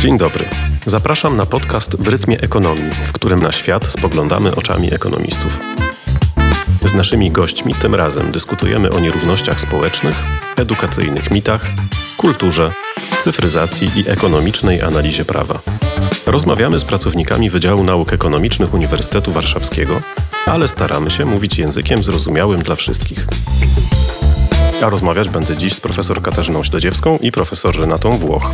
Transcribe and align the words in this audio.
Dzień 0.00 0.18
dobry. 0.18 0.44
Zapraszam 0.86 1.36
na 1.36 1.46
podcast 1.46 1.96
w 1.96 2.08
rytmie 2.08 2.40
ekonomii, 2.40 2.90
w 2.92 3.12
którym 3.12 3.42
na 3.42 3.52
świat 3.52 3.86
spoglądamy 3.86 4.54
oczami 4.56 4.94
ekonomistów. 4.94 5.60
Z 6.80 6.94
naszymi 6.94 7.30
gośćmi 7.30 7.74
tym 7.74 7.94
razem 7.94 8.30
dyskutujemy 8.30 8.90
o 8.90 9.00
nierównościach 9.00 9.60
społecznych, 9.60 10.22
edukacyjnych 10.56 11.30
mitach, 11.30 11.66
kulturze, 12.16 12.72
cyfryzacji 13.18 13.90
i 13.96 14.08
ekonomicznej 14.10 14.82
analizie 14.82 15.24
prawa. 15.24 15.60
Rozmawiamy 16.26 16.78
z 16.78 16.84
pracownikami 16.84 17.50
Wydziału 17.50 17.84
Nauk 17.84 18.12
Ekonomicznych 18.12 18.74
Uniwersytetu 18.74 19.32
Warszawskiego, 19.32 20.00
ale 20.46 20.68
staramy 20.68 21.10
się 21.10 21.24
mówić 21.24 21.58
językiem 21.58 22.02
zrozumiałym 22.02 22.62
dla 22.62 22.76
wszystkich. 22.76 23.26
A 24.84 24.88
rozmawiać 24.88 25.28
będę 25.28 25.56
dziś 25.56 25.74
z 25.74 25.80
profesor 25.80 26.22
Katarzyną 26.22 26.62
Śledziewską 26.62 27.18
i 27.18 27.32
profesor 27.32 27.80
Renatą 27.80 28.10
Włoch. 28.10 28.52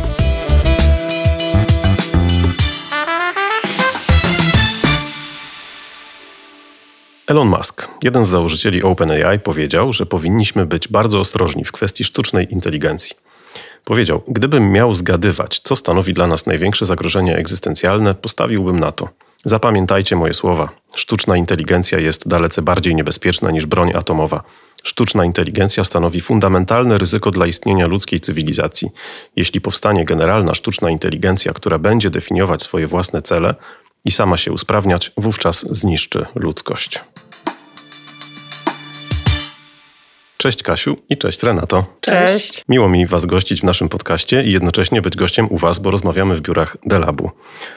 Elon 7.27 7.47
Musk, 7.47 7.87
jeden 8.03 8.25
z 8.25 8.29
założycieli 8.29 8.83
OpenAI, 8.83 9.39
powiedział, 9.39 9.93
że 9.93 10.05
powinniśmy 10.05 10.65
być 10.65 10.87
bardzo 10.87 11.19
ostrożni 11.19 11.65
w 11.65 11.71
kwestii 11.71 12.03
sztucznej 12.03 12.53
inteligencji. 12.53 13.15
Powiedział: 13.83 14.23
Gdybym 14.27 14.71
miał 14.71 14.95
zgadywać, 14.95 15.59
co 15.63 15.75
stanowi 15.75 16.13
dla 16.13 16.27
nas 16.27 16.45
największe 16.45 16.85
zagrożenie 16.85 17.35
egzystencjalne, 17.35 18.15
postawiłbym 18.15 18.79
na 18.79 18.91
to. 18.91 19.09
Zapamiętajcie 19.45 20.15
moje 20.15 20.33
słowa. 20.33 20.69
Sztuczna 20.95 21.37
inteligencja 21.37 21.99
jest 21.99 22.27
dalece 22.27 22.61
bardziej 22.61 22.95
niebezpieczna 22.95 23.51
niż 23.51 23.65
broń 23.65 23.91
atomowa. 23.95 24.43
Sztuczna 24.83 25.25
inteligencja 25.25 25.83
stanowi 25.83 26.21
fundamentalne 26.21 26.97
ryzyko 26.97 27.31
dla 27.31 27.45
istnienia 27.45 27.87
ludzkiej 27.87 28.19
cywilizacji. 28.19 28.89
Jeśli 29.35 29.61
powstanie 29.61 30.05
generalna 30.05 30.55
sztuczna 30.55 30.89
inteligencja, 30.89 31.53
która 31.53 31.77
będzie 31.79 32.09
definiować 32.09 32.61
swoje 32.61 32.87
własne 32.87 33.21
cele 33.21 33.55
i 34.05 34.11
sama 34.11 34.37
się 34.37 34.51
usprawniać, 34.51 35.11
wówczas 35.17 35.65
zniszczy 35.71 36.25
ludzkość. 36.35 36.99
Cześć 40.37 40.63
Kasiu 40.63 40.97
i 41.09 41.17
cześć 41.17 41.43
Renato. 41.43 41.85
Cześć. 42.01 42.63
Miło 42.69 42.89
mi 42.89 43.07
Was 43.07 43.25
gościć 43.25 43.61
w 43.61 43.63
naszym 43.63 43.89
podcaście 43.89 44.43
i 44.43 44.51
jednocześnie 44.51 45.01
być 45.01 45.15
gościem 45.15 45.47
u 45.51 45.57
Was, 45.57 45.79
bo 45.79 45.91
rozmawiamy 45.91 46.35
w 46.35 46.41
biurach 46.41 46.77
Delabu. 46.85 47.31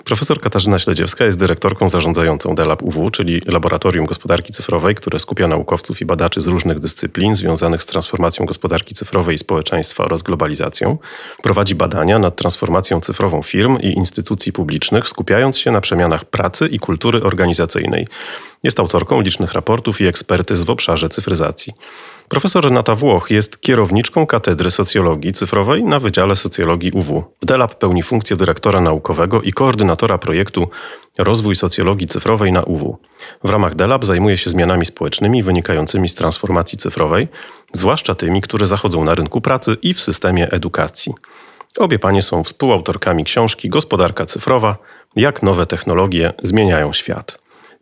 Profesor 0.04 0.40
Katarzyna 0.40 0.78
Śledziewska 0.78 1.24
jest 1.24 1.38
dyrektorką 1.38 1.88
zarządzającą 1.88 2.54
Delab 2.54 2.82
UW, 2.82 3.10
czyli 3.10 3.42
Laboratorium 3.46 4.06
Gospodarki 4.06 4.52
Cyfrowej, 4.52 4.94
które 4.94 5.18
skupia 5.18 5.46
naukowców 5.46 6.00
i 6.00 6.04
badaczy 6.04 6.40
z 6.40 6.46
różnych 6.46 6.78
dyscyplin 6.78 7.34
związanych 7.34 7.82
z 7.82 7.86
transformacją 7.86 8.46
gospodarki 8.46 8.94
cyfrowej 8.94 9.34
i 9.34 9.38
społeczeństwa 9.38 10.04
oraz 10.04 10.22
globalizacją. 10.22 10.98
Prowadzi 11.42 11.74
badania 11.74 12.18
nad 12.18 12.36
transformacją 12.36 13.00
cyfrową 13.00 13.42
firm 13.42 13.78
i 13.78 13.92
instytucji 13.92 14.52
publicznych, 14.52 15.08
skupiając 15.08 15.58
się 15.58 15.70
na 15.70 15.80
przemianach 15.80 16.24
pracy 16.24 16.68
i 16.68 16.78
kultury 16.78 17.22
organizacyjnej. 17.22 18.06
Jest 18.62 18.80
autorką 18.80 19.20
licznych 19.20 19.52
raportów 19.52 20.00
i 20.00 20.06
ekspertyz 20.06 20.62
w 20.62 20.70
obszarze 20.70 21.08
cyfryzacji. 21.08 21.72
Profesor 22.30 22.64
Renata 22.64 22.94
Włoch 22.94 23.30
jest 23.30 23.60
kierowniczką 23.60 24.26
Katedry 24.26 24.70
Socjologii 24.70 25.32
Cyfrowej 25.32 25.84
na 25.84 26.00
Wydziale 26.00 26.36
Socjologii 26.36 26.90
UW. 26.90 27.24
W 27.42 27.46
DELAB 27.46 27.74
pełni 27.74 28.02
funkcję 28.02 28.36
dyrektora 28.36 28.80
naukowego 28.80 29.42
i 29.42 29.52
koordynatora 29.52 30.18
projektu 30.18 30.68
Rozwój 31.18 31.56
Socjologii 31.56 32.08
Cyfrowej 32.08 32.52
na 32.52 32.62
UW. 32.62 32.98
W 33.44 33.50
ramach 33.50 33.74
DELAB 33.74 34.04
zajmuje 34.04 34.36
się 34.36 34.50
zmianami 34.50 34.86
społecznymi 34.86 35.42
wynikającymi 35.42 36.08
z 36.08 36.14
transformacji 36.14 36.78
cyfrowej, 36.78 37.28
zwłaszcza 37.72 38.14
tymi, 38.14 38.40
które 38.42 38.66
zachodzą 38.66 39.04
na 39.04 39.14
rynku 39.14 39.40
pracy 39.40 39.76
i 39.82 39.94
w 39.94 40.00
systemie 40.00 40.50
edukacji. 40.50 41.12
Obie 41.78 41.98
panie 41.98 42.22
są 42.22 42.44
współautorkami 42.44 43.24
książki 43.24 43.68
Gospodarka 43.68 44.26
cyfrowa 44.26 44.76
jak 45.16 45.42
nowe 45.42 45.66
technologie 45.66 46.32
zmieniają 46.42 46.92
świat. 46.92 47.39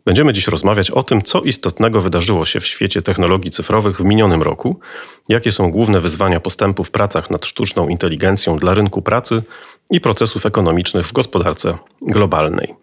Będziemy 0.09 0.33
dziś 0.33 0.47
rozmawiać 0.47 0.91
o 0.91 1.03
tym, 1.03 1.21
co 1.21 1.41
istotnego 1.41 2.01
wydarzyło 2.01 2.45
się 2.45 2.59
w 2.59 2.67
świecie 2.67 3.01
technologii 3.01 3.51
cyfrowych 3.51 3.97
w 3.97 4.03
minionym 4.03 4.41
roku, 4.41 4.79
jakie 5.27 5.51
są 5.51 5.71
główne 5.71 5.99
wyzwania 5.99 6.39
postępu 6.39 6.83
w 6.83 6.91
pracach 6.91 7.29
nad 7.29 7.45
sztuczną 7.45 7.87
inteligencją 7.87 8.57
dla 8.57 8.73
rynku 8.73 9.01
pracy 9.01 9.43
i 9.91 10.01
procesów 10.01 10.45
ekonomicznych 10.45 11.07
w 11.07 11.13
gospodarce 11.13 11.77
globalnej. 12.01 12.75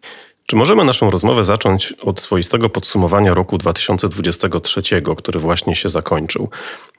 Czy 0.46 0.56
możemy 0.56 0.84
naszą 0.84 1.10
rozmowę 1.10 1.44
zacząć 1.44 1.92
od 1.92 2.20
swoistego 2.20 2.68
podsumowania 2.68 3.34
roku 3.34 3.58
2023, 3.58 4.82
który 5.16 5.40
właśnie 5.40 5.76
się 5.76 5.88
zakończył? 5.88 6.50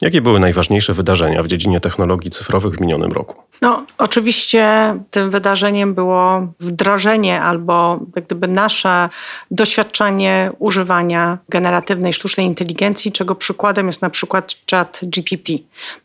Jakie 0.02 0.22
były 0.22 0.40
najważniejsze 0.40 0.94
wydarzenia 0.94 1.44
w 1.44 1.48
dziedzinie 1.48 1.80
technologii 1.80 2.32
cyfrowych 2.32 2.76
w 2.76 2.82
minionym 2.82 3.12
roku? 3.12 3.36
No, 3.62 3.86
oczywiście 3.98 4.96
tym 5.12 5.32
wydarzeniem 5.32 5.94
było 5.94 6.48
wdrożenie 6.60 7.42
albo 7.42 8.00
jak 8.16 8.26
gdyby 8.26 8.48
nasze 8.48 9.10
doświadczenie 9.52 10.52
używania 10.60 11.38
generatywnej 11.50 12.14
sztucznej 12.14 12.46
inteligencji, 12.46 13.12
czego 13.12 13.36
przykładem 13.36 13.88
jest 13.88 14.02
na 14.02 14.10
przykład 14.10 14.56
chat 14.72 15.00
GPT. 15.04 15.54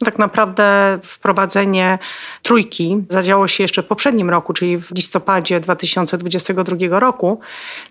No, 0.00 0.04
tak 0.04 0.18
naprawdę 0.18 0.98
wprowadzenie 1.02 1.98
trójki 2.42 3.04
zadziało 3.08 3.48
się 3.48 3.64
jeszcze 3.64 3.82
w 3.82 3.86
poprzednim 3.86 4.30
roku, 4.30 4.52
czyli 4.52 4.78
w 4.78 4.90
listopadzie 4.90 5.60
2022 5.60 7.00
roku 7.00 7.31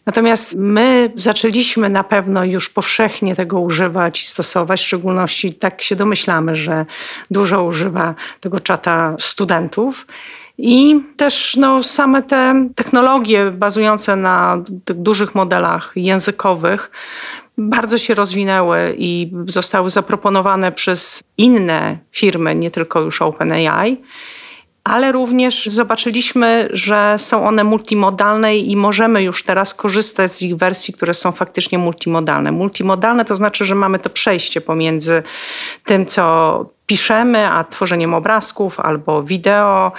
Natomiast 0.06 0.56
my 0.58 1.12
zaczęliśmy 1.16 1.90
na 1.90 2.04
pewno 2.04 2.44
już 2.44 2.70
powszechnie 2.70 3.36
tego 3.36 3.60
używać 3.60 4.22
i 4.22 4.26
stosować, 4.26 4.82
w 4.82 4.86
szczególności 4.86 5.54
tak 5.54 5.82
się 5.82 5.96
domyślamy, 5.96 6.56
że 6.56 6.86
dużo 7.32 7.64
używa 7.64 8.16
tego 8.40 8.60
czata 8.60 9.16
studentów. 9.20 10.08
I 10.58 11.02
też 11.18 11.56
no, 11.56 11.84
same 11.84 12.24
te 12.24 12.68
technologie 12.76 13.52
bazujące 13.52 14.16
na 14.16 14.58
tych 14.86 14.98
dużych 14.98 15.36
modelach 15.36 15.92
językowych 15.96 16.92
bardzo 17.58 17.98
się 17.98 18.14
rozwinęły 18.14 18.96
i 18.98 19.32
zostały 19.48 19.90
zaproponowane 19.90 20.72
przez 20.72 21.24
inne 21.38 21.98
firmy, 22.12 22.56
nie 22.56 22.72
tylko 22.72 23.00
już 23.00 23.22
OpenAI 23.22 23.98
ale 24.84 25.12
również 25.12 25.66
zobaczyliśmy, 25.66 26.70
że 26.74 27.16
są 27.18 27.48
one 27.48 27.64
multimodalne 27.64 28.58
i 28.58 28.76
możemy 28.76 29.24
już 29.24 29.44
teraz 29.44 29.74
korzystać 29.74 30.32
z 30.32 30.42
ich 30.42 30.56
wersji, 30.56 30.94
które 30.94 31.14
są 31.14 31.32
faktycznie 31.32 31.78
multimodalne. 31.78 32.52
Multimodalne 32.52 33.26
to 33.26 33.36
znaczy, 33.36 33.66
że 33.66 33.76
mamy 33.76 34.00
to 34.00 34.10
przejście 34.10 34.62
pomiędzy 34.62 35.24
tym, 35.86 36.06
co 36.06 36.66
piszemy, 36.88 37.48
a 37.50 37.64
tworzeniem 37.64 38.14
obrazków 38.14 38.80
albo 38.80 39.24
wideo 39.24 39.92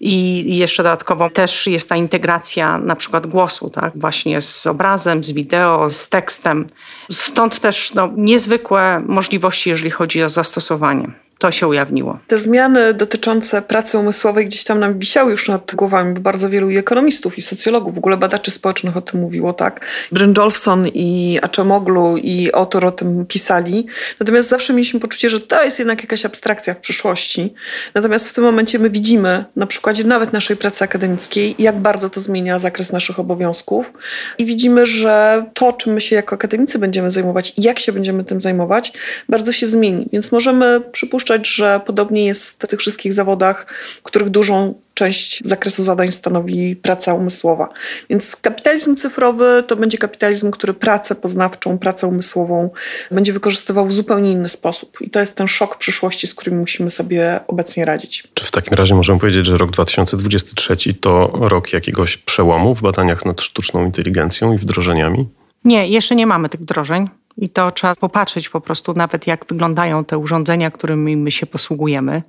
i 0.00 0.44
jeszcze 0.56 0.82
dodatkowo 0.82 1.30
też 1.30 1.66
jest 1.66 1.88
ta 1.88 1.96
integracja 1.96 2.78
na 2.78 2.96
przykład 2.96 3.26
głosu, 3.26 3.70
tak? 3.70 3.92
właśnie 3.98 4.40
z 4.40 4.66
obrazem, 4.66 5.24
z 5.24 5.30
wideo, 5.30 5.90
z 5.90 6.08
tekstem. 6.08 6.66
Stąd 7.10 7.60
też 7.60 7.94
no, 7.94 8.10
niezwykłe 8.16 9.02
możliwości, 9.06 9.70
jeżeli 9.70 9.90
chodzi 9.90 10.22
o 10.22 10.28
zastosowanie 10.28 11.25
to 11.38 11.50
się 11.52 11.68
ujawniło. 11.68 12.18
Te 12.26 12.38
zmiany 12.38 12.94
dotyczące 12.94 13.62
pracy 13.62 13.98
umysłowej 13.98 14.46
gdzieś 14.46 14.64
tam 14.64 14.80
nam 14.80 14.98
wisiały 14.98 15.30
już 15.30 15.48
nad 15.48 15.74
głowami, 15.74 16.14
bo 16.14 16.20
bardzo 16.20 16.50
wielu 16.50 16.70
i 16.70 16.76
ekonomistów, 16.76 17.38
i 17.38 17.42
socjologów, 17.42 17.94
w 17.94 17.98
ogóle 17.98 18.16
badaczy 18.16 18.50
społecznych 18.50 18.96
o 18.96 19.00
tym 19.00 19.20
mówiło, 19.20 19.52
tak? 19.52 19.86
Brynjolfson 20.12 20.88
i 20.94 21.38
Acemoglu 21.42 22.16
i 22.16 22.50
autor 22.52 22.84
o 22.84 22.92
tym 22.92 23.26
pisali. 23.26 23.86
Natomiast 24.20 24.48
zawsze 24.48 24.72
mieliśmy 24.72 25.00
poczucie, 25.00 25.30
że 25.30 25.40
to 25.40 25.64
jest 25.64 25.78
jednak 25.78 26.00
jakaś 26.00 26.26
abstrakcja 26.26 26.74
w 26.74 26.78
przyszłości. 26.78 27.54
Natomiast 27.94 28.30
w 28.30 28.32
tym 28.32 28.44
momencie 28.44 28.78
my 28.78 28.90
widzimy 28.90 29.44
na 29.56 29.66
przykładzie 29.66 30.04
nawet 30.04 30.32
naszej 30.32 30.56
pracy 30.56 30.84
akademickiej, 30.84 31.54
jak 31.58 31.78
bardzo 31.78 32.10
to 32.10 32.20
zmienia 32.20 32.58
zakres 32.58 32.92
naszych 32.92 33.18
obowiązków 33.18 33.92
i 34.38 34.46
widzimy, 34.46 34.86
że 34.86 35.44
to, 35.54 35.72
czym 35.72 35.92
my 35.92 36.00
się 36.00 36.16
jako 36.16 36.34
akademicy 36.34 36.78
będziemy 36.78 37.10
zajmować 37.10 37.52
i 37.58 37.62
jak 37.62 37.78
się 37.78 37.92
będziemy 37.92 38.24
tym 38.24 38.40
zajmować, 38.40 38.92
bardzo 39.28 39.52
się 39.52 39.66
zmieni. 39.66 40.08
Więc 40.12 40.32
możemy 40.32 40.80
przypuszczać, 40.92 41.25
przypuszczać, 41.26 41.48
że 41.48 41.80
podobnie 41.86 42.24
jest 42.24 42.62
w 42.62 42.66
tych 42.66 42.80
wszystkich 42.80 43.12
zawodach, 43.12 43.66
których 44.02 44.30
dużą 44.30 44.74
część 44.94 45.42
zakresu 45.44 45.82
zadań 45.82 46.12
stanowi 46.12 46.76
praca 46.76 47.14
umysłowa. 47.14 47.68
Więc 48.10 48.36
kapitalizm 48.36 48.96
cyfrowy 48.96 49.64
to 49.66 49.76
będzie 49.76 49.98
kapitalizm, 49.98 50.50
który 50.50 50.74
pracę 50.74 51.14
poznawczą, 51.14 51.78
pracę 51.78 52.06
umysłową 52.06 52.70
będzie 53.10 53.32
wykorzystywał 53.32 53.86
w 53.86 53.92
zupełnie 53.92 54.32
inny 54.32 54.48
sposób. 54.48 54.98
I 55.00 55.10
to 55.10 55.20
jest 55.20 55.36
ten 55.36 55.48
szok 55.48 55.78
przyszłości, 55.78 56.26
z 56.26 56.34
którym 56.34 56.58
musimy 56.58 56.90
sobie 56.90 57.40
obecnie 57.48 57.84
radzić. 57.84 58.24
Czy 58.34 58.44
w 58.44 58.50
takim 58.50 58.74
razie 58.74 58.94
możemy 58.94 59.20
powiedzieć, 59.20 59.46
że 59.46 59.56
rok 59.56 59.70
2023 59.70 60.94
to 60.94 61.32
rok 61.34 61.72
jakiegoś 61.72 62.16
przełomu 62.16 62.74
w 62.74 62.82
badaniach 62.82 63.24
nad 63.24 63.40
sztuczną 63.42 63.84
inteligencją 63.84 64.52
i 64.52 64.58
wdrożeniami? 64.58 65.28
Nie, 65.64 65.88
jeszcze 65.88 66.14
nie 66.14 66.26
mamy 66.26 66.48
tych 66.48 66.60
wdrożeń. 66.60 67.08
I 67.38 67.48
to 67.48 67.70
trzeba 67.70 67.94
popatrzeć 67.94 68.48
po 68.48 68.60
prostu 68.60 68.94
nawet 68.94 69.26
jak 69.26 69.44
wyglądają 69.48 70.04
te 70.04 70.18
urządzenia, 70.18 70.70
którymi 70.70 71.16
my 71.16 71.30
się 71.30 71.46
posługujemy 71.46 72.22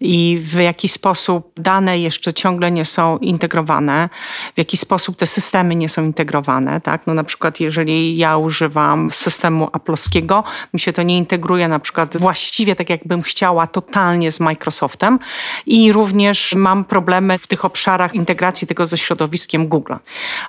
i 0.00 0.38
w 0.40 0.54
jaki 0.54 0.88
sposób 0.88 1.52
dane 1.56 1.98
jeszcze 1.98 2.32
ciągle 2.32 2.70
nie 2.70 2.84
są 2.84 3.18
integrowane, 3.18 4.08
w 4.54 4.58
jaki 4.58 4.76
sposób 4.76 5.16
te 5.16 5.26
systemy 5.26 5.76
nie 5.76 5.88
są 5.88 6.04
integrowane. 6.04 6.80
Tak? 6.80 7.06
No 7.06 7.14
na 7.14 7.24
przykład 7.24 7.60
jeżeli 7.60 8.16
ja 8.16 8.36
używam 8.36 9.10
systemu 9.10 9.68
aplowskiego, 9.72 10.44
mi 10.74 10.80
się 10.80 10.92
to 10.92 11.02
nie 11.02 11.18
integruje 11.18 11.68
na 11.68 11.78
przykład 11.78 12.16
właściwie 12.16 12.76
tak 12.76 12.90
jakbym 12.90 13.22
chciała 13.22 13.66
totalnie 13.66 14.32
z 14.32 14.40
Microsoftem 14.40 15.18
i 15.66 15.92
również 15.92 16.54
mam 16.54 16.84
problemy 16.84 17.38
w 17.38 17.46
tych 17.46 17.64
obszarach 17.64 18.14
integracji 18.14 18.66
tego 18.66 18.86
ze 18.86 18.98
środowiskiem 18.98 19.68
Google. 19.68 19.94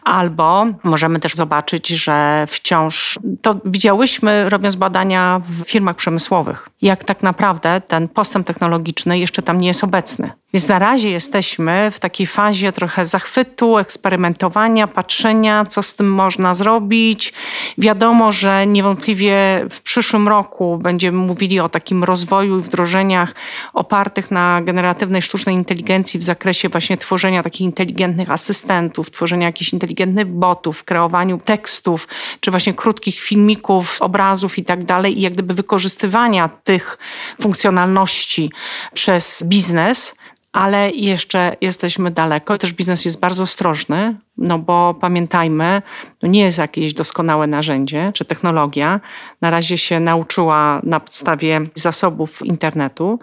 Albo 0.03 0.65
możemy 0.83 1.19
też 1.19 1.35
zobaczyć, 1.35 1.88
że 1.88 2.45
wciąż 2.49 3.19
to 3.41 3.55
widziałyśmy 3.88 4.50
robiąc 4.50 4.75
badania 4.75 5.42
w 5.45 5.69
firmach 5.69 5.95
przemysłowych, 5.95 6.69
jak 6.81 7.04
tak 7.04 7.24
naprawdę 7.24 7.81
ten 7.81 8.07
postęp 8.07 8.48
technologiczny 8.48 9.19
jeszcze 9.19 9.42
tam 9.42 9.62
nie 9.62 9.68
jest 9.68 9.84
obecny. 9.84 10.31
Więc 10.57 10.68
na 10.68 10.80
razie 10.80 11.09
jesteśmy 11.09 11.92
w 11.92 12.00
takiej 12.00 12.27
fazie 12.27 12.71
trochę 12.71 13.06
zachwytu, 13.06 13.77
eksperymentowania, 13.77 14.88
patrzenia, 14.88 15.65
co 15.65 15.83
z 15.83 15.95
tym 15.95 16.13
można 16.13 16.54
zrobić. 16.54 17.33
Wiadomo, 17.77 18.31
że 18.31 18.68
niewątpliwie 18.68 19.65
w 19.69 19.81
przyszłym 19.81 20.27
roku 20.27 20.77
będziemy 20.81 21.18
mówili 21.18 21.59
o 21.59 21.69
takim 21.69 22.04
rozwoju 22.04 22.59
i 22.59 22.62
wdrożeniach 22.62 23.36
opartych 23.74 24.31
na 24.31 24.62
generatywnej 24.62 25.21
sztucznej 25.21 25.56
inteligencji 25.56 26.19
w 26.19 26.24
zakresie 26.24 26.69
właśnie 26.69 26.98
tworzenia 26.98 27.44
takich 27.44 27.62
inteligentnych 27.62 28.31
asystentów, 28.31 29.12
tworzenia 29.12 29.48
jakichś 29.48 29.74
inteligentnych 29.74 30.27
botów, 30.27 30.83
kreowaniu 30.83 31.39
tekstów, 31.45 32.07
czy 32.39 32.51
właśnie 32.51 32.74
krótkich 32.74 33.19
filmików, 33.19 34.01
obrazów 34.01 34.57
i 34.57 34.65
tak 34.65 34.86
dalej, 34.86 35.18
i 35.18 35.21
jak 35.21 35.33
gdyby 35.33 35.54
wykorzystywania 35.54 36.50
tych 36.63 36.98
funkcjonalności 37.42 38.51
przez 38.94 39.44
biznes 39.44 40.15
ale 40.57 40.92
jeszcze 40.92 41.56
jesteśmy 41.62 42.12
daleko. 42.12 42.57
Też 42.57 42.74
biznes 42.74 43.06
jest 43.06 43.19
bardzo 43.19 43.44
ostrożny, 43.44 44.15
no 44.38 44.59
bo 44.59 44.95
pamiętajmy, 45.01 45.81
to 46.19 46.27
nie 46.27 46.42
jest 46.42 46.57
jakieś 46.57 46.94
doskonałe 46.94 47.48
narzędzie 47.48 48.12
czy 48.13 48.25
technologia. 48.25 49.00
Na 49.42 49.50
razie 49.50 49.77
się 49.77 50.00
nauczyła 50.00 50.81
na 50.83 51.00
podstawie 51.00 51.62
zasobów 51.75 52.45
internetu 52.45 53.19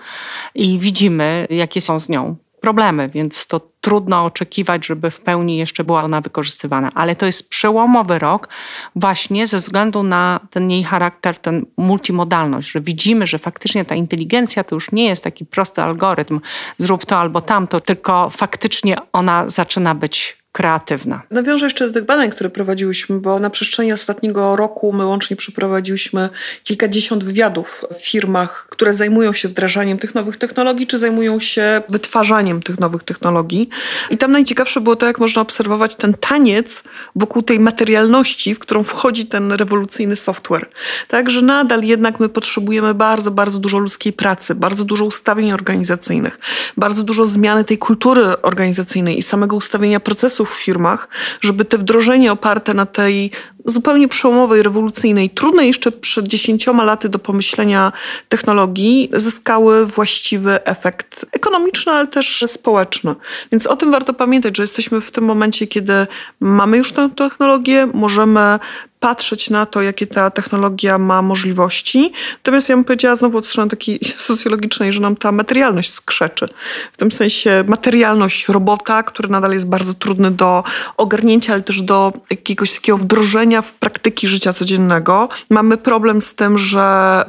i 0.55 0.79
widzimy, 0.79 1.47
jakie 1.51 1.81
są 1.81 2.01
z 2.01 2.09
nią 2.09 2.37
problemy, 2.65 3.09
więc 3.09 3.47
to 3.47 3.61
trudno 3.81 4.25
oczekiwać, 4.25 4.87
żeby 4.87 5.11
w 5.11 5.21
pełni 5.21 5.57
jeszcze 5.57 5.85
była 5.85 6.03
ona 6.03 6.21
wykorzystywana. 6.21 6.91
Ale 6.95 7.17
to 7.17 7.27
jest 7.27 7.49
przełomowy 7.51 8.19
rok 8.19 8.49
właśnie 8.97 9.47
ze 9.47 9.57
względu 9.57 10.03
na 10.03 10.41
ten 10.51 10.71
jej 10.71 10.85
charakter, 10.85 11.39
ten 11.39 11.67
multimodalność, 11.77 12.71
że 12.71 12.81
widzimy, 12.81 13.27
że 13.27 13.39
faktycznie 13.39 13.85
ta 13.85 13.95
inteligencja 13.95 14.65
to 14.65 14.77
już 14.77 14.93
nie 14.93 15.07
jest 15.07 15.25
taki 15.25 15.47
prosty 15.47 15.83
algorytm, 15.83 16.41
zrób 16.79 17.05
to 17.07 17.19
albo 17.19 17.41
tamto, 17.41 17.81
tylko 17.81 18.31
faktycznie 18.31 18.97
ona 19.13 19.49
zaczyna 19.49 19.95
być 19.95 20.44
kreatywna. 20.55 21.23
Nawiążę 21.31 21.67
jeszcze 21.67 21.87
do 21.87 21.95
tych 21.95 22.05
badań, 22.05 22.31
które 22.31 22.51
prowadziłyśmy, 22.51 23.19
bo 23.19 23.39
na 23.39 23.51
przestrzeni 23.51 23.93
ostatniego 23.93 24.57
roku 24.57 24.93
my 24.93 25.07
łącznie 25.07 25.37
przeprowadziłyśmy 25.37 26.29
kilkadziesiąt 26.65 27.25
wywiadów 27.25 27.85
w 27.95 28.07
firmach, 28.07 28.67
które 28.71 28.93
zajmują 28.93 29.33
się 29.33 29.49
wdrażaniem 29.49 29.99
tych 29.99 30.15
nowych 30.15 30.37
technologii, 30.37 30.87
czy 30.87 30.99
zajmują 30.99 31.41
się 31.41 31.83
wytwarzaniem 31.89 32.63
tych 32.63 32.81
nowych 32.81 33.03
technologii. 33.03 33.69
I 34.11 34.19
tam 34.19 34.33
najciekawsze 34.33 34.81
było 34.81 34.97
to, 34.97 35.07
jak 35.07 35.19
można 35.19 35.43
obserwować 35.43 35.95
ten 35.95 36.15
taniec 36.15 36.85
wokół 37.17 37.43
tej 37.43 37.61
materialności, 37.61 38.55
w 38.55 38.59
którą 38.59 38.85
wchodzi 38.85 39.27
ten 39.27 39.53
rewolucyjny 39.53 40.17
software. 40.17 40.69
Tak, 41.09 41.31
że 41.31 41.43
nadal 41.43 41.83
jednak 41.83 42.21
my 42.21 42.29
potrzebujemy 42.29 42.95
bardzo, 42.95 43.31
bardzo 43.31 43.59
dużo 43.59 43.79
ludzkiej 43.79 44.13
pracy, 44.13 44.55
bardzo 44.55 44.85
dużo 44.85 45.05
ustawień 45.05 45.53
organizacyjnych, 45.53 46.39
bardzo 46.77 47.03
dużo 47.03 47.25
zmiany 47.25 47.65
tej 47.65 47.79
kultury 47.79 48.43
organizacyjnej 48.43 49.19
i 49.19 49.23
samego 49.23 49.57
ustawienia 49.57 50.01
procesu 50.01 50.44
w 50.45 50.51
firmach, 50.51 51.09
żeby 51.41 51.65
te 51.65 51.79
wdrożenie 51.79 52.33
oparte 52.33 52.75
na 52.75 52.87
tej 52.87 53.31
zupełnie 53.65 54.09
przełomowej, 54.09 54.63
rewolucyjnej, 54.63 55.31
trudnej 55.31 55.67
jeszcze 55.67 55.93
przed 55.93 56.27
dziesięcioma 56.27 56.85
laty 56.85 57.09
do 57.09 57.19
pomyślenia 57.19 57.93
technologii, 58.29 59.09
zyskały 59.17 59.87
właściwy 59.87 60.65
efekt 60.65 61.27
ekonomiczny, 61.33 61.93
ale 61.93 62.07
też 62.07 62.45
społeczny. 62.47 63.15
Więc 63.53 63.67
o 63.67 63.77
tym 63.77 63.91
warto 63.91 64.15
pamiętać, 64.15 64.57
że 64.57 64.63
jesteśmy 64.63 65.01
w 65.01 65.11
tym 65.11 65.25
momencie, 65.25 65.67
kiedy 65.67 66.07
mamy 66.41 66.79
już 66.79 66.93
tę 66.93 67.11
technologię, 67.17 67.89
możemy 67.95 68.59
patrzeć 69.05 69.51
na 69.51 69.67
to, 69.67 69.83
jakie 69.83 70.07
ta 70.07 70.31
technologia 70.31 70.99
ma 70.99 71.23
możliwości. 71.23 72.13
Natomiast 72.37 72.69
ja 72.69 72.77
bym 72.77 72.85
powiedziała 72.85 73.17
znowu 73.17 73.39
od 73.39 73.47
strony 73.47 73.71
takiej 73.71 73.99
socjologicznej, 74.29 74.93
że 74.93 75.01
nam 75.01 75.17
ta 75.17 75.33
materialność 75.33 75.93
skrzeczy. 75.93 76.49
W 76.93 76.97
tym 76.97 77.13
sensie 77.13 77.65
materialność 77.67 78.49
robota, 78.49 79.03
który 79.03 79.29
nadal 79.29 79.53
jest 79.53 79.69
bardzo 79.69 79.95
trudny 79.95 80.31
do 80.31 80.65
ogarnięcia, 80.97 81.53
ale 81.53 81.63
też 81.63 81.83
do 81.83 82.13
jakiegoś 82.31 82.75
takiego 82.75 82.99
wdrożenia 82.99 83.54
w 83.63 83.75
praktyki 83.75 84.29
życia 84.29 84.53
codziennego. 84.53 85.29
Mamy 85.51 85.77
problem 85.77 86.23
z 86.23 86.35
tym, 86.35 86.59
że 86.59 87.25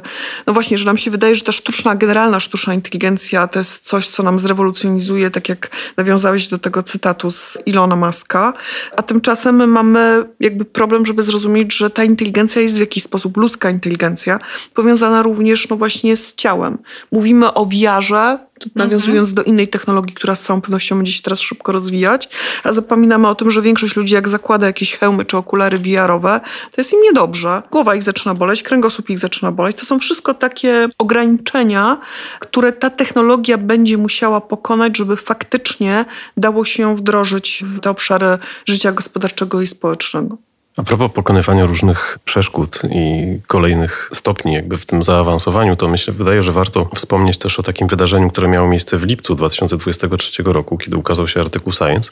no 0.46 0.52
właśnie, 0.52 0.78
że 0.78 0.84
nam 0.84 0.96
się 0.96 1.10
wydaje, 1.10 1.34
że 1.34 1.44
ta 1.44 1.52
sztuczna, 1.52 1.94
generalna 1.94 2.40
sztuczna 2.40 2.74
inteligencja 2.74 3.48
to 3.48 3.58
jest 3.58 3.84
coś, 3.84 4.06
co 4.06 4.22
nam 4.22 4.38
zrewolucjonizuje, 4.38 5.30
tak 5.30 5.48
jak 5.48 5.70
nawiązałeś 5.96 6.48
do 6.48 6.58
tego 6.58 6.82
cytatu 6.82 7.30
z 7.30 7.58
Ilona 7.66 7.96
Maska, 7.96 8.52
a 8.96 9.02
tymczasem 9.02 9.56
my 9.56 9.66
mamy 9.66 10.24
jakby 10.40 10.64
problem, 10.64 11.06
żeby 11.06 11.22
zrozumieć, 11.22 11.76
że 11.76 11.90
ta 11.90 12.04
inteligencja 12.04 12.62
jest 12.62 12.76
w 12.76 12.80
jakiś 12.80 13.02
sposób 13.02 13.36
ludzka 13.36 13.70
inteligencja, 13.70 14.38
powiązana 14.74 15.22
również 15.22 15.68
no 15.68 15.76
właśnie 15.76 16.16
z 16.16 16.34
ciałem. 16.34 16.78
Mówimy 17.12 17.54
o 17.54 17.66
wiarze, 17.66 18.38
nawiązując 18.74 19.34
do 19.34 19.42
innej 19.42 19.68
technologii, 19.68 20.14
która 20.14 20.34
z 20.34 20.42
całą 20.42 20.60
pewnością 20.60 20.96
będzie 20.96 21.12
się 21.12 21.22
teraz 21.22 21.40
szybko 21.40 21.72
rozwijać, 21.72 22.28
a 22.64 22.72
zapominamy 22.72 23.28
o 23.28 23.34
tym, 23.34 23.50
że 23.50 23.62
większość 23.62 23.96
ludzi 23.96 24.14
jak 24.14 24.28
zakłada 24.28 24.66
jakieś 24.66 24.96
hełmy 24.96 25.24
czy 25.24 25.36
okulary 25.36 25.78
VR-owe, 25.78 26.40
to 26.72 26.80
jest 26.80 26.92
im 26.92 27.02
niedobrze. 27.02 27.62
Głowa 27.70 27.94
ich 27.94 28.02
zaczyna 28.02 28.34
boleć, 28.34 28.62
kręgosłup 28.62 29.10
ich 29.10 29.18
zaczyna 29.18 29.52
boleć. 29.52 29.76
To 29.76 29.84
są 29.84 29.98
wszystko 29.98 30.34
takie 30.34 30.88
ograniczenia, 30.98 32.00
które 32.40 32.72
ta 32.72 32.90
technologia 32.90 33.58
będzie 33.58 33.98
musiała 33.98 34.40
pokonać, 34.40 34.96
żeby 34.96 35.16
faktycznie 35.16 36.04
dało 36.36 36.64
się 36.64 36.82
ją 36.82 36.96
wdrożyć 36.96 37.62
w 37.66 37.80
te 37.80 37.90
obszary 37.90 38.38
życia 38.66 38.92
gospodarczego 38.92 39.62
i 39.62 39.66
społecznego. 39.66 40.45
A 40.76 40.82
propos 40.82 41.10
pokonywania 41.12 41.64
różnych 41.64 42.18
przeszkód 42.24 42.82
i 42.90 43.38
kolejnych 43.46 44.10
stopni 44.12 44.54
jakby 44.54 44.76
w 44.76 44.86
tym 44.86 45.02
zaawansowaniu, 45.02 45.76
to 45.76 45.88
myślę, 45.88 46.14
wydaje, 46.14 46.42
że 46.42 46.52
warto 46.52 46.90
wspomnieć 46.94 47.38
też 47.38 47.58
o 47.58 47.62
takim 47.62 47.88
wydarzeniu, 47.88 48.30
które 48.30 48.48
miało 48.48 48.68
miejsce 48.68 48.98
w 48.98 49.04
lipcu 49.04 49.34
2023 49.34 50.42
roku, 50.42 50.78
kiedy 50.78 50.96
ukazał 50.96 51.28
się 51.28 51.40
artykuł 51.40 51.72
Science, 51.72 52.10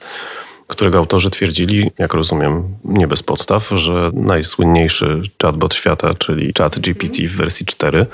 którego 0.69 0.99
autorzy 0.99 1.31
twierdzili, 1.31 1.91
jak 1.99 2.15
rozumiem, 2.15 2.65
nie 2.85 3.07
bez 3.07 3.23
podstaw, 3.23 3.69
że 3.75 4.11
najsłynniejszy 4.15 5.23
chatbot 5.43 5.75
świata, 5.75 6.15
czyli 6.15 6.53
chat 6.59 6.79
GPT 6.79 7.23
w 7.23 7.37
wersji 7.37 7.67
4, 7.67 8.07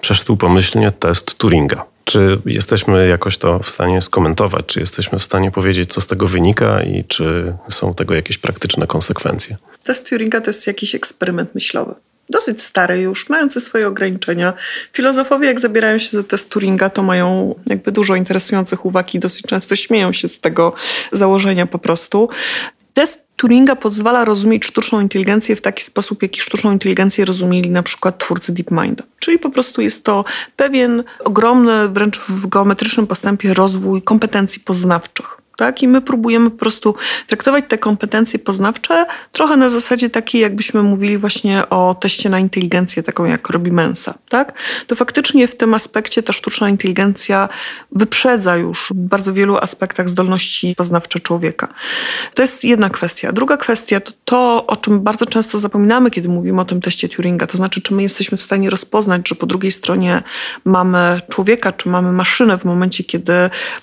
przeszedł 0.00 0.36
pomyślnie 0.36 0.90
test 0.90 1.38
Turinga. 1.38 1.84
Czy 2.04 2.40
jesteśmy 2.46 3.08
jakoś 3.08 3.38
to 3.38 3.58
w 3.58 3.70
stanie 3.70 4.02
skomentować? 4.02 4.66
Czy 4.66 4.80
jesteśmy 4.80 5.18
w 5.18 5.24
stanie 5.24 5.50
powiedzieć, 5.50 5.92
co 5.92 6.00
z 6.00 6.06
tego 6.06 6.26
wynika 6.26 6.82
i 6.82 7.04
czy 7.04 7.54
są 7.68 7.94
tego 7.94 8.14
jakieś 8.14 8.38
praktyczne 8.38 8.86
konsekwencje? 8.86 9.56
Test 9.90 10.08
Turinga 10.08 10.40
to 10.40 10.46
jest 10.46 10.66
jakiś 10.66 10.94
eksperyment 10.94 11.54
myślowy. 11.54 11.94
Dosyć 12.28 12.62
stary 12.62 13.00
już, 13.00 13.28
mający 13.28 13.60
swoje 13.60 13.88
ograniczenia. 13.88 14.52
Filozofowie, 14.92 15.46
jak 15.46 15.60
zabierają 15.60 15.98
się 15.98 16.16
za 16.16 16.22
test 16.22 16.50
Turinga, 16.50 16.90
to 16.90 17.02
mają 17.02 17.54
jakby 17.66 17.92
dużo 17.92 18.16
interesujących 18.16 18.86
uwag 18.86 19.14
i 19.14 19.18
dosyć 19.18 19.42
często 19.42 19.76
śmieją 19.76 20.12
się 20.12 20.28
z 20.28 20.40
tego 20.40 20.72
założenia 21.12 21.66
po 21.66 21.78
prostu. 21.78 22.28
Test 22.94 23.26
Turinga 23.36 23.76
pozwala 23.76 24.24
rozumieć 24.24 24.64
sztuczną 24.64 25.00
inteligencję 25.00 25.56
w 25.56 25.60
taki 25.60 25.84
sposób, 25.84 26.22
jaki 26.22 26.40
sztuczną 26.40 26.72
inteligencję 26.72 27.24
rozumieli 27.24 27.70
na 27.70 27.82
przykład 27.82 28.18
twórcy 28.18 28.52
DeepMind. 28.52 29.02
Czyli 29.18 29.38
po 29.38 29.50
prostu 29.50 29.82
jest 29.82 30.04
to 30.04 30.24
pewien 30.56 31.04
ogromny, 31.24 31.88
wręcz 31.88 32.18
w 32.18 32.46
geometrycznym 32.46 33.06
postępie 33.06 33.54
rozwój 33.54 34.02
kompetencji 34.02 34.60
poznawczych 34.60 35.39
tak? 35.60 35.82
I 35.82 35.88
my 35.88 36.00
próbujemy 36.00 36.50
po 36.50 36.58
prostu 36.58 36.94
traktować 37.26 37.64
te 37.68 37.78
kompetencje 37.78 38.38
poznawcze 38.38 39.06
trochę 39.32 39.56
na 39.56 39.68
zasadzie 39.68 40.10
takiej, 40.10 40.40
jakbyśmy 40.40 40.82
mówili 40.82 41.18
właśnie 41.18 41.68
o 41.68 41.96
teście 42.00 42.30
na 42.30 42.38
inteligencję, 42.38 43.02
taką 43.02 43.24
jak 43.24 43.50
robi 43.50 43.72
Mensa, 43.72 44.14
tak? 44.28 44.52
To 44.86 44.94
faktycznie 44.94 45.48
w 45.48 45.56
tym 45.56 45.74
aspekcie 45.74 46.22
ta 46.22 46.32
sztuczna 46.32 46.68
inteligencja 46.68 47.48
wyprzedza 47.92 48.56
już 48.56 48.92
w 48.94 49.08
bardzo 49.08 49.32
wielu 49.32 49.56
aspektach 49.56 50.08
zdolności 50.08 50.74
poznawcze 50.76 51.20
człowieka. 51.20 51.68
To 52.34 52.42
jest 52.42 52.64
jedna 52.64 52.90
kwestia. 52.90 53.32
Druga 53.32 53.56
kwestia 53.56 54.00
to 54.00 54.12
to, 54.24 54.66
o 54.66 54.76
czym 54.76 55.00
bardzo 55.00 55.26
często 55.26 55.58
zapominamy, 55.58 56.10
kiedy 56.10 56.28
mówimy 56.28 56.60
o 56.60 56.64
tym 56.64 56.80
teście 56.80 57.08
Turinga, 57.08 57.46
to 57.46 57.56
znaczy, 57.56 57.82
czy 57.82 57.94
my 57.94 58.02
jesteśmy 58.02 58.38
w 58.38 58.42
stanie 58.42 58.70
rozpoznać, 58.70 59.28
że 59.28 59.34
po 59.34 59.46
drugiej 59.46 59.70
stronie 59.70 60.22
mamy 60.64 61.20
człowieka, 61.30 61.72
czy 61.72 61.88
mamy 61.88 62.12
maszynę 62.12 62.58
w 62.58 62.64
momencie, 62.64 63.04
kiedy 63.04 63.32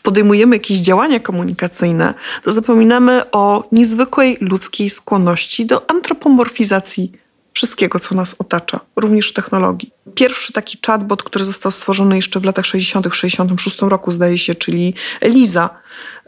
podejmujemy 0.03 0.55
jakieś 0.55 0.77
działania 0.77 1.19
komunikacyjne, 1.19 1.66
komunikacyjne, 1.67 2.13
to 2.43 2.51
zapominamy 2.51 3.31
o 3.31 3.67
niezwykłej 3.71 4.37
ludzkiej 4.41 4.89
skłonności 4.89 5.65
do 5.65 5.89
antropomorfizacji 5.89 7.11
wszystkiego, 7.53 7.99
co 7.99 8.15
nas 8.15 8.35
otacza, 8.39 8.79
również 8.95 9.33
technologii. 9.33 9.91
Pierwszy 10.15 10.53
taki 10.53 10.77
chatbot, 10.85 11.23
który 11.23 11.45
został 11.45 11.71
stworzony 11.71 12.15
jeszcze 12.15 12.39
w 12.39 12.45
latach 12.45 12.65
60., 12.65 13.07
w 13.07 13.15
66 13.15 13.81
roku, 13.81 14.11
zdaje 14.11 14.37
się, 14.37 14.55
czyli 14.55 14.93
Eliza. 15.21 15.69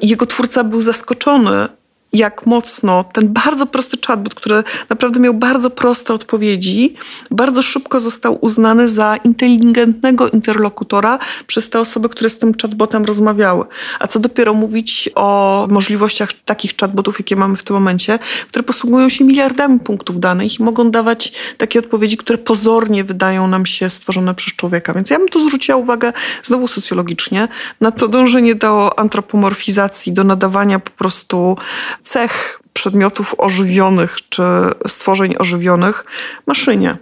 Jego 0.02 0.26
twórca 0.26 0.64
był 0.64 0.82
zaskoczony 0.82 1.68
jak 2.14 2.46
mocno 2.46 3.04
ten 3.14 3.34
bardzo 3.34 3.66
prosty 3.66 3.98
chatbot, 4.08 4.34
który 4.34 4.64
naprawdę 4.90 5.20
miał 5.20 5.34
bardzo 5.34 5.70
proste 5.70 6.14
odpowiedzi, 6.14 6.96
bardzo 7.32 7.62
szybko 7.62 8.00
został 8.00 8.38
uznany 8.42 8.88
za 8.88 9.18
inteligentnego 9.24 10.30
interlokutora 10.30 11.20
przez 11.48 11.70
te 11.70 11.80
osoby, 11.80 12.10
które 12.10 12.30
z 12.30 12.40
tym 12.40 12.54
chatbotem 12.62 13.06
rozmawiały. 13.06 13.66
A 14.00 14.08
co 14.08 14.20
dopiero 14.20 14.54
mówić 14.54 15.10
o 15.16 15.68
możliwościach 15.70 16.34
takich 16.34 16.78
chatbotów, 16.78 17.20
jakie 17.20 17.36
mamy 17.36 17.56
w 17.56 17.64
tym 17.64 17.74
momencie, 17.74 18.20
które 18.48 18.64
posługują 18.64 19.10
się 19.10 19.24
miliardami 19.24 19.80
punktów 19.80 20.20
danych 20.20 20.60
i 20.60 20.64
mogą 20.64 20.92
dawać 20.92 21.34
takie 21.58 21.80
odpowiedzi, 21.80 22.18
które 22.18 22.38
pozornie 22.38 23.04
wydają 23.04 23.48
nam 23.48 23.66
się 23.66 23.90
stworzone 23.90 24.36
przez 24.36 24.54
człowieka. 24.54 24.94
Więc 24.94 25.10
ja 25.10 25.18
bym 25.18 25.28
tu 25.28 25.40
zwróciła 25.40 25.78
uwagę 25.78 26.14
znowu 26.44 26.68
socjologicznie 26.68 27.48
na 27.82 27.92
to 27.92 28.08
dążenie 28.08 28.56
do 28.56 29.00
antropomorfizacji, 29.00 30.14
do 30.14 30.24
nadawania 30.24 30.80
po 30.80 30.92
prostu 30.92 31.58
cech 32.04 32.60
przedmiotów 32.74 33.36
ożywionych 33.38 34.16
czy 34.30 34.44
stworzeń 34.88 35.36
ożywionych 35.40 36.06
maszynie. 36.48 36.98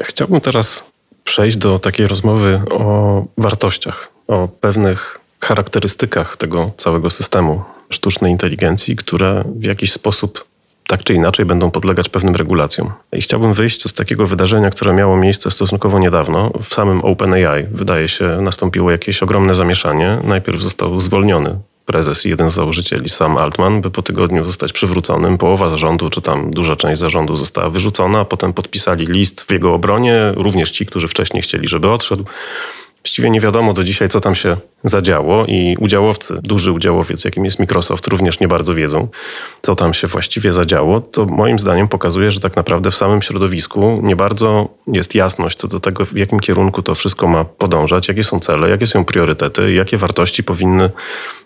Chciałbym 0.00 0.40
teraz 0.40 0.84
przejść 1.24 1.56
do 1.56 1.78
takiej 1.78 2.06
rozmowy 2.06 2.62
o 2.70 3.24
wartościach, 3.38 4.08
o 4.26 4.48
pewnych 4.60 5.20
charakterystykach 5.40 6.36
tego 6.36 6.70
całego 6.76 7.10
systemu 7.10 7.62
sztucznej 7.90 8.32
inteligencji, 8.32 8.96
które 8.96 9.44
w 9.56 9.64
jakiś 9.64 9.92
sposób 9.92 10.44
tak 10.88 11.04
czy 11.04 11.14
inaczej 11.14 11.44
będą 11.44 11.70
podlegać 11.70 12.08
pewnym 12.08 12.36
regulacjom. 12.36 12.92
I 13.12 13.20
chciałbym 13.20 13.52
wyjść 13.52 13.88
z 13.88 13.92
takiego 13.92 14.26
wydarzenia, 14.26 14.70
które 14.70 14.92
miało 14.92 15.16
miejsce 15.16 15.50
stosunkowo 15.50 15.98
niedawno. 15.98 16.50
W 16.62 16.74
samym 16.74 17.04
OpenAI, 17.04 17.66
wydaje 17.70 18.08
się, 18.08 18.40
nastąpiło 18.42 18.90
jakieś 18.90 19.22
ogromne 19.22 19.54
zamieszanie. 19.54 20.20
Najpierw 20.24 20.62
został 20.62 21.00
zwolniony 21.00 21.56
prezes 21.88 22.26
i 22.26 22.28
jeden 22.28 22.50
z 22.50 22.54
założycieli, 22.54 23.08
Sam 23.08 23.36
Altman, 23.36 23.80
by 23.80 23.90
po 23.90 24.02
tygodniu 24.02 24.44
zostać 24.44 24.72
przywróconym. 24.72 25.38
Połowa 25.38 25.70
zarządu, 25.70 26.10
czy 26.10 26.22
tam 26.22 26.50
duża 26.50 26.76
część 26.76 27.00
zarządu 27.00 27.36
została 27.36 27.70
wyrzucona, 27.70 28.20
a 28.20 28.24
potem 28.24 28.52
podpisali 28.52 29.06
list 29.06 29.40
w 29.40 29.52
jego 29.52 29.74
obronie, 29.74 30.32
również 30.36 30.70
ci, 30.70 30.86
którzy 30.86 31.08
wcześniej 31.08 31.42
chcieli, 31.42 31.68
żeby 31.68 31.90
odszedł. 31.90 32.24
Właściwie 33.08 33.30
nie 33.30 33.40
wiadomo 33.40 33.72
do 33.72 33.84
dzisiaj, 33.84 34.08
co 34.08 34.20
tam 34.20 34.34
się 34.34 34.56
zadziało, 34.84 35.46
i 35.46 35.76
udziałowcy, 35.80 36.38
duży 36.42 36.72
udziałowiec, 36.72 37.24
jakim 37.24 37.44
jest 37.44 37.58
Microsoft, 37.58 38.06
również 38.06 38.40
nie 38.40 38.48
bardzo 38.48 38.74
wiedzą, 38.74 39.08
co 39.62 39.76
tam 39.76 39.94
się 39.94 40.06
właściwie 40.06 40.52
zadziało. 40.52 41.00
To 41.00 41.26
moim 41.26 41.58
zdaniem 41.58 41.88
pokazuje, 41.88 42.30
że 42.30 42.40
tak 42.40 42.56
naprawdę 42.56 42.90
w 42.90 42.96
samym 42.96 43.22
środowisku 43.22 44.00
nie 44.02 44.16
bardzo 44.16 44.68
jest 44.86 45.14
jasność 45.14 45.58
co 45.58 45.68
do 45.68 45.80
tego, 45.80 46.04
w 46.04 46.16
jakim 46.16 46.40
kierunku 46.40 46.82
to 46.82 46.94
wszystko 46.94 47.28
ma 47.28 47.44
podążać, 47.44 48.08
jakie 48.08 48.24
są 48.24 48.40
cele, 48.40 48.70
jakie 48.70 48.86
są 48.86 49.04
priorytety, 49.04 49.72
jakie 49.72 49.96
wartości 49.96 50.44
powinny 50.44 50.90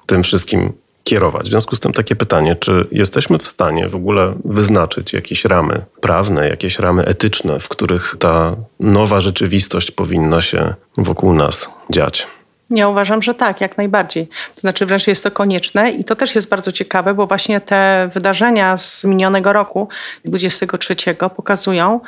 tym 0.07 0.23
wszystkim 0.23 0.73
kierować. 1.05 1.47
W 1.47 1.51
związku 1.51 1.77
z 1.77 1.81
tym 1.81 1.93
takie 1.93 2.17
pytanie, 2.17 2.57
czy 2.57 2.89
jesteśmy 2.93 3.39
w 3.39 3.47
stanie 3.47 3.89
w 3.89 3.95
ogóle 3.95 4.35
wyznaczyć 4.45 5.13
jakieś 5.13 5.45
ramy 5.45 5.81
prawne, 6.01 6.49
jakieś 6.49 6.79
ramy 6.79 7.05
etyczne, 7.05 7.61
w 7.61 7.69
których 7.69 8.17
ta 8.19 8.57
nowa 8.81 9.21
rzeczywistość 9.21 9.91
powinna 9.91 10.43
się 10.43 10.75
wokół 10.97 11.35
nas 11.35 11.71
dziać? 11.91 12.27
Ja 12.71 12.89
uważam, 12.89 13.23
że 13.23 13.35
tak, 13.35 13.61
jak 13.61 13.77
najbardziej. 13.77 14.29
To 14.55 14.61
znaczy 14.61 14.87
wręcz 14.87 15.07
jest 15.07 15.25
to 15.25 15.31
konieczne 15.31 15.91
i 15.91 16.05
to 16.05 16.17
też 16.17 16.35
jest 16.35 16.49
bardzo 16.49 16.73
ciekawe, 16.73 17.15
bo 17.15 17.27
właśnie 17.27 17.61
te 17.61 18.11
wydarzenia 18.15 18.77
z 18.77 19.05
minionego 19.05 19.53
roku, 19.53 19.89
23, 20.25 20.97
pokazują, 21.37 22.01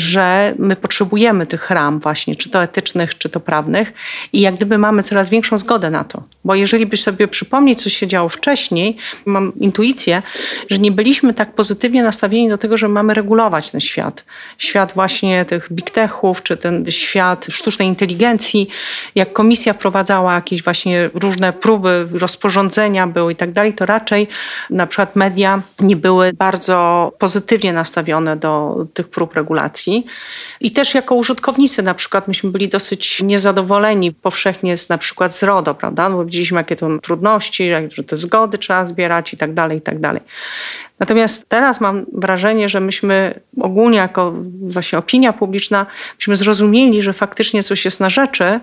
że 0.00 0.54
my 0.58 0.76
potrzebujemy 0.76 1.46
tych 1.46 1.70
ram 1.70 2.00
właśnie, 2.00 2.36
czy 2.36 2.50
to 2.50 2.62
etycznych, 2.62 3.18
czy 3.18 3.28
to 3.28 3.40
prawnych 3.40 3.92
i 4.32 4.40
jak 4.40 4.54
gdyby 4.54 4.78
mamy 4.78 5.02
coraz 5.02 5.28
większą 5.28 5.58
zgodę 5.58 5.90
na 5.90 6.04
to. 6.04 6.22
Bo 6.44 6.54
jeżeli 6.54 6.86
byś 6.86 7.02
sobie 7.02 7.28
przypomnieć, 7.28 7.82
co 7.82 7.90
się 7.90 8.06
działo 8.06 8.28
wcześniej, 8.28 8.96
mam 9.24 9.52
intuicję, 9.60 10.22
że 10.70 10.78
nie 10.78 10.92
byliśmy 10.92 11.34
tak 11.34 11.54
pozytywnie 11.54 12.02
nastawieni 12.02 12.48
do 12.48 12.58
tego, 12.58 12.76
że 12.76 12.88
mamy 12.88 13.14
regulować 13.14 13.70
ten 13.70 13.80
świat. 13.80 14.24
Świat 14.58 14.92
właśnie 14.92 15.44
tych 15.44 15.72
big 15.72 15.90
techów, 15.90 16.42
czy 16.42 16.56
ten 16.56 16.84
świat 16.90 17.46
sztucznej 17.50 17.88
inteligencji. 17.88 18.68
Jak 19.14 19.32
komisja 19.32 19.72
wprowadzała 19.72 20.34
jakieś 20.34 20.62
właśnie 20.62 21.10
różne 21.14 21.52
próby, 21.52 22.08
rozporządzenia 22.12 23.06
były 23.06 23.32
i 23.32 23.36
tak 23.36 23.52
dalej, 23.52 23.72
to 23.72 23.86
raczej 23.86 24.28
na 24.70 24.86
przykład 24.86 25.16
media 25.16 25.62
nie 25.80 25.96
były 25.96 26.32
bardzo 26.32 27.12
pozytywnie 27.18 27.72
nastawione 27.72 28.36
do 28.36 28.86
tych 28.94 29.08
prób 29.08 29.34
regulacji. 29.34 29.89
I 30.60 30.70
też 30.70 30.94
jako 30.94 31.14
użytkownicy 31.14 31.82
na 31.82 31.94
przykład 31.94 32.28
myśmy 32.28 32.50
byli 32.50 32.68
dosyć 32.68 33.22
niezadowoleni 33.22 34.12
powszechnie 34.12 34.76
z 34.76 34.88
na 34.88 34.98
przykład 34.98 35.34
z 35.34 35.42
RODO, 35.42 35.74
prawda? 35.74 36.08
No 36.08 36.16
bo 36.16 36.24
widzieliśmy 36.24 36.58
jakie 36.58 36.76
to 36.76 36.98
trudności, 36.98 37.70
że 37.88 38.04
te 38.04 38.16
zgody 38.16 38.58
trzeba 38.58 38.84
zbierać 38.84 39.32
i 39.32 39.36
tak 39.36 39.54
dalej, 39.54 39.78
i 39.78 39.80
tak 39.80 40.00
dalej. 40.00 40.22
Natomiast 41.00 41.48
teraz 41.48 41.80
mam 41.80 42.06
wrażenie, 42.12 42.68
że 42.68 42.80
myśmy 42.80 43.40
ogólnie 43.60 43.98
jako 43.98 44.34
właśnie 44.62 44.98
opinia 44.98 45.32
publiczna, 45.32 45.86
myśmy 46.18 46.36
zrozumieli, 46.36 47.02
że 47.02 47.12
faktycznie 47.12 47.62
coś 47.62 47.84
jest 47.84 48.00
na 48.00 48.10
rzeczy 48.10 48.60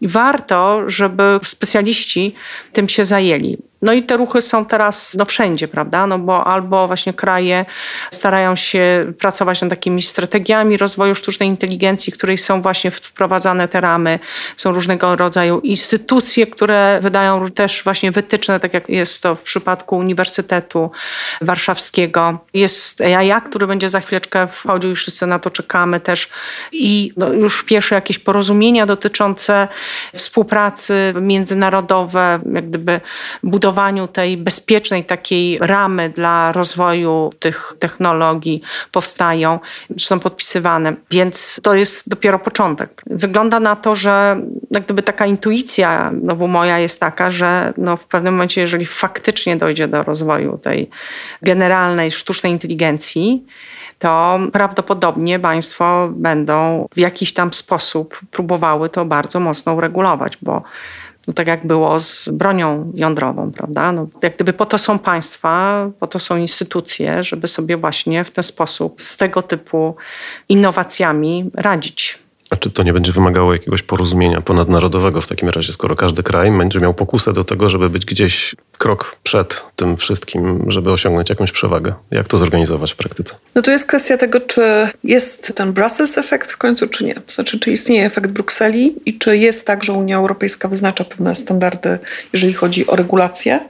i 0.00 0.08
warto, 0.08 0.82
żeby 0.86 1.40
specjaliści 1.44 2.34
tym 2.72 2.88
się 2.88 3.04
zajęli. 3.04 3.58
No 3.82 3.92
i 3.92 4.02
te 4.02 4.16
ruchy 4.16 4.40
są 4.40 4.64
teraz 4.64 5.16
no, 5.18 5.24
wszędzie, 5.24 5.68
prawda? 5.68 6.06
No 6.06 6.18
bo 6.18 6.46
albo 6.46 6.86
właśnie 6.86 7.12
kraje 7.12 7.64
starają 8.10 8.56
się 8.56 9.12
pracować 9.18 9.62
nad 9.62 9.70
takimi 9.70 10.02
strategiami 10.02 10.76
rozwoju 10.76 11.14
sztucznej 11.14 11.48
inteligencji, 11.48 12.12
której 12.12 12.38
są 12.38 12.62
właśnie 12.62 12.90
wprowadzane 12.90 13.68
te 13.68 13.80
ramy. 13.80 14.18
Są 14.56 14.72
różnego 14.72 15.16
rodzaju 15.16 15.60
instytucje, 15.60 16.46
które 16.46 16.98
wydają 17.02 17.50
też 17.50 17.84
właśnie 17.84 18.12
wytyczne, 18.12 18.60
tak 18.60 18.74
jak 18.74 18.88
jest 18.88 19.22
to 19.22 19.34
w 19.34 19.42
przypadku 19.42 19.96
Uniwersytetu 19.96 20.90
Warszawskiego. 21.40 22.38
Jest 22.54 23.00
AI, 23.00 23.32
który 23.48 23.66
będzie 23.66 23.88
za 23.88 24.00
chwileczkę 24.00 24.48
wchodził 24.48 24.90
i 24.90 24.94
wszyscy 24.94 25.26
na 25.26 25.38
to 25.38 25.50
czekamy 25.50 26.00
też. 26.00 26.28
I 26.72 27.12
no, 27.16 27.32
już 27.32 27.64
pierwsze 27.64 27.94
jakieś 27.94 28.18
porozumienia 28.18 28.86
dotyczące 28.86 29.68
współpracy 30.14 31.14
międzynarodowe, 31.20 32.38
jak 32.52 32.68
gdyby 32.68 33.00
budowy 33.42 33.65
budowaniu 33.66 34.08
tej 34.08 34.36
bezpiecznej 34.36 35.04
takiej 35.04 35.58
ramy 35.60 36.10
dla 36.10 36.52
rozwoju 36.52 37.32
tych 37.38 37.72
technologii 37.78 38.62
powstają, 38.92 39.58
czy 39.96 40.06
są 40.06 40.20
podpisywane. 40.20 40.94
Więc 41.10 41.60
to 41.62 41.74
jest 41.74 42.08
dopiero 42.08 42.38
początek. 42.38 43.02
Wygląda 43.06 43.60
na 43.60 43.76
to, 43.76 43.94
że 43.94 44.40
jak 44.70 44.84
gdyby 44.84 45.02
taka 45.02 45.26
intuicja 45.26 46.12
no 46.22 46.36
bo 46.36 46.46
moja 46.46 46.78
jest 46.78 47.00
taka, 47.00 47.30
że 47.30 47.72
no 47.76 47.96
w 47.96 48.04
pewnym 48.04 48.34
momencie, 48.34 48.60
jeżeli 48.60 48.86
faktycznie 48.86 49.56
dojdzie 49.56 49.88
do 49.88 50.02
rozwoju 50.02 50.58
tej 50.58 50.90
generalnej 51.42 52.10
sztucznej 52.10 52.52
inteligencji, 52.52 53.44
to 53.98 54.38
prawdopodobnie 54.52 55.38
państwo 55.38 56.08
będą 56.12 56.86
w 56.94 56.98
jakiś 56.98 57.32
tam 57.32 57.54
sposób 57.54 58.20
próbowały 58.30 58.88
to 58.88 59.04
bardzo 59.04 59.40
mocno 59.40 59.74
uregulować, 59.74 60.38
bo 60.42 60.62
no 61.26 61.32
tak 61.32 61.46
jak 61.46 61.66
było 61.66 62.00
z 62.00 62.28
bronią 62.28 62.92
jądrową, 62.94 63.52
prawda? 63.52 63.92
No, 63.92 64.06
jak 64.22 64.34
gdyby 64.34 64.52
po 64.52 64.66
to 64.66 64.78
są 64.78 64.98
państwa, 64.98 65.86
po 66.00 66.06
to 66.06 66.18
są 66.18 66.36
instytucje, 66.36 67.22
żeby 67.22 67.48
sobie 67.48 67.76
właśnie 67.76 68.24
w 68.24 68.30
ten 68.30 68.44
sposób 68.44 69.00
z 69.00 69.16
tego 69.16 69.42
typu 69.42 69.96
innowacjami 70.48 71.50
radzić. 71.54 72.25
A 72.50 72.56
czy 72.56 72.70
to 72.70 72.82
nie 72.82 72.92
będzie 72.92 73.12
wymagało 73.12 73.52
jakiegoś 73.52 73.82
porozumienia 73.82 74.40
ponadnarodowego 74.40 75.20
w 75.20 75.26
takim 75.26 75.48
razie, 75.48 75.72
skoro 75.72 75.96
każdy 75.96 76.22
kraj 76.22 76.58
będzie 76.58 76.80
miał 76.80 76.94
pokusę 76.94 77.32
do 77.32 77.44
tego, 77.44 77.70
żeby 77.70 77.90
być 77.90 78.04
gdzieś 78.04 78.54
krok 78.78 79.16
przed 79.22 79.64
tym 79.76 79.96
wszystkim, 79.96 80.64
żeby 80.68 80.92
osiągnąć 80.92 81.30
jakąś 81.30 81.52
przewagę? 81.52 81.94
Jak 82.10 82.28
to 82.28 82.38
zorganizować 82.38 82.92
w 82.92 82.96
praktyce? 82.96 83.34
No 83.54 83.62
to 83.62 83.70
jest 83.70 83.86
kwestia 83.86 84.18
tego, 84.18 84.40
czy 84.40 84.88
jest 85.04 85.52
ten 85.54 85.72
Brussels 85.72 86.18
efekt 86.18 86.52
w 86.52 86.56
końcu, 86.56 86.88
czy 86.88 87.04
nie. 87.04 87.14
Znaczy, 87.28 87.60
czy 87.60 87.70
istnieje 87.70 88.06
efekt 88.06 88.30
Brukseli 88.30 88.94
i 89.06 89.18
czy 89.18 89.36
jest 89.36 89.66
tak, 89.66 89.84
że 89.84 89.92
Unia 89.92 90.16
Europejska 90.16 90.68
wyznacza 90.68 91.04
pewne 91.04 91.34
standardy, 91.34 91.98
jeżeli 92.32 92.52
chodzi 92.52 92.86
o 92.86 92.96
regulacje 92.96 93.60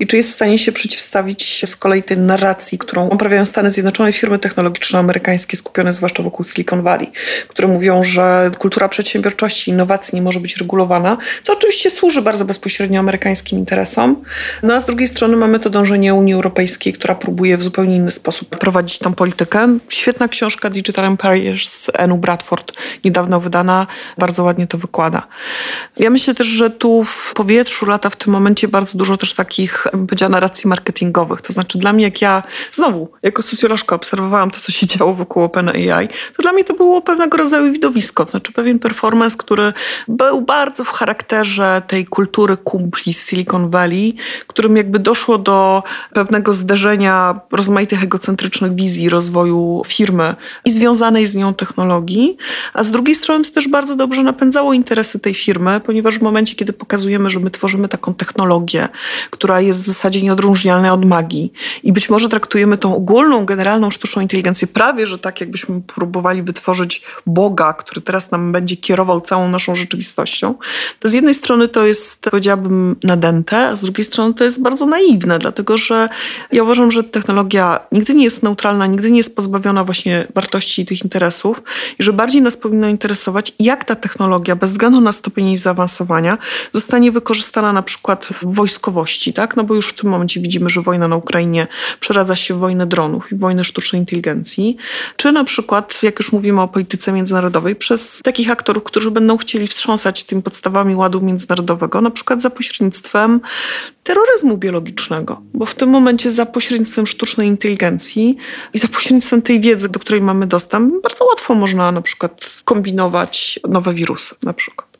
i 0.00 0.06
czy 0.06 0.16
jest 0.16 0.30
w 0.30 0.32
stanie 0.32 0.58
się 0.58 0.72
przeciwstawić 0.72 1.64
z 1.66 1.76
kolei 1.76 2.02
tej 2.02 2.18
narracji, 2.18 2.78
którą 2.78 3.08
uprawiają 3.08 3.44
Stany 3.44 3.70
Zjednoczone, 3.70 4.12
firmy 4.12 4.38
technologiczne 4.38 4.98
amerykańskie 4.98 5.56
skupione 5.56 5.92
zwłaszcza 5.92 6.22
wokół 6.22 6.44
Silicon 6.44 6.82
Valley, 6.82 7.12
które 7.48 7.68
mówią, 7.68 8.02
że 8.02 8.50
kultura 8.58 8.88
przedsiębiorczości 8.88 9.70
i 9.70 9.74
innowacji 9.74 10.16
nie 10.16 10.22
może 10.22 10.40
być 10.40 10.56
regulowana, 10.56 11.16
co 11.42 11.52
oczywiście 11.52 11.90
służy 11.90 12.22
bardzo 12.22 12.44
bezpośrednio 12.44 13.00
amerykańskim 13.00 13.58
interesom. 13.58 14.24
No 14.62 14.74
a 14.74 14.80
z 14.80 14.84
drugiej 14.84 15.08
strony 15.08 15.36
mamy 15.36 15.60
to 15.60 15.70
dążenie 15.70 16.14
Unii 16.14 16.34
Europejskiej, 16.34 16.92
która 16.92 17.14
próbuje 17.14 17.56
w 17.56 17.62
zupełnie 17.62 17.96
inny 17.96 18.10
sposób 18.10 18.56
prowadzić 18.58 18.98
tą 18.98 19.14
politykę. 19.14 19.78
Świetna 19.88 20.28
książka 20.28 20.70
Digital 20.70 21.04
Empire 21.04 21.58
z 21.68 21.90
Enu 21.94 22.18
Bradford, 22.18 22.72
niedawno 23.04 23.40
wydana, 23.40 23.86
bardzo 24.18 24.44
ładnie 24.44 24.66
to 24.66 24.78
wykłada. 24.78 25.26
Ja 25.98 26.10
myślę 26.10 26.34
też, 26.34 26.46
że 26.46 26.70
tu 26.70 27.04
w 27.04 27.34
powietrzu 27.34 27.86
lata 27.86 28.10
w 28.10 28.16
tym 28.16 28.32
momencie 28.32 28.68
bardzo 28.68 28.98
dużo 28.98 29.16
też 29.16 29.34
takich 29.34 29.81
takich, 29.82 30.00
bym 30.00 30.30
narracji 30.30 30.68
marketingowych. 30.68 31.40
To 31.40 31.52
znaczy 31.52 31.78
dla 31.78 31.92
mnie, 31.92 32.04
jak 32.04 32.22
ja 32.22 32.42
znowu, 32.72 33.08
jako 33.22 33.42
socjolożka 33.42 33.96
obserwowałam 33.96 34.50
to, 34.50 34.60
co 34.60 34.72
się 34.72 34.86
działo 34.86 35.14
wokół 35.14 35.42
OpenAI, 35.42 36.08
to 36.36 36.42
dla 36.42 36.52
mnie 36.52 36.64
to 36.64 36.74
było 36.74 37.02
pewnego 37.02 37.36
rodzaju 37.36 37.72
widowisko, 37.72 38.24
to 38.24 38.30
znaczy 38.30 38.52
pewien 38.52 38.78
performance, 38.78 39.36
który 39.36 39.72
był 40.08 40.40
bardzo 40.40 40.84
w 40.84 40.88
charakterze 40.88 41.82
tej 41.86 42.06
kultury 42.06 42.56
kumpli 42.56 43.12
z 43.12 43.28
Silicon 43.28 43.70
Valley, 43.70 44.16
którym 44.46 44.76
jakby 44.76 44.98
doszło 44.98 45.38
do 45.38 45.82
pewnego 46.14 46.52
zderzenia 46.52 47.40
rozmaitych 47.52 48.02
egocentrycznych 48.02 48.74
wizji 48.74 49.08
rozwoju 49.08 49.82
firmy 49.86 50.34
i 50.64 50.70
związanej 50.70 51.26
z 51.26 51.36
nią 51.36 51.54
technologii, 51.54 52.36
a 52.74 52.84
z 52.84 52.90
drugiej 52.90 53.14
strony 53.14 53.44
to 53.44 53.50
też 53.50 53.68
bardzo 53.68 53.96
dobrze 53.96 54.22
napędzało 54.22 54.72
interesy 54.72 55.20
tej 55.20 55.34
firmy, 55.34 55.80
ponieważ 55.80 56.18
w 56.18 56.22
momencie, 56.22 56.54
kiedy 56.54 56.72
pokazujemy, 56.72 57.30
że 57.30 57.40
my 57.40 57.50
tworzymy 57.50 57.88
taką 57.88 58.14
technologię, 58.14 58.88
która 59.30 59.60
jest 59.64 59.82
w 59.82 59.86
zasadzie 59.86 60.22
nieodróżnialna 60.22 60.92
od 60.92 61.04
magii 61.04 61.52
i 61.82 61.92
być 61.92 62.10
może 62.10 62.28
traktujemy 62.28 62.78
tą 62.78 62.96
ogólną, 62.96 63.44
generalną 63.44 63.90
sztuczną 63.90 64.22
inteligencję 64.22 64.68
prawie, 64.68 65.06
że 65.06 65.18
tak 65.18 65.40
jakbyśmy 65.40 65.80
próbowali 65.80 66.42
wytworzyć 66.42 67.02
Boga, 67.26 67.72
który 67.72 68.00
teraz 68.00 68.30
nam 68.30 68.52
będzie 68.52 68.76
kierował 68.76 69.20
całą 69.20 69.48
naszą 69.48 69.76
rzeczywistością, 69.76 70.54
to 71.00 71.08
z 71.08 71.12
jednej 71.12 71.34
strony 71.34 71.68
to 71.68 71.86
jest, 71.86 72.22
powiedziałabym, 72.22 72.96
nadęte, 73.02 73.68
a 73.68 73.76
z 73.76 73.82
drugiej 73.82 74.04
strony 74.04 74.34
to 74.34 74.44
jest 74.44 74.62
bardzo 74.62 74.86
naiwne, 74.86 75.38
dlatego 75.38 75.76
że 75.76 76.08
ja 76.52 76.62
uważam, 76.62 76.90
że 76.90 77.04
technologia 77.04 77.80
nigdy 77.92 78.14
nie 78.14 78.24
jest 78.24 78.42
neutralna, 78.42 78.86
nigdy 78.86 79.10
nie 79.10 79.18
jest 79.18 79.36
pozbawiona 79.36 79.84
właśnie 79.84 80.26
wartości 80.34 80.82
i 80.82 80.86
tych 80.86 81.04
interesów 81.04 81.62
i 81.98 82.02
że 82.02 82.12
bardziej 82.12 82.42
nas 82.42 82.56
powinno 82.56 82.88
interesować, 82.88 83.52
jak 83.58 83.84
ta 83.84 83.96
technologia, 83.96 84.56
bez 84.56 84.70
względu 84.70 85.00
na 85.00 85.12
stopień 85.12 85.46
jej 85.46 85.56
zaawansowania, 85.56 86.38
zostanie 86.72 87.12
wykorzystana 87.12 87.72
na 87.72 87.82
przykład 87.82 88.26
w 88.26 88.54
wojskowości, 88.54 89.32
tak? 89.32 89.51
No 89.56 89.64
bo 89.64 89.74
już 89.74 89.88
w 89.88 89.94
tym 89.94 90.10
momencie 90.10 90.40
widzimy, 90.40 90.70
że 90.70 90.80
wojna 90.80 91.08
na 91.08 91.16
Ukrainie 91.16 91.66
przeradza 92.00 92.36
się 92.36 92.54
w 92.54 92.58
wojnę 92.58 92.86
dronów 92.86 93.32
i 93.32 93.36
wojnę 93.36 93.64
sztucznej 93.64 94.02
inteligencji, 94.02 94.76
czy 95.16 95.32
na 95.32 95.44
przykład, 95.44 96.02
jak 96.02 96.18
już 96.18 96.32
mówimy 96.32 96.62
o 96.62 96.68
polityce 96.68 97.12
międzynarodowej, 97.12 97.76
przez 97.76 98.20
takich 98.24 98.50
aktorów, 98.50 98.84
którzy 98.84 99.10
będą 99.10 99.36
chcieli 99.36 99.66
wstrząsać 99.66 100.24
tymi 100.24 100.42
podstawami 100.42 100.96
ładu 100.96 101.20
międzynarodowego, 101.20 102.00
na 102.00 102.10
przykład 102.10 102.42
za 102.42 102.50
pośrednictwem 102.50 103.40
terroryzmu 104.02 104.56
biologicznego, 104.56 105.40
bo 105.54 105.66
w 105.66 105.74
tym 105.74 105.88
momencie 105.88 106.30
za 106.30 106.46
pośrednictwem 106.46 107.06
sztucznej 107.06 107.48
inteligencji 107.48 108.36
i 108.74 108.78
za 108.78 108.88
pośrednictwem 108.88 109.42
tej 109.42 109.60
wiedzy, 109.60 109.88
do 109.88 110.00
której 110.00 110.20
mamy 110.20 110.46
dostęp, 110.46 111.02
bardzo 111.02 111.24
łatwo 111.24 111.54
można 111.54 111.92
na 111.92 112.02
przykład 112.02 112.62
kombinować 112.64 113.60
nowe 113.68 113.94
wirusy 113.94 114.34
na 114.42 114.52
przykład. 114.52 114.91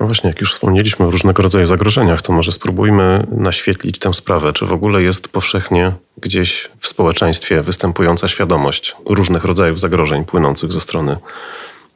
No 0.00 0.06
właśnie, 0.06 0.30
jak 0.30 0.40
już 0.40 0.52
wspomnieliśmy 0.52 1.06
o 1.06 1.10
różnego 1.10 1.42
rodzaju 1.42 1.66
zagrożeniach, 1.66 2.22
to 2.22 2.32
może 2.32 2.52
spróbujmy 2.52 3.26
naświetlić 3.32 3.98
tę 3.98 4.14
sprawę. 4.14 4.52
Czy 4.52 4.66
w 4.66 4.72
ogóle 4.72 5.02
jest 5.02 5.28
powszechnie 5.28 5.92
gdzieś 6.22 6.70
w 6.80 6.86
społeczeństwie 6.86 7.62
występująca 7.62 8.28
świadomość 8.28 8.96
różnych 9.06 9.44
rodzajów 9.44 9.80
zagrożeń 9.80 10.24
płynących 10.24 10.72
ze 10.72 10.80
strony 10.80 11.16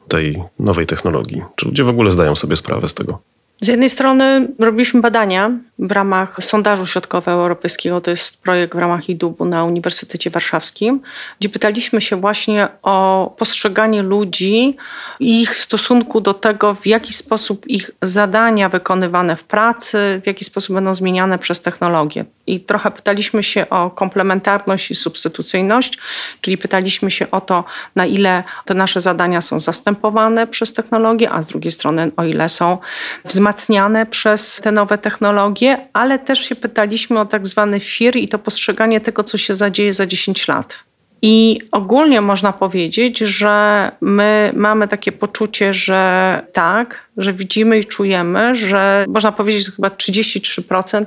tej 0.07 0.43
nowej 0.59 0.85
technologii? 0.87 1.43
Czy 1.55 1.65
ludzie 1.65 1.83
w 1.83 1.89
ogóle 1.89 2.11
zdają 2.11 2.35
sobie 2.35 2.55
sprawę 2.55 2.87
z 2.87 2.93
tego? 2.93 3.19
Z 3.61 3.67
jednej 3.67 3.89
strony 3.89 4.47
robiliśmy 4.59 5.01
badania 5.01 5.51
w 5.79 5.91
ramach 5.91 6.37
sondażu 6.43 6.85
środkowoeuropejskiego, 6.85 8.01
to 8.01 8.11
jest 8.11 8.41
projekt 8.41 8.75
w 8.75 8.77
ramach 8.77 9.09
IDUB-u 9.09 9.45
na 9.45 9.63
Uniwersytecie 9.63 10.29
Warszawskim, 10.29 11.01
gdzie 11.39 11.49
pytaliśmy 11.49 12.01
się 12.01 12.15
właśnie 12.15 12.67
o 12.81 13.35
postrzeganie 13.37 14.01
ludzi 14.01 14.77
i 15.19 15.41
ich 15.41 15.55
stosunku 15.55 16.21
do 16.21 16.33
tego, 16.33 16.75
w 16.75 16.87
jaki 16.87 17.13
sposób 17.13 17.67
ich 17.67 17.91
zadania 18.01 18.69
wykonywane 18.69 19.35
w 19.35 19.43
pracy, 19.43 20.21
w 20.23 20.27
jaki 20.27 20.45
sposób 20.45 20.75
będą 20.75 20.95
zmieniane 20.95 21.39
przez 21.39 21.61
technologię. 21.61 22.25
I 22.47 22.59
trochę 22.59 22.91
pytaliśmy 22.91 23.43
się 23.43 23.69
o 23.69 23.89
komplementarność 23.89 24.91
i 24.91 24.95
substytucyjność, 24.95 25.97
czyli 26.41 26.57
pytaliśmy 26.57 27.11
się 27.11 27.31
o 27.31 27.41
to, 27.41 27.63
na 27.95 28.05
ile 28.05 28.43
te 28.65 28.73
nasze 28.73 29.01
zadania 29.01 29.41
są 29.41 29.59
zastępowane 29.59 30.47
przez 30.47 30.73
technologię, 30.73 31.31
a 31.31 31.43
z 31.43 31.47
drugiej 31.47 31.71
strony 31.71 32.11
o 32.17 32.23
ile 32.23 32.49
są 32.49 32.77
wzmacniane 33.25 34.05
przez 34.05 34.61
te 34.63 34.71
nowe 34.71 34.97
technologie, 34.97 35.68
ale 35.93 36.19
też 36.19 36.39
się 36.39 36.55
pytaliśmy 36.55 37.19
o 37.19 37.25
tak 37.25 37.47
zwany 37.47 37.79
FIR 37.79 38.15
i 38.15 38.27
to 38.27 38.39
postrzeganie 38.39 39.01
tego, 39.01 39.23
co 39.23 39.37
się 39.37 39.55
zadzieje 39.55 39.93
za 39.93 40.05
10 40.05 40.47
lat. 40.47 40.83
I 41.21 41.59
ogólnie 41.71 42.21
można 42.21 42.53
powiedzieć, 42.53 43.17
że 43.17 43.91
my 44.01 44.51
mamy 44.55 44.87
takie 44.87 45.11
poczucie, 45.11 45.73
że 45.73 46.41
tak, 46.53 46.99
że 47.17 47.33
widzimy 47.33 47.79
i 47.79 47.85
czujemy, 47.85 48.55
że 48.55 49.05
można 49.07 49.31
powiedzieć, 49.31 49.65
że 49.65 49.71
chyba 49.71 49.87
33% 49.87 51.05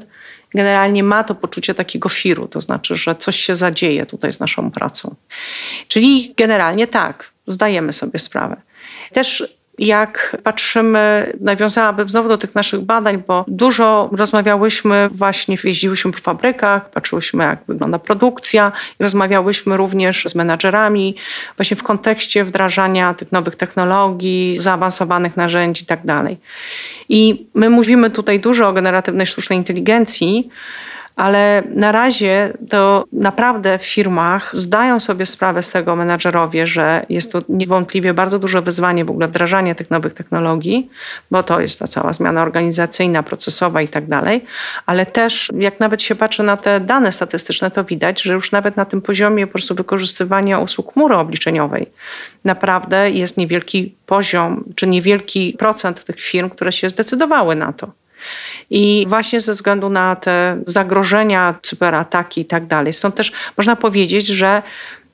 generalnie 0.55 1.03
ma 1.03 1.25
to 1.25 1.35
poczucie 1.35 1.75
takiego 1.75 2.09
firu, 2.09 2.49
to 2.49 2.61
znaczy, 2.61 2.97
że 2.97 3.15
coś 3.15 3.37
się 3.37 3.57
zadzieje 3.57 4.07
tutaj 4.07 4.33
z 4.33 4.41
naszą 4.41 4.71
pracą. 4.71 5.15
Czyli 5.89 6.35
generalnie 6.37 6.87
tak, 6.87 7.31
zdajemy 7.47 7.93
sobie 7.93 8.19
sprawę. 8.19 8.57
Też 9.13 9.57
jak 9.79 10.37
patrzymy, 10.43 11.33
nawiązałabym 11.41 12.11
znowu 12.11 12.29
do 12.29 12.39
tych 12.39 12.55
naszych 12.55 12.81
badań, 12.81 13.23
bo 13.27 13.45
dużo 13.49 14.11
rozmawiałyśmy, 14.13 15.09
właśnie 15.13 15.57
jeździłyśmy 15.65 16.13
po 16.13 16.19
fabrykach, 16.19 16.91
patrzyłyśmy, 16.91 17.45
jak 17.45 17.59
wygląda 17.69 17.99
produkcja 17.99 18.73
i 19.01 19.03
rozmawiałyśmy 19.03 19.77
również 19.77 20.25
z 20.27 20.35
menadżerami 20.35 21.17
właśnie 21.57 21.77
w 21.77 21.83
kontekście 21.83 22.45
wdrażania 22.45 23.15
tych 23.15 23.33
nowych 23.33 23.57
technologii, 23.57 24.57
zaawansowanych 24.61 25.37
narzędzi 25.37 25.83
itd. 25.83 26.07
Tak 26.07 26.27
I 27.09 27.47
my 27.55 27.71
mówimy 27.71 28.11
tutaj 28.11 28.41
dużo 28.41 28.69
o 28.69 28.73
generatywnej 28.73 29.27
sztucznej 29.27 29.59
inteligencji, 29.59 30.49
ale 31.17 31.63
na 31.75 31.93
razie 31.93 32.53
to 32.69 33.05
naprawdę 33.13 33.79
w 33.79 33.87
firmach 33.87 34.57
zdają 34.57 35.01
sobie 35.01 35.27
sprawę 35.27 35.63
z 35.63 35.71
tego 35.71 35.97
menadżerowie, 35.97 36.67
że 36.67 37.07
jest 37.09 37.33
to 37.33 37.43
niewątpliwie 37.49 38.15
bardzo 38.15 38.39
duże 38.39 38.63
wyzwanie 38.63 39.05
w 39.05 39.11
ogóle 39.11 39.29
wdrażanie 39.29 39.75
tych 39.75 39.91
nowych 39.91 40.15
technologii, 40.15 40.91
bo 41.31 41.43
to 41.43 41.61
jest 41.61 41.79
ta 41.79 41.87
cała 41.87 42.13
zmiana 42.13 42.43
organizacyjna, 42.43 43.23
procesowa 43.23 43.83
i 43.83 43.89
tak 43.89 44.07
dalej, 44.07 44.45
ale 44.87 45.07
też 45.07 45.51
jak 45.59 45.81
nawet 45.81 46.03
się 46.03 46.15
patrzy 46.15 46.43
na 46.43 46.57
te 46.57 46.81
dane 46.81 47.13
statystyczne, 47.13 47.71
to 47.71 47.85
widać, 47.85 48.23
że 48.23 48.35
już 48.35 48.53
nawet 48.53 48.77
na 48.77 48.85
tym 48.85 49.03
poziomie 49.03 49.47
po 49.47 49.53
prostu 49.53 49.75
wykorzystywania 49.75 50.59
usług 50.59 50.93
chmury 50.93 51.17
obliczeniowej 51.17 51.87
naprawdę 52.45 53.11
jest 53.11 53.37
niewielki 53.37 53.95
poziom, 54.07 54.65
czy 54.75 54.87
niewielki 54.87 55.57
procent 55.59 56.05
tych 56.05 56.21
firm, 56.21 56.51
które 56.51 56.73
się 56.73 56.91
zdecydowały 56.91 57.57
na 57.57 57.73
to. 57.73 57.93
I 58.71 59.07
właśnie 59.09 59.41
ze 59.41 59.53
względu 59.53 59.91
na 59.91 60.17
te 60.17 60.63
zagrożenia, 60.67 61.55
cyberataki 61.63 62.41
i 62.41 62.45
tak 62.45 62.67
dalej. 62.67 62.93
Stąd 62.93 63.15
też 63.15 63.33
można 63.57 63.77
powiedzieć, 63.77 64.27
że 64.27 64.63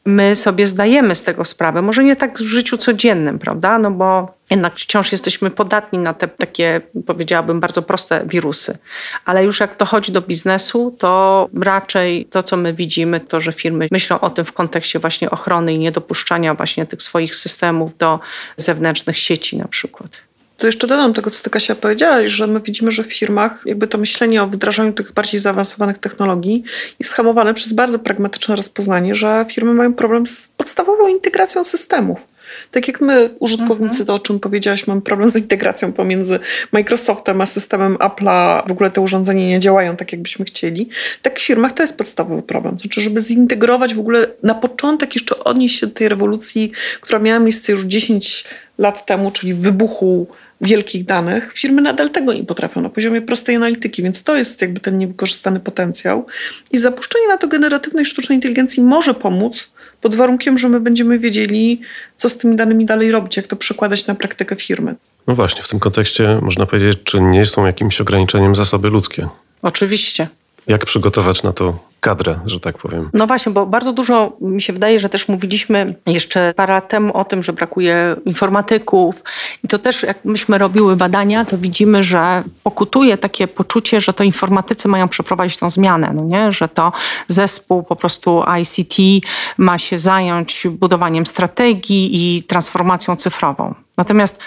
my 0.08 0.36
sobie 0.36 0.66
zdajemy 0.66 1.14
z 1.14 1.22
tego 1.22 1.44
sprawę. 1.44 1.82
Może 1.82 2.04
nie 2.04 2.16
tak 2.16 2.38
w 2.38 2.46
życiu 2.46 2.78
codziennym, 2.78 3.38
prawda? 3.38 3.78
No 3.78 3.90
bo 3.90 4.34
jednak 4.50 4.76
wciąż 4.76 5.12
jesteśmy 5.12 5.50
podatni 5.50 5.98
na 5.98 6.14
te 6.14 6.28
takie, 6.28 6.80
powiedziałabym, 7.06 7.60
bardzo 7.60 7.82
proste 7.82 8.26
wirusy. 8.26 8.78
Ale 9.24 9.44
już 9.44 9.60
jak 9.60 9.74
to 9.74 9.84
chodzi 9.84 10.12
do 10.12 10.20
biznesu, 10.20 10.96
to 10.98 11.48
raczej 11.60 12.24
to, 12.24 12.42
co 12.42 12.56
my 12.56 12.72
widzimy, 12.72 13.20
to, 13.20 13.40
że 13.40 13.52
firmy 13.52 13.88
myślą 13.90 14.20
o 14.20 14.30
tym 14.30 14.44
w 14.44 14.52
kontekście 14.52 14.98
właśnie 14.98 15.30
ochrony 15.30 15.74
i 15.74 15.78
niedopuszczania 15.78 16.54
właśnie 16.54 16.86
tych 16.86 17.02
swoich 17.02 17.36
systemów 17.36 17.96
do 17.98 18.20
zewnętrznych 18.56 19.18
sieci 19.18 19.56
na 19.56 19.68
przykład. 19.68 20.27
To 20.58 20.66
jeszcze 20.66 20.86
dodam 20.86 21.14
tego, 21.14 21.30
co 21.30 21.42
ty 21.42 21.50
Kasia 21.50 21.74
powiedziałaś, 21.74 22.26
że 22.26 22.46
my 22.46 22.60
widzimy, 22.60 22.90
że 22.90 23.02
w 23.02 23.14
firmach 23.14 23.62
jakby 23.66 23.86
to 23.88 23.98
myślenie 23.98 24.42
o 24.42 24.46
wdrażaniu 24.46 24.92
tych 24.92 25.12
bardziej 25.12 25.40
zaawansowanych 25.40 25.98
technologii 25.98 26.64
jest 26.98 27.12
hamowane 27.12 27.54
przez 27.54 27.72
bardzo 27.72 27.98
pragmatyczne 27.98 28.56
rozpoznanie, 28.56 29.14
że 29.14 29.46
firmy 29.48 29.74
mają 29.74 29.94
problem 29.94 30.26
z 30.26 30.48
podstawową 30.48 31.08
integracją 31.08 31.64
systemów. 31.64 32.26
Tak 32.70 32.88
jak 32.88 33.00
my, 33.00 33.30
użytkownicy, 33.38 34.06
to 34.06 34.14
o 34.14 34.18
czym 34.18 34.40
powiedziałaś, 34.40 34.86
mamy 34.86 35.00
problem 35.00 35.30
z 35.30 35.36
integracją 35.36 35.92
pomiędzy 35.92 36.40
Microsoftem 36.72 37.40
a 37.40 37.46
systemem 37.46 37.96
Apple'a, 37.96 38.68
w 38.68 38.72
ogóle 38.72 38.90
te 38.90 39.00
urządzenia 39.00 39.48
nie 39.48 39.60
działają 39.60 39.96
tak, 39.96 40.12
jakbyśmy 40.12 40.44
chcieli. 40.44 40.88
Tak 41.22 41.38
w 41.38 41.42
firmach 41.42 41.72
to 41.72 41.82
jest 41.82 41.98
podstawowy 41.98 42.42
problem. 42.42 42.78
Znaczy, 42.80 43.00
żeby 43.00 43.20
zintegrować 43.20 43.94
w 43.94 44.00
ogóle 44.00 44.26
na 44.42 44.54
początek 44.54 45.14
jeszcze 45.14 45.44
odnieść 45.44 45.80
się 45.80 45.86
do 45.86 45.94
tej 45.94 46.08
rewolucji, 46.08 46.72
która 47.00 47.18
miała 47.18 47.38
miejsce 47.38 47.72
już 47.72 47.84
10 47.84 48.44
lat 48.78 49.06
temu, 49.06 49.30
czyli 49.30 49.54
wybuchu 49.54 50.26
wielkich 50.60 51.04
danych, 51.04 51.52
firmy 51.54 51.82
nadal 51.82 52.10
tego 52.10 52.32
nie 52.32 52.44
potrafią 52.44 52.80
na 52.80 52.88
poziomie 52.88 53.22
prostej 53.22 53.56
analityki, 53.56 54.02
więc 54.02 54.24
to 54.24 54.36
jest 54.36 54.62
jakby 54.62 54.80
ten 54.80 54.98
niewykorzystany 54.98 55.60
potencjał. 55.60 56.26
I 56.72 56.78
zapuszczenie 56.78 57.28
na 57.28 57.36
to 57.38 57.48
generatywnej 57.48 58.04
sztucznej 58.04 58.36
inteligencji 58.36 58.82
może 58.82 59.14
pomóc 59.14 59.70
pod 60.00 60.14
warunkiem, 60.14 60.58
że 60.58 60.68
my 60.68 60.80
będziemy 60.80 61.18
wiedzieli, 61.18 61.80
co 62.16 62.28
z 62.28 62.38
tymi 62.38 62.56
danymi 62.56 62.86
dalej 62.86 63.10
robić, 63.10 63.36
jak 63.36 63.46
to 63.46 63.56
przekładać 63.56 64.06
na 64.06 64.14
praktykę 64.14 64.56
firmy. 64.56 64.94
No 65.26 65.34
właśnie, 65.34 65.62
w 65.62 65.68
tym 65.68 65.80
kontekście 65.80 66.38
można 66.42 66.66
powiedzieć, 66.66 66.98
czy 67.04 67.20
nie 67.20 67.46
są 67.46 67.66
jakimś 67.66 68.00
ograniczeniem 68.00 68.54
zasoby 68.54 68.90
ludzkie? 68.90 69.28
Oczywiście. 69.62 70.28
Jak 70.68 70.86
przygotować 70.86 71.42
na 71.42 71.52
to 71.52 71.78
kadrę, 72.00 72.38
że 72.46 72.60
tak 72.60 72.78
powiem. 72.78 73.10
No 73.12 73.26
właśnie, 73.26 73.52
bo 73.52 73.66
bardzo 73.66 73.92
dużo 73.92 74.32
mi 74.40 74.62
się 74.62 74.72
wydaje, 74.72 75.00
że 75.00 75.08
też 75.08 75.28
mówiliśmy 75.28 75.94
jeszcze 76.06 76.54
parę 76.56 76.74
lat 76.74 76.88
temu 76.88 77.16
o 77.16 77.24
tym, 77.24 77.42
że 77.42 77.52
brakuje 77.52 78.16
informatyków 78.24 79.22
i 79.64 79.68
to 79.68 79.78
też 79.78 80.02
jak 80.02 80.24
myśmy 80.24 80.58
robiły 80.58 80.96
badania, 80.96 81.44
to 81.44 81.58
widzimy, 81.58 82.02
że 82.02 82.42
pokutuje 82.62 83.18
takie 83.18 83.48
poczucie, 83.48 84.00
że 84.00 84.12
to 84.12 84.24
informatycy 84.24 84.88
mają 84.88 85.08
przeprowadzić 85.08 85.58
tą 85.58 85.70
zmianę, 85.70 86.12
no 86.14 86.24
nie? 86.24 86.52
że 86.52 86.68
to 86.68 86.92
zespół 87.28 87.82
po 87.82 87.96
prostu 87.96 88.42
ICT 88.60 89.26
ma 89.58 89.78
się 89.78 89.98
zająć 89.98 90.66
budowaniem 90.70 91.26
strategii 91.26 92.36
i 92.36 92.42
transformacją 92.42 93.16
cyfrową. 93.16 93.74
Natomiast 93.96 94.40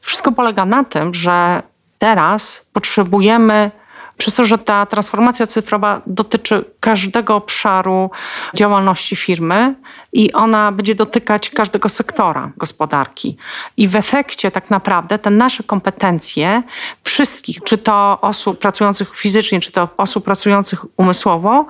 wszystko 0.00 0.32
polega 0.32 0.64
na 0.64 0.84
tym, 0.84 1.14
że 1.14 1.62
teraz 1.98 2.68
potrzebujemy 2.72 3.70
przez 4.16 4.34
to, 4.34 4.44
że 4.44 4.58
ta 4.58 4.86
transformacja 4.86 5.46
cyfrowa 5.46 6.02
dotyczy 6.06 6.64
każdego 6.80 7.36
obszaru 7.36 8.10
działalności 8.54 9.16
firmy 9.16 9.74
i 10.12 10.32
ona 10.32 10.72
będzie 10.72 10.94
dotykać 10.94 11.50
każdego 11.50 11.88
sektora 11.88 12.52
gospodarki. 12.56 13.36
I 13.76 13.88
w 13.88 13.96
efekcie 13.96 14.50
tak 14.50 14.70
naprawdę 14.70 15.18
te 15.18 15.30
nasze 15.30 15.62
kompetencje 15.62 16.62
wszystkich, 17.04 17.62
czy 17.64 17.78
to 17.78 18.18
osób 18.20 18.58
pracujących 18.58 19.16
fizycznie, 19.16 19.60
czy 19.60 19.72
to 19.72 19.88
osób 19.96 20.24
pracujących 20.24 20.84
umysłowo, 20.96 21.66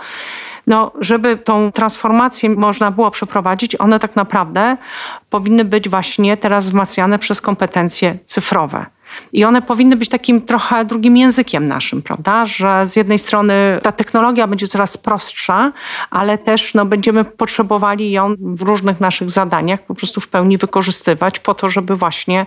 no, 0.67 0.93
żeby 1.01 1.37
tą 1.37 1.73
transformację 1.73 2.51
można 2.51 2.91
było 2.91 3.11
przeprowadzić, 3.11 3.81
one 3.81 3.99
tak 3.99 4.17
naprawdę 4.17 4.77
powinny 5.31 5.65
być 5.65 5.89
właśnie 5.89 6.37
teraz 6.37 6.65
wzmacniane 6.65 7.19
przez 7.19 7.41
kompetencje 7.41 8.19
cyfrowe. 8.25 8.87
I 9.33 9.45
one 9.45 9.63
powinny 9.63 9.97
być 9.97 10.09
takim 10.09 10.43
trochę 10.43 10.85
drugim 10.85 11.17
językiem 11.17 11.65
naszym, 11.65 12.03
prawda? 12.03 12.47
Że 12.47 12.87
z 12.87 12.97
jednej 12.97 13.19
strony 13.19 13.55
ta 13.83 13.93
technologia 13.93 14.47
będzie 14.47 14.69
coraz 14.69 14.97
prostsza, 14.97 15.73
ale 16.11 16.39
też 16.39 16.75
no, 16.75 16.87
będziemy 16.87 17.25
potrzebowali 17.25 18.13
ją 18.13 18.35
w 18.39 18.63
różnych 18.63 19.01
naszych 19.01 19.31
zadaniach 19.31 19.83
po 19.83 19.95
prostu 19.95 20.21
w 20.21 20.29
pełni 20.29 20.59
wykorzystywać 20.59 21.39
po 21.39 21.55
to, 21.55 21.69
żeby 21.69 21.97
właśnie 21.97 22.47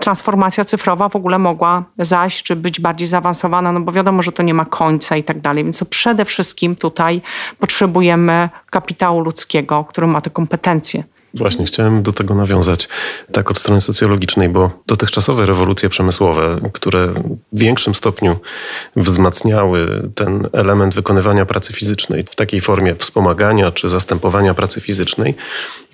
transformacja 0.00 0.64
cyfrowa 0.64 1.08
w 1.08 1.16
ogóle 1.16 1.38
mogła 1.38 1.84
zaś, 1.98 2.42
czy 2.42 2.56
być 2.56 2.80
bardziej 2.80 3.08
zaawansowana, 3.08 3.72
no 3.72 3.80
bo 3.80 3.92
wiadomo, 3.92 4.22
że 4.22 4.32
to 4.32 4.42
nie 4.42 4.54
ma 4.54 4.64
końca 4.64 5.16
i 5.16 5.22
tak 5.22 5.40
dalej. 5.40 5.64
Więc 5.64 5.84
przede 5.84 6.24
wszystkim 6.24 6.76
tutaj 6.76 7.22
potrzebujemy 7.58 8.48
kapitału 8.70 9.20
ludzkiego, 9.20 9.84
który 9.84 10.06
ma 10.06 10.20
te 10.20 10.30
kompetencje. 10.30 11.04
Właśnie, 11.34 11.66
chciałem 11.66 12.02
do 12.02 12.12
tego 12.12 12.34
nawiązać 12.34 12.88
tak 13.32 13.50
od 13.50 13.58
strony 13.58 13.80
socjologicznej, 13.80 14.48
bo 14.48 14.70
dotychczasowe 14.86 15.46
rewolucje 15.46 15.88
przemysłowe, 15.88 16.60
które 16.72 17.06
w 17.52 17.58
większym 17.58 17.94
stopniu 17.94 18.36
wzmacniały 18.96 20.10
ten 20.14 20.48
element 20.52 20.94
wykonywania 20.94 21.46
pracy 21.46 21.72
fizycznej 21.72 22.24
w 22.30 22.34
takiej 22.34 22.60
formie 22.60 22.94
wspomagania 22.94 23.72
czy 23.72 23.88
zastępowania 23.88 24.54
pracy 24.54 24.80
fizycznej, 24.80 25.34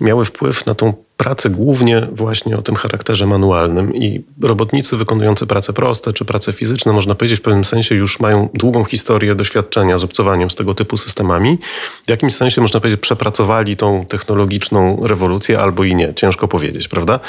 miały 0.01 0.25
wpływ 0.25 0.65
na 0.65 0.75
tą 0.75 0.93
pracę 1.21 1.49
głównie 1.49 2.07
właśnie 2.11 2.57
o 2.57 2.61
tym 2.61 2.75
charakterze 2.75 3.27
manualnym 3.27 3.95
i 3.95 4.23
robotnicy 4.41 4.97
wykonujący 4.97 5.47
prace 5.47 5.73
proste 5.73 6.13
czy 6.13 6.25
prace 6.25 6.53
fizyczne, 6.53 6.93
można 6.93 7.15
powiedzieć 7.15 7.39
w 7.39 7.41
pewnym 7.41 7.65
sensie 7.65 7.95
już 7.95 8.19
mają 8.19 8.49
długą 8.53 8.83
historię 8.83 9.35
doświadczenia 9.35 9.99
z 9.99 10.03
obcowaniem 10.03 10.51
z 10.51 10.55
tego 10.55 10.75
typu 10.75 10.97
systemami. 10.97 11.57
W 12.07 12.09
jakimś 12.09 12.33
sensie 12.33 12.61
można 12.61 12.79
powiedzieć 12.79 13.01
przepracowali 13.01 13.77
tą 13.77 14.05
technologiczną 14.05 15.07
rewolucję 15.07 15.59
albo 15.59 15.83
i 15.83 15.95
nie, 15.95 16.13
ciężko 16.13 16.47
powiedzieć, 16.47 16.87
prawda? 16.87 17.19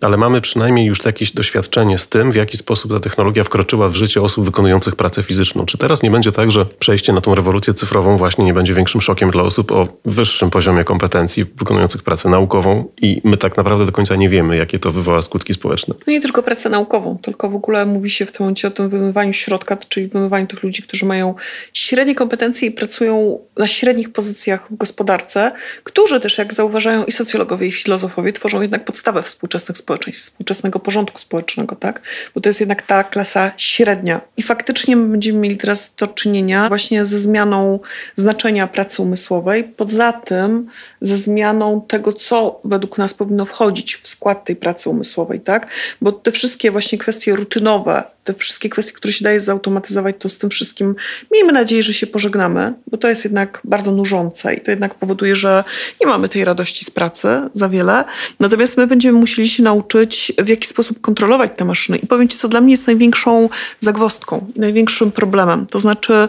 Ale 0.00 0.16
mamy 0.16 0.40
przynajmniej 0.40 0.86
już 0.86 1.04
jakieś 1.04 1.32
doświadczenie 1.32 1.98
z 1.98 2.08
tym, 2.08 2.30
w 2.30 2.34
jaki 2.34 2.56
sposób 2.56 2.92
ta 2.92 3.00
technologia 3.00 3.44
wkroczyła 3.44 3.88
w 3.88 3.94
życie 3.94 4.22
osób 4.22 4.44
wykonujących 4.44 4.96
pracę 4.96 5.22
fizyczną. 5.22 5.66
Czy 5.66 5.78
teraz 5.78 6.02
nie 6.02 6.10
będzie 6.10 6.32
tak, 6.32 6.50
że 6.50 6.66
przejście 6.66 7.12
na 7.12 7.20
tą 7.20 7.34
rewolucję 7.34 7.74
cyfrową 7.74 8.16
właśnie 8.16 8.44
nie 8.44 8.54
będzie 8.54 8.74
większym 8.74 9.00
szokiem 9.00 9.30
dla 9.30 9.42
osób 9.42 9.72
o 9.72 9.88
wyższym 10.04 10.50
poziomie 10.50 10.84
kompetencji 10.84 11.44
wykonujących 11.56 12.02
pracę 12.02 12.28
naukową 12.28 12.84
i 13.02 13.20
my 13.24 13.35
tak 13.36 13.56
naprawdę 13.56 13.86
do 13.86 13.92
końca 13.92 14.16
nie 14.16 14.28
wiemy, 14.28 14.56
jakie 14.56 14.78
to 14.78 14.92
wywoła 14.92 15.22
skutki 15.22 15.54
społeczne. 15.54 15.94
No 16.06 16.12
nie 16.12 16.20
tylko 16.20 16.42
pracę 16.42 16.70
naukową, 16.70 17.18
tylko 17.22 17.50
w 17.50 17.54
ogóle 17.54 17.86
mówi 17.86 18.10
się 18.10 18.26
w 18.26 18.32
tym 18.32 18.44
momencie 18.44 18.68
o 18.68 18.70
tym 18.70 18.88
wymywaniu 18.88 19.32
środka, 19.32 19.76
czyli 19.88 20.08
wymywaniu 20.08 20.46
tych 20.46 20.62
ludzi, 20.62 20.82
którzy 20.82 21.06
mają 21.06 21.34
średnie 21.72 22.14
kompetencje 22.14 22.68
i 22.68 22.70
pracują 22.70 23.38
na 23.56 23.66
średnich 23.66 24.12
pozycjach 24.12 24.66
w 24.70 24.76
gospodarce, 24.76 25.52
którzy 25.84 26.20
też, 26.20 26.38
jak 26.38 26.54
zauważają 26.54 27.04
i 27.04 27.12
socjologowie, 27.12 27.66
i 27.66 27.72
filozofowie, 27.72 28.32
tworzą 28.32 28.62
jednak 28.62 28.84
podstawę 28.84 29.22
współczesnych 29.22 29.78
społeczeństw, 29.78 30.30
współczesnego 30.30 30.78
porządku 30.78 31.18
społecznego, 31.18 31.76
tak? 31.76 32.02
Bo 32.34 32.40
to 32.40 32.48
jest 32.48 32.60
jednak 32.60 32.82
ta 32.82 33.04
klasa 33.04 33.52
średnia. 33.56 34.20
I 34.36 34.42
faktycznie 34.42 34.96
my 34.96 35.08
będziemy 35.08 35.38
mieli 35.38 35.56
teraz 35.56 35.94
do 35.94 36.06
czynienia 36.06 36.68
właśnie 36.68 37.04
ze 37.04 37.18
zmianą 37.18 37.80
znaczenia 38.16 38.66
pracy 38.66 39.02
umysłowej, 39.02 39.64
poza 39.64 40.12
tym 40.12 40.66
ze 41.00 41.16
zmianą 41.16 41.84
tego, 41.88 42.12
co 42.12 42.60
według 42.64 42.98
nas 42.98 43.14
powinno 43.14 43.25
wchodzić 43.46 43.96
w 43.96 44.08
skład 44.08 44.44
tej 44.44 44.56
pracy 44.56 44.90
umysłowej, 44.90 45.40
tak? 45.40 45.70
Bo 46.00 46.12
te 46.12 46.32
wszystkie 46.32 46.70
właśnie 46.70 46.98
kwestie 46.98 47.36
rutynowe, 47.36 48.04
te 48.26 48.34
wszystkie 48.34 48.68
kwestie, 48.68 48.92
które 48.92 49.12
się 49.12 49.24
daje 49.24 49.40
zautomatyzować, 49.40 50.16
to 50.18 50.28
z 50.28 50.38
tym 50.38 50.50
wszystkim 50.50 50.94
miejmy 51.32 51.52
nadzieję, 51.52 51.82
że 51.82 51.92
się 51.92 52.06
pożegnamy, 52.06 52.74
bo 52.86 52.96
to 52.96 53.08
jest 53.08 53.24
jednak 53.24 53.60
bardzo 53.64 53.92
nużące 53.92 54.54
i 54.54 54.60
to 54.60 54.70
jednak 54.70 54.94
powoduje, 54.94 55.36
że 55.36 55.64
nie 56.00 56.06
mamy 56.06 56.28
tej 56.28 56.44
radości 56.44 56.84
z 56.84 56.90
pracy 56.90 57.28
za 57.54 57.68
wiele. 57.68 58.04
Natomiast 58.40 58.76
my 58.76 58.86
będziemy 58.86 59.18
musieli 59.18 59.48
się 59.48 59.62
nauczyć, 59.62 60.32
w 60.38 60.48
jaki 60.48 60.68
sposób 60.68 61.00
kontrolować 61.00 61.50
te 61.56 61.64
maszyny. 61.64 61.98
I 61.98 62.06
powiem 62.06 62.28
Ci, 62.28 62.38
co 62.38 62.48
dla 62.48 62.60
mnie 62.60 62.70
jest 62.70 62.86
największą 62.86 63.48
zagwostką 63.80 64.46
i 64.56 64.60
największym 64.60 65.12
problemem. 65.12 65.66
To 65.66 65.80
znaczy, 65.80 66.28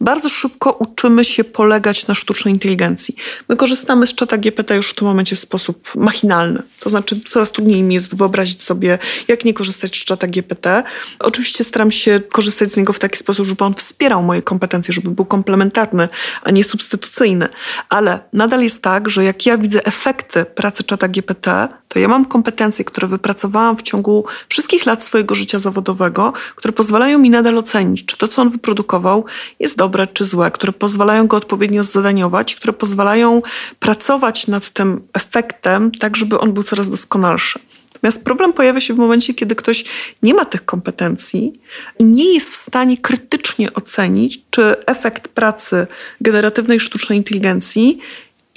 bardzo 0.00 0.28
szybko 0.28 0.72
uczymy 0.72 1.24
się 1.24 1.44
polegać 1.44 2.06
na 2.06 2.14
sztucznej 2.14 2.54
inteligencji. 2.54 3.14
My 3.48 3.56
korzystamy 3.56 4.06
z 4.06 4.14
czata 4.14 4.38
GPT 4.38 4.76
już 4.76 4.90
w 4.90 4.94
tym 4.94 5.08
momencie 5.08 5.36
w 5.36 5.38
sposób 5.38 5.94
machinalny. 5.94 6.62
To 6.80 6.90
znaczy, 6.90 7.20
coraz 7.28 7.52
trudniej 7.52 7.82
mi 7.82 7.94
jest 7.94 8.16
wyobrazić 8.16 8.62
sobie, 8.62 8.98
jak 9.28 9.44
nie 9.44 9.54
korzystać 9.54 9.96
z 9.96 10.04
czata 10.04 10.26
GPT. 10.26 10.82
Oczywiście 11.18 11.37
staram 11.44 11.90
się 11.90 12.20
korzystać 12.32 12.72
z 12.72 12.76
niego 12.76 12.92
w 12.92 12.98
taki 12.98 13.18
sposób, 13.18 13.46
żeby 13.46 13.64
on 13.64 13.74
wspierał 13.74 14.22
moje 14.22 14.42
kompetencje, 14.42 14.94
żeby 14.94 15.10
był 15.10 15.24
komplementarny, 15.24 16.08
a 16.42 16.50
nie 16.50 16.64
substytucyjny. 16.64 17.48
Ale 17.88 18.20
nadal 18.32 18.62
jest 18.62 18.82
tak, 18.82 19.08
że 19.08 19.24
jak 19.24 19.46
ja 19.46 19.58
widzę 19.58 19.86
efekty 19.86 20.44
pracy 20.44 20.84
czata 20.84 21.08
GPT, 21.08 21.68
to 21.88 21.98
ja 21.98 22.08
mam 22.08 22.24
kompetencje, 22.24 22.84
które 22.84 23.08
wypracowałam 23.08 23.76
w 23.76 23.82
ciągu 23.82 24.24
wszystkich 24.48 24.86
lat 24.86 25.04
swojego 25.04 25.34
życia 25.34 25.58
zawodowego, 25.58 26.32
które 26.56 26.72
pozwalają 26.72 27.18
mi 27.18 27.30
nadal 27.30 27.58
ocenić, 27.58 28.04
czy 28.04 28.16
to, 28.16 28.28
co 28.28 28.42
on 28.42 28.50
wyprodukował, 28.50 29.24
jest 29.60 29.76
dobre 29.76 30.06
czy 30.06 30.24
złe, 30.24 30.50
które 30.50 30.72
pozwalają 30.72 31.26
go 31.26 31.36
odpowiednio 31.36 31.82
zadaniować, 31.82 32.56
które 32.56 32.72
pozwalają 32.72 33.42
pracować 33.78 34.46
nad 34.46 34.70
tym 34.70 35.08
efektem, 35.12 35.90
tak 35.90 36.16
żeby 36.16 36.40
on 36.40 36.52
był 36.52 36.62
coraz 36.62 36.90
doskonalszy. 36.90 37.58
Natomiast 38.02 38.24
problem 38.24 38.52
pojawia 38.52 38.80
się 38.80 38.94
w 38.94 38.98
momencie, 38.98 39.34
kiedy 39.34 39.54
ktoś 39.54 39.84
nie 40.22 40.34
ma 40.34 40.44
tych 40.44 40.64
kompetencji 40.64 41.52
i 41.98 42.04
nie 42.04 42.34
jest 42.34 42.50
w 42.50 42.54
stanie 42.54 42.98
krytycznie 42.98 43.74
ocenić, 43.74 44.42
czy 44.50 44.86
efekt 44.86 45.28
pracy 45.28 45.86
generatywnej 46.20 46.80
sztucznej 46.80 47.18
inteligencji 47.18 47.98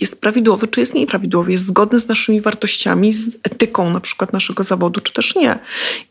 jest 0.02 0.22
prawidłowy, 0.22 0.68
czy 0.68 0.80
jest 0.80 0.94
nieprawidłowy, 0.94 1.52
jest 1.52 1.66
zgodny 1.66 2.00
z 2.00 2.08
naszymi 2.08 2.42
wartościami, 2.42 3.14
z 3.14 3.36
etyką 3.44 3.90
na 3.90 4.00
przykład 4.00 4.34
naszego 4.34 4.64
zawodu, 4.64 5.00
czy 5.00 5.14
też 5.14 5.36
nie. 5.36 5.60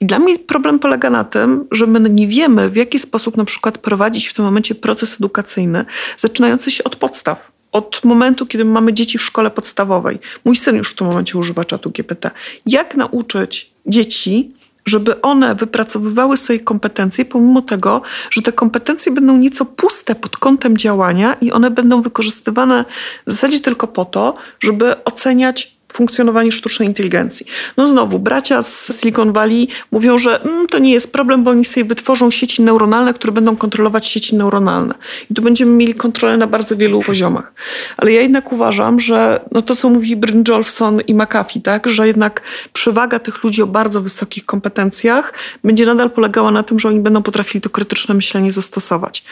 I 0.01 0.07
dla 0.07 0.19
mnie 0.19 0.39
problem 0.39 0.79
polega 0.79 1.11
na 1.11 1.25
tym, 1.25 1.65
że 1.71 1.87
my 1.87 2.11
nie 2.11 2.29
wiemy, 2.29 2.71
w 2.71 2.77
jaki 2.77 2.99
sposób 2.99 3.37
na 3.37 3.45
przykład 3.45 3.79
prowadzić 3.79 4.29
w 4.29 4.35
tym 4.35 4.45
momencie 4.45 4.75
proces 4.75 5.15
edukacyjny, 5.15 5.85
zaczynający 6.17 6.71
się 6.71 6.85
od 6.85 6.97
podstaw 6.97 7.51
od 7.73 8.01
momentu, 8.05 8.47
kiedy 8.47 8.65
mamy 8.65 8.93
dzieci 8.93 9.19
w 9.19 9.23
szkole 9.23 9.51
podstawowej. 9.51 10.19
Mój 10.45 10.57
syn 10.57 10.77
już 10.77 10.91
w 10.91 10.97
tym 10.97 11.07
momencie 11.07 11.39
używa 11.39 11.65
czatu 11.65 11.91
GPT. 11.91 12.31
Jak 12.67 12.95
nauczyć 12.95 13.71
dzieci, 13.87 14.53
żeby 14.87 15.23
one 15.23 15.55
wypracowywały 15.55 16.37
swoje 16.37 16.61
kompetencje, 16.61 17.25
pomimo 17.25 17.63
tego, 17.63 18.03
że 18.31 18.43
te 18.43 18.53
kompetencje 18.53 19.13
będą 19.13 19.37
nieco 19.37 19.67
puste 19.67 20.15
pod 20.15 20.37
kątem 20.37 20.79
działania 20.79 21.35
i 21.41 21.53
one 21.53 21.71
będą 21.71 22.03
wykorzystywane 22.03 22.85
w 23.27 23.31
zasadzie 23.31 23.61
tylko 23.61 23.87
po 23.87 24.05
to, 24.05 24.37
żeby 24.61 25.05
oceniać 25.05 25.80
funkcjonowanie 25.93 26.53
sztucznej 26.53 26.89
inteligencji. 26.89 27.47
No 27.77 27.87
znowu, 27.87 28.19
bracia 28.19 28.63
z 28.63 29.01
Silicon 29.01 29.33
Valley 29.33 29.69
mówią, 29.91 30.19
że 30.19 30.43
mm, 30.43 30.67
to 30.67 30.79
nie 30.79 30.93
jest 30.93 31.13
problem, 31.13 31.45
bo 31.45 31.51
oni 31.51 31.65
sobie 31.65 31.85
wytworzą 31.85 32.31
sieci 32.31 32.63
neuronalne, 32.63 33.15
które 33.15 33.33
będą 33.33 33.57
kontrolować 33.57 34.07
sieci 34.07 34.37
neuronalne. 34.37 34.95
I 35.31 35.35
tu 35.35 35.43
będziemy 35.43 35.73
mieli 35.73 35.95
kontrolę 35.95 36.37
na 36.37 36.47
bardzo 36.47 36.77
wielu 36.77 37.03
poziomach. 37.03 37.53
Ale 37.97 38.13
ja 38.13 38.23
jednak 38.23 38.53
uważam, 38.53 39.01
że 39.01 39.41
no 39.53 39.63
to, 39.63 39.77
co 39.77 39.89
mówi 39.89 40.17
Brynjolfson 40.17 41.01
i 41.01 41.15
McAfee, 41.15 41.61
tak, 41.61 41.89
że 41.89 42.07
jednak 42.07 42.43
przewaga 42.73 43.19
tych 43.19 43.45
ludzi 43.45 43.63
o 43.63 43.67
bardzo 43.67 44.01
wysokich 44.01 44.47
kompetencjach 44.47 45.33
będzie 45.65 45.87
nadal 45.87 46.11
polegała 46.11 46.51
na 46.51 46.63
tym, 46.63 46.79
że 46.79 46.89
oni 46.89 47.01
będą 47.01 47.23
potrafili 47.23 47.61
to 47.61 47.71
krytyczne 47.71 48.15
myślenie 48.15 48.53
zastosować. 48.53 49.25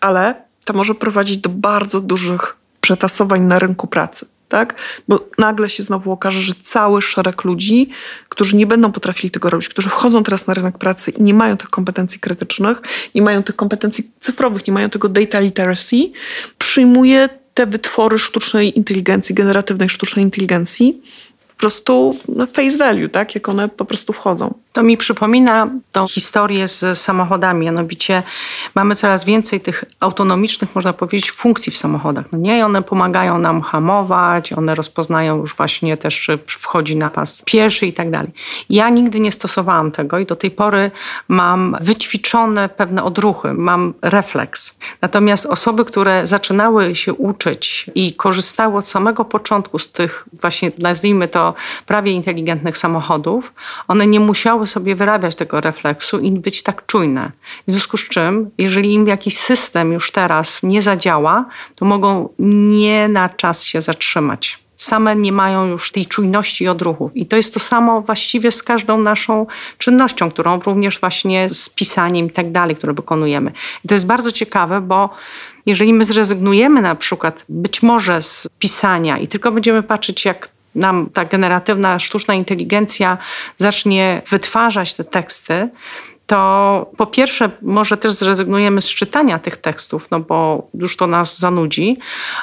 Ale 0.00 0.34
to 0.64 0.72
może 0.72 0.94
prowadzić 0.94 1.36
do 1.36 1.50
bardzo 1.50 2.00
dużych 2.00 2.56
przetasowań 2.80 3.40
na 3.40 3.58
rynku 3.58 3.86
pracy. 3.86 4.26
Tak? 4.52 4.74
Bo 5.08 5.28
nagle 5.38 5.68
się 5.68 5.82
znowu 5.82 6.12
okaże, 6.12 6.40
że 6.40 6.52
cały 6.64 7.02
szereg 7.02 7.44
ludzi, 7.44 7.88
którzy 8.28 8.56
nie 8.56 8.66
będą 8.66 8.92
potrafili 8.92 9.30
tego 9.30 9.50
robić, 9.50 9.68
którzy 9.68 9.88
wchodzą 9.88 10.22
teraz 10.22 10.46
na 10.46 10.54
rynek 10.54 10.78
pracy 10.78 11.10
i 11.10 11.22
nie 11.22 11.34
mają 11.34 11.56
tych 11.56 11.70
kompetencji 11.70 12.20
krytycznych, 12.20 12.82
nie 13.14 13.22
mają 13.22 13.42
tych 13.42 13.56
kompetencji 13.56 14.10
cyfrowych, 14.20 14.66
nie 14.66 14.72
mają 14.72 14.90
tego 14.90 15.08
data 15.08 15.40
literacy, 15.40 15.96
przyjmuje 16.58 17.28
te 17.54 17.66
wytwory 17.66 18.18
sztucznej 18.18 18.78
inteligencji, 18.78 19.34
generatywnej 19.34 19.88
sztucznej 19.88 20.24
inteligencji 20.24 21.02
prostu 21.62 22.14
face 22.52 22.78
value, 22.78 23.08
tak? 23.08 23.34
jak 23.34 23.48
one 23.48 23.68
po 23.68 23.84
prostu 23.84 24.12
wchodzą. 24.12 24.54
To 24.72 24.82
mi 24.82 24.96
przypomina 24.96 25.68
tą 25.92 26.06
historię 26.06 26.68
z 26.68 26.98
samochodami. 26.98 27.66
Mianowicie 27.66 28.22
mamy 28.74 28.94
coraz 28.94 29.24
więcej 29.24 29.60
tych 29.60 29.84
autonomicznych, 30.00 30.74
można 30.74 30.92
powiedzieć, 30.92 31.30
funkcji 31.30 31.72
w 31.72 31.76
samochodach. 31.76 32.24
No 32.32 32.38
nie, 32.38 32.66
one 32.66 32.82
pomagają 32.82 33.38
nam 33.38 33.62
hamować, 33.62 34.52
one 34.52 34.74
rozpoznają 34.74 35.36
już 35.36 35.56
właśnie 35.56 35.96
też, 35.96 36.20
czy 36.20 36.38
wchodzi 36.46 36.96
na 36.96 37.10
pas 37.10 37.42
pieszy 37.46 37.86
i 37.86 37.92
tak 37.92 38.10
dalej. 38.10 38.30
Ja 38.70 38.88
nigdy 38.88 39.20
nie 39.20 39.32
stosowałam 39.32 39.92
tego 39.92 40.18
i 40.18 40.26
do 40.26 40.36
tej 40.36 40.50
pory 40.50 40.90
mam 41.28 41.76
wyćwiczone 41.80 42.68
pewne 42.68 43.04
odruchy, 43.04 43.54
mam 43.54 43.94
refleks. 44.02 44.78
Natomiast 45.00 45.46
osoby, 45.46 45.84
które 45.84 46.26
zaczynały 46.26 46.96
się 46.96 47.14
uczyć 47.14 47.90
i 47.94 48.14
korzystały 48.14 48.76
od 48.78 48.86
samego 48.86 49.24
początku 49.24 49.78
z 49.78 49.92
tych 49.92 50.24
właśnie, 50.40 50.72
nazwijmy 50.78 51.28
to, 51.28 51.54
prawie 51.86 52.12
inteligentnych 52.12 52.78
samochodów, 52.78 53.52
one 53.88 54.06
nie 54.06 54.20
musiały 54.20 54.61
sobie 54.66 54.96
wyrabiać 54.96 55.36
tego 55.36 55.60
refleksu 55.60 56.18
i 56.18 56.30
być 56.30 56.62
tak 56.62 56.86
czujne. 56.86 57.32
W 57.68 57.70
związku 57.70 57.96
z 57.96 58.08
czym, 58.08 58.50
jeżeli 58.58 58.92
im 58.92 59.06
jakiś 59.06 59.38
system 59.38 59.92
już 59.92 60.10
teraz 60.10 60.62
nie 60.62 60.82
zadziała, 60.82 61.44
to 61.76 61.84
mogą 61.84 62.28
nie 62.38 63.08
na 63.08 63.28
czas 63.28 63.64
się 63.64 63.80
zatrzymać 63.80 64.62
same 64.82 65.16
nie 65.16 65.32
mają 65.32 65.66
już 65.66 65.92
tej 65.92 66.06
czujności 66.06 66.68
odruchów. 66.68 67.16
I 67.16 67.26
to 67.26 67.36
jest 67.36 67.54
to 67.54 67.60
samo 67.60 68.00
właściwie 68.00 68.52
z 68.52 68.62
każdą 68.62 68.98
naszą 68.98 69.46
czynnością, 69.78 70.30
którą 70.30 70.60
również 70.60 71.00
właśnie 71.00 71.48
z 71.48 71.68
pisaniem 71.68 72.26
i 72.26 72.30
tak 72.30 72.52
dalej, 72.52 72.76
które 72.76 72.92
wykonujemy. 72.92 73.52
I 73.84 73.88
to 73.88 73.94
jest 73.94 74.06
bardzo 74.06 74.32
ciekawe, 74.32 74.80
bo 74.80 75.10
jeżeli 75.66 75.92
my 75.92 76.04
zrezygnujemy 76.04 76.82
na 76.82 76.94
przykład 76.94 77.44
być 77.48 77.82
może 77.82 78.22
z 78.22 78.48
pisania 78.58 79.18
i 79.18 79.28
tylko 79.28 79.52
będziemy 79.52 79.82
patrzeć, 79.82 80.24
jak 80.24 80.48
nam 80.74 81.10
ta 81.12 81.24
generatywna 81.24 81.98
sztuczna 81.98 82.34
inteligencja 82.34 83.18
zacznie 83.56 84.22
wytwarzać 84.30 84.96
te 84.96 85.04
teksty, 85.04 85.68
to 86.26 86.90
po 86.96 87.06
pierwsze 87.06 87.50
może 87.62 87.96
też 87.96 88.12
zrezygnujemy 88.12 88.82
z 88.82 88.88
czytania 88.88 89.38
tych 89.38 89.56
tekstów, 89.56 90.10
no 90.10 90.20
bo 90.20 90.68
już 90.74 90.96
to 90.96 91.06
nas 91.06 91.38
zanudzi, 91.38 91.98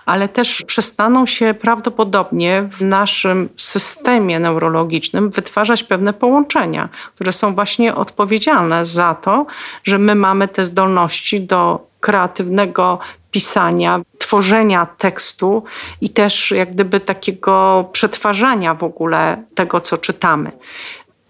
ale 0.06 0.30
też 0.30 0.62
przestaną 0.68 1.26
się 1.26 1.54
prawdopodobnie 1.54 2.70
w 2.72 2.82
naszym 2.82 3.50
systemie 3.58 4.40
neurologicznym 4.40 5.30
wytwarzać 5.30 5.84
pewne 5.84 6.14
połączenia, 6.14 6.90
które 7.16 7.32
są 7.32 7.56
właśnie 7.56 7.96
odpowiedzialne 7.96 8.86
za 8.86 9.16
to, 9.16 9.46
że 9.84 9.98
my 9.98 10.16
mamy 10.16 10.48
te 10.48 10.64
zdolności 10.64 11.42
do 11.42 11.89
kreatywnego 12.00 13.00
pisania, 13.32 14.02
tworzenia 14.18 14.88
tekstu 14.98 15.64
i 16.02 16.10
też 16.10 16.52
jak 16.52 16.72
gdyby 16.72 17.00
takiego 17.00 17.86
przetwarzania 17.92 18.74
w 18.74 18.84
ogóle 18.84 19.44
tego, 19.56 19.80
co 19.80 19.98
czytamy. 19.98 20.52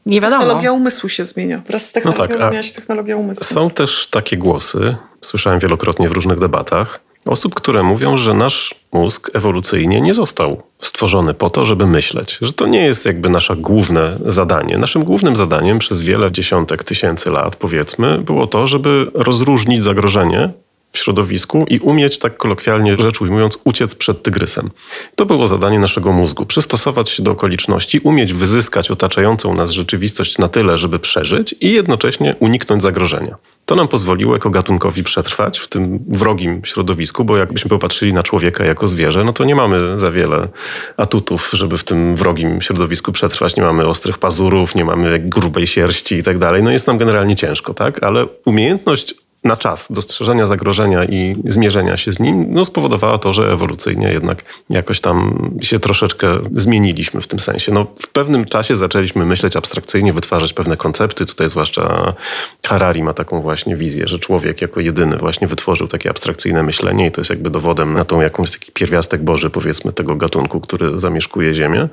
Nie 0.05 0.21
wiadomo. 0.21 0.41
Technologia 0.41 0.71
umysłu 0.71 1.09
się 1.09 1.25
zmienia. 1.25 1.61
Wraz 1.67 1.85
z 1.85 1.91
technologią 1.91 2.33
no 2.33 2.39
tak, 2.39 2.47
zmienia 2.47 2.63
się 2.63 2.73
technologia 2.73 3.17
umysłu. 3.17 3.43
Są 3.43 3.69
też 3.69 4.07
takie 4.07 4.37
głosy, 4.37 4.95
słyszałem 5.21 5.59
wielokrotnie 5.59 6.09
w 6.09 6.11
różnych 6.11 6.39
debatach, 6.39 6.99
osób, 7.25 7.55
które 7.55 7.83
mówią, 7.83 8.17
że 8.17 8.33
nasz 8.33 8.75
mózg 8.91 9.29
ewolucyjnie 9.33 10.01
nie 10.01 10.13
został 10.13 10.63
stworzony 10.79 11.33
po 11.33 11.49
to, 11.49 11.65
żeby 11.65 11.87
myśleć, 11.87 12.37
że 12.41 12.53
to 12.53 12.67
nie 12.67 12.81
jest 12.85 13.05
jakby 13.05 13.29
nasze 13.29 13.55
główne 13.55 14.17
zadanie. 14.25 14.77
Naszym 14.77 15.03
głównym 15.03 15.35
zadaniem 15.35 15.79
przez 15.79 16.01
wiele 16.01 16.31
dziesiątek 16.31 16.83
tysięcy 16.83 17.31
lat, 17.31 17.55
powiedzmy, 17.55 18.17
było 18.17 18.47
to, 18.47 18.67
żeby 18.67 19.11
rozróżnić 19.13 19.83
zagrożenie 19.83 20.49
w 20.91 20.97
środowisku 20.97 21.65
i 21.69 21.79
umieć, 21.79 22.19
tak 22.19 22.37
kolokwialnie 22.37 22.95
rzecz 22.95 23.21
ujmując, 23.21 23.57
uciec 23.63 23.95
przed 23.95 24.23
tygrysem. 24.23 24.69
To 25.15 25.25
było 25.25 25.47
zadanie 25.47 25.79
naszego 25.79 26.11
mózgu. 26.11 26.45
Przystosować 26.45 27.09
się 27.09 27.23
do 27.23 27.31
okoliczności, 27.31 27.99
umieć 27.99 28.33
wyzyskać 28.33 28.91
otaczającą 28.91 29.55
nas 29.55 29.71
rzeczywistość 29.71 30.37
na 30.37 30.49
tyle, 30.49 30.77
żeby 30.77 30.99
przeżyć 30.99 31.55
i 31.61 31.71
jednocześnie 31.71 32.35
uniknąć 32.39 32.81
zagrożenia. 32.81 33.37
To 33.69 33.75
nam 33.75 33.87
pozwoliło 33.87 34.33
jako 34.33 34.49
gatunkowi 34.49 35.03
przetrwać 35.03 35.59
w 35.59 35.67
tym 35.67 35.99
wrogim 36.07 36.61
środowisku, 36.65 37.25
bo 37.25 37.37
jakbyśmy 37.37 37.69
popatrzyli 37.69 38.13
na 38.13 38.23
człowieka 38.23 38.65
jako 38.65 38.87
zwierzę, 38.87 39.23
no 39.23 39.33
to 39.33 39.45
nie 39.45 39.55
mamy 39.55 39.99
za 39.99 40.11
wiele 40.11 40.47
atutów, 40.97 41.49
żeby 41.53 41.77
w 41.77 41.83
tym 41.83 42.15
wrogim 42.15 42.61
środowisku 42.61 43.11
przetrwać. 43.11 43.55
Nie 43.55 43.63
mamy 43.63 43.87
ostrych 43.87 44.17
pazurów, 44.17 44.75
nie 44.75 44.85
mamy 44.85 45.19
grubej 45.19 45.67
sierści 45.67 46.15
i 46.15 46.23
tak 46.23 46.37
dalej. 46.37 46.63
No 46.63 46.71
jest 46.71 46.87
nam 46.87 46.97
generalnie 46.97 47.35
ciężko, 47.35 47.73
tak? 47.73 48.03
Ale 48.03 48.25
umiejętność 48.45 49.15
na 49.43 49.55
czas 49.55 49.91
dostrzeżenia 49.91 50.47
zagrożenia 50.47 51.05
i 51.05 51.35
zmierzenia 51.45 51.97
się 51.97 52.13
z 52.13 52.19
nim, 52.19 52.45
no 52.49 52.65
spowodowała 52.65 53.17
to, 53.17 53.33
że 53.33 53.51
ewolucyjnie 53.51 54.13
jednak 54.13 54.43
jakoś 54.69 55.01
tam 55.01 55.49
się 55.61 55.79
troszeczkę 55.79 56.39
zmieniliśmy 56.55 57.21
w 57.21 57.27
tym 57.27 57.39
sensie. 57.39 57.71
No, 57.71 57.85
w 58.01 58.07
pewnym 58.07 58.45
czasie 58.45 58.75
zaczęliśmy 58.75 59.25
myśleć 59.25 59.55
abstrakcyjnie, 59.55 60.13
wytwarzać 60.13 60.53
pewne 60.53 60.77
koncepty. 60.77 61.25
Tutaj 61.25 61.49
zwłaszcza 61.49 62.13
Harari 62.65 63.03
ma 63.03 63.13
taką 63.13 63.41
właśnie 63.41 63.75
wizję, 63.75 64.07
że 64.07 64.19
człowiek 64.19 64.61
jako 64.61 64.79
jedyny 64.79 65.17
właśnie 65.17 65.47
wytworzył 65.47 65.87
takie 65.87 66.09
abstrakcyjne 66.09 66.63
myślenie 66.63 67.07
i 67.07 67.11
to 67.11 67.21
jest 67.21 67.29
jakby 67.29 67.49
dowodem 67.49 67.93
na 67.93 68.05
tą 68.05 68.21
jakąś 68.21 68.51
taki 68.51 68.71
pierwiastek 68.71 69.23
Boży, 69.23 69.49
powiedzmy, 69.49 69.93
tego 69.93 70.15
gatunku, 70.15 70.61
który 70.61 70.99
zamieszkuje 70.99 71.53
Ziemię. 71.53 71.89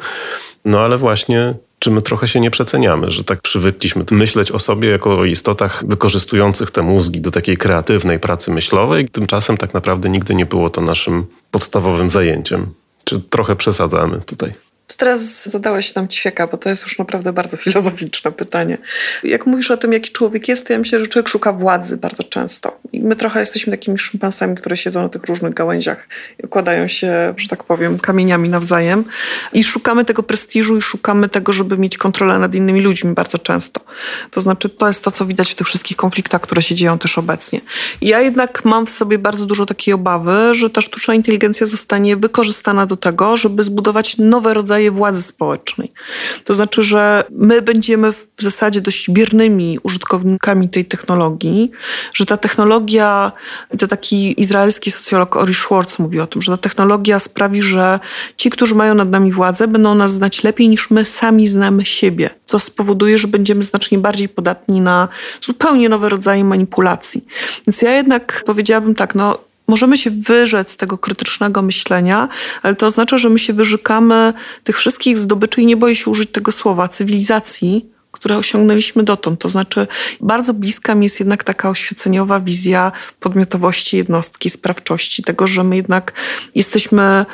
No 0.65 0.81
ale 0.81 0.99
właśnie 0.99 1.55
czy 1.79 1.91
my 1.91 2.03
trochę 2.03 2.29
się 2.29 2.41
nie 2.41 2.51
przeceniamy, 2.51 3.11
że 3.11 3.25
tak 3.25 3.43
przywykliśmy 3.43 4.05
myśleć 4.11 4.53
o 4.53 4.59
sobie 4.59 4.89
jako 4.89 5.19
o 5.19 5.25
istotach 5.25 5.85
wykorzystujących 5.87 6.71
te 6.71 6.83
mózgi 6.83 7.21
do 7.21 7.31
takiej 7.31 7.57
kreatywnej 7.57 8.19
pracy 8.19 8.51
myślowej, 8.51 9.09
tymczasem 9.09 9.57
tak 9.57 9.75
naprawdę 9.75 10.11
nigdy 10.11 10.35
nie 10.35 10.47
było 10.47 10.71
to 10.71 10.81
naszym 10.81 11.27
podstawowym 11.51 12.11
zajęciem. 12.11 12.67
Czy 13.05 13.21
trochę 13.21 13.57
przesadzamy 13.57 14.21
tutaj? 14.21 14.53
To 14.87 14.97
teraz 14.97 15.49
zadałeś 15.49 15.95
nam 15.95 16.09
ćwieka, 16.09 16.47
bo 16.47 16.57
to 16.57 16.69
jest 16.69 16.83
już 16.83 16.99
naprawdę 16.99 17.33
bardzo 17.33 17.57
filozoficzne 17.57 18.33
pytanie. 18.33 18.79
Jak 19.25 19.47
mówisz 19.47 19.71
o 19.71 19.77
tym, 19.77 19.93
jaki 19.93 20.11
człowiek 20.11 20.49
jest, 20.49 20.67
to 20.67 20.73
ja 20.73 20.79
myślę, 20.79 21.01
że 21.01 21.07
człowiek 21.07 21.29
szuka 21.29 21.53
władzy 21.53 21.97
bardzo 21.97 22.23
często. 22.23 22.79
I 22.93 23.03
my 23.03 23.17
trochę 23.17 23.41
jesteśmy 23.41 23.71
takimi 23.71 23.99
szympansami, 23.99 24.57
które 24.57 24.77
siedzą 24.77 25.03
na 25.03 25.09
tych 25.09 25.25
różnych 25.25 25.55
gałęziach 25.55 26.09
i 26.43 26.47
układają 26.47 26.89
się, 26.89 27.35
że 27.37 27.49
tak 27.49 27.65
powiem, 27.65 27.99
kamieniami 27.99 28.49
nawzajem. 28.49 29.05
I 29.53 29.65
szukamy 29.65 30.05
tego 30.05 30.23
prestiżu 30.23 30.77
i 30.77 30.83
szukamy 30.83 31.29
tego, 31.29 31.53
żeby 31.53 31.79
mieć 31.79 31.99
kontrolę 31.99 32.39
nad 32.39 32.55
innymi 32.55 32.81
ludźmi 32.81 33.15
bardzo 33.15 33.39
często. 33.39 33.81
To 34.31 34.41
znaczy, 34.41 34.69
to 34.69 34.87
jest 34.87 35.03
to, 35.03 35.11
co 35.11 35.27
widać 35.27 35.53
w 35.53 35.55
tych 35.55 35.67
wszystkich 35.67 35.97
konfliktach, 35.97 36.41
które 36.41 36.63
się 36.63 36.75
dzieją 36.75 36.99
też 36.99 37.19
obecnie. 37.19 37.61
Ja 38.01 38.21
jednak 38.21 38.65
mam 38.65 38.87
w 38.87 38.91
sobie 38.91 39.19
bardzo 39.19 39.47
dużo 39.47 39.67
takiej 39.67 39.95
obawy, 39.95 40.55
że 40.55 40.71
ta 40.71 40.81
sztuczna 40.81 41.15
inteligencja 41.15 41.67
zostanie 41.67 42.17
wykorzystana 42.17 42.87
do 42.87 42.97
tego, 42.97 43.37
żeby 43.37 43.63
zbudować 43.63 44.19
nowe 44.19 44.55
rodzaje 44.55 44.76
rodzaje 44.77 44.91
władzy 44.91 45.23
społecznej. 45.23 45.93
To 46.45 46.55
znaczy, 46.55 46.83
że 46.83 47.25
my 47.31 47.63
będziemy 47.63 48.13
w 48.13 48.43
zasadzie 48.43 48.81
dość 48.81 49.11
biernymi 49.11 49.79
użytkownikami 49.83 50.69
tej 50.69 50.85
technologii, 50.85 51.71
że 52.15 52.27
ta 52.27 52.37
technologia, 52.37 53.33
to 53.79 53.89
taki 53.89 54.41
izraelski 54.41 54.91
socjolog 54.91 55.37
Ori 55.37 55.55
Schwartz 55.55 55.99
mówi 55.99 56.21
o 56.21 56.27
tym, 56.27 56.43
że 56.43 56.53
ta 56.53 56.59
technologia 56.59 57.19
sprawi, 57.19 57.63
że 57.63 58.01
ci, 58.37 58.51
którzy 58.51 58.75
mają 58.75 58.95
nad 58.95 59.11
nami 59.11 59.33
władzę, 59.33 59.69
będą 59.69 59.95
nas 59.95 60.13
znać 60.13 60.45
lepiej 60.45 60.69
niż 60.69 60.91
my 60.91 61.05
sami 61.05 61.47
znamy 61.47 61.87
siebie, 61.87 62.31
co 62.47 62.59
spowoduje, 62.59 63.19
że 63.19 63.29
będziemy 63.29 63.63
znacznie 63.63 63.99
bardziej 63.99 64.29
podatni 64.29 64.81
na 64.81 65.09
zupełnie 65.41 65.89
nowe 65.89 66.09
rodzaje 66.09 66.45
manipulacji. 66.45 67.25
Więc 67.67 67.83
ja 67.83 67.93
jednak 67.93 68.43
powiedziałabym 68.47 68.95
tak, 68.95 69.15
no 69.15 69.39
możemy 69.67 69.97
się 69.97 70.11
wyrzec 70.11 70.71
z 70.71 70.77
tego 70.77 70.99
krytycznego 70.99 71.63
myślenia, 71.63 72.29
ale 72.63 72.75
to 72.75 72.87
oznacza, 72.87 73.19
że 73.19 73.31
my 73.31 73.39
się 73.39 73.53
wyrzekamy 73.53 74.33
tych 74.65 74.77
wszystkich 74.77 75.19
zdobyczy 75.19 75.63
i 75.63 75.67
nie 75.67 75.77
boję 75.77 75.97
się 75.97 76.11
użyć 76.11 76.31
tego 76.31 76.53
słowa, 76.53 76.89
cywilizacji, 76.89 77.91
które 78.17 78.37
osiągnęliśmy 78.37 79.03
dotąd. 79.03 79.41
To 79.41 79.49
znaczy, 79.49 79.87
bardzo 80.21 80.55
bliska 80.55 80.95
mi 80.95 81.05
jest 81.05 81.21
jednak 81.21 81.45
taka 81.45 81.71
oświeceniowa 81.71 82.41
wizja 82.41 82.93
podmiotowości 83.21 83.97
jednostki, 83.97 84.51
sprawczości, 84.51 85.23
tego, 85.23 85.47
że 85.47 85.65
my 85.65 85.77
jednak 85.77 86.13
jesteśmy 86.55 87.27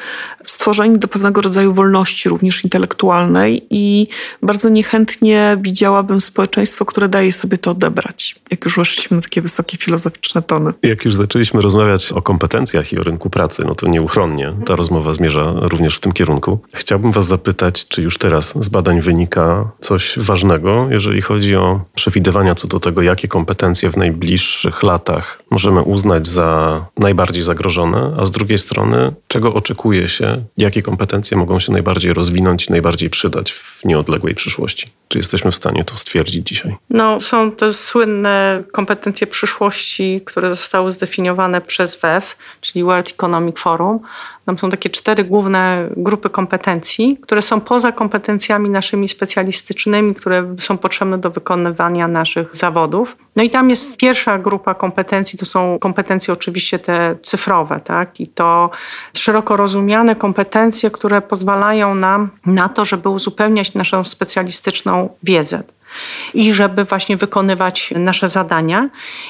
stworzeni 0.62 0.98
do 0.98 1.08
pewnego 1.08 1.40
rodzaju 1.40 1.72
wolności, 1.72 2.28
również 2.28 2.64
intelektualnej, 2.64 3.66
i 3.70 4.08
bardzo 4.42 4.68
niechętnie 4.68 5.56
widziałabym 5.60 6.20
społeczeństwo, 6.20 6.84
które 6.84 7.08
daje 7.08 7.32
sobie 7.32 7.58
to 7.58 7.70
odebrać, 7.70 8.36
jak 8.50 8.64
już 8.64 8.76
weszliśmy 8.76 9.16
na 9.16 9.22
takie 9.22 9.42
wysokie 9.42 9.76
filozoficzne 9.76 10.42
tony. 10.42 10.72
Jak 10.82 11.04
już 11.04 11.14
zaczęliśmy 11.14 11.60
rozmawiać 11.60 12.12
o 12.12 12.22
kompetencjach 12.22 12.92
i 12.92 12.98
o 12.98 13.02
rynku 13.02 13.30
pracy, 13.30 13.64
no 13.66 13.74
to 13.74 13.88
nieuchronnie 13.88 14.52
ta 14.66 14.76
rozmowa 14.76 15.12
zmierza 15.12 15.54
również 15.56 15.96
w 15.96 16.00
tym 16.00 16.12
kierunku. 16.12 16.58
Chciałbym 16.74 17.12
Was 17.12 17.26
zapytać, 17.26 17.88
czy 17.88 18.02
już 18.02 18.18
teraz 18.18 18.64
z 18.64 18.68
badań 18.68 19.00
wynika 19.00 19.70
coś 19.80 20.18
ważnego, 20.18 20.88
jeżeli 20.90 21.22
chodzi 21.22 21.56
o 21.56 21.80
przewidywania 21.94 22.54
co 22.54 22.68
do 22.68 22.80
tego, 22.80 23.02
jakie 23.02 23.28
kompetencje 23.28 23.90
w 23.90 23.96
najbliższych 23.96 24.82
latach 24.82 25.42
możemy 25.50 25.82
uznać 25.82 26.26
za 26.26 26.84
najbardziej 26.98 27.42
zagrożone, 27.42 28.16
a 28.18 28.26
z 28.26 28.30
drugiej 28.30 28.58
strony, 28.58 29.12
czego 29.28 29.54
oczekuje 29.54 30.08
się 30.08 30.44
jakie 30.56 30.82
kompetencje 30.82 31.36
mogą 31.36 31.60
się 31.60 31.72
najbardziej 31.72 32.12
rozwinąć 32.12 32.66
i 32.66 32.70
najbardziej 32.70 33.10
przydać 33.10 33.52
w 33.52 33.84
nieodległej 33.84 34.34
przyszłości? 34.34 34.86
Czy 35.08 35.18
jesteśmy 35.18 35.50
w 35.50 35.54
stanie 35.54 35.84
to 35.84 35.96
stwierdzić 35.96 36.48
dzisiaj? 36.48 36.76
No, 36.90 37.20
są 37.20 37.52
te 37.52 37.72
słynne 37.72 38.62
kompetencje 38.72 39.26
przyszłości, 39.26 40.20
które 40.24 40.50
zostały 40.50 40.92
zdefiniowane 40.92 41.60
przez 41.60 41.96
WEF, 41.96 42.36
czyli 42.60 42.84
World 42.84 43.10
Economic 43.10 43.58
Forum. 43.58 44.00
Tam 44.46 44.58
są 44.58 44.70
takie 44.70 44.90
cztery 44.90 45.24
główne 45.24 45.88
grupy 45.96 46.30
kompetencji, 46.30 47.18
które 47.22 47.42
są 47.42 47.60
poza 47.60 47.92
kompetencjami 47.92 48.70
naszymi 48.70 49.08
specjalistycznymi, 49.08 50.14
które 50.14 50.54
są 50.58 50.78
potrzebne 50.78 51.18
do 51.18 51.30
wykonywania 51.30 52.08
naszych 52.08 52.56
zawodów. 52.56 53.16
No 53.36 53.42
i 53.42 53.50
tam 53.50 53.70
jest 53.70 53.96
pierwsza 53.96 54.38
grupa 54.38 54.74
kompetencji, 54.74 55.38
to 55.38 55.46
są 55.46 55.78
kompetencje 55.78 56.34
oczywiście 56.34 56.78
te 56.78 57.16
cyfrowe, 57.22 57.80
tak? 57.84 58.20
I 58.20 58.26
to 58.26 58.70
szeroko 59.14 59.56
rozumiane 59.56 60.16
kompetencje, 60.16 60.90
które 60.90 61.22
pozwalają 61.22 61.94
nam 61.94 62.30
na 62.46 62.68
to, 62.68 62.84
żeby 62.84 63.08
uzupełniać 63.08 63.74
naszą 63.74 64.04
specjalistyczną 64.04 65.08
wiedzę 65.22 65.62
i 66.34 66.52
żeby 66.52 66.84
właśnie 66.84 67.16
wykonywać 67.16 67.94
nasze 67.96 68.28
zadania. 68.28 68.88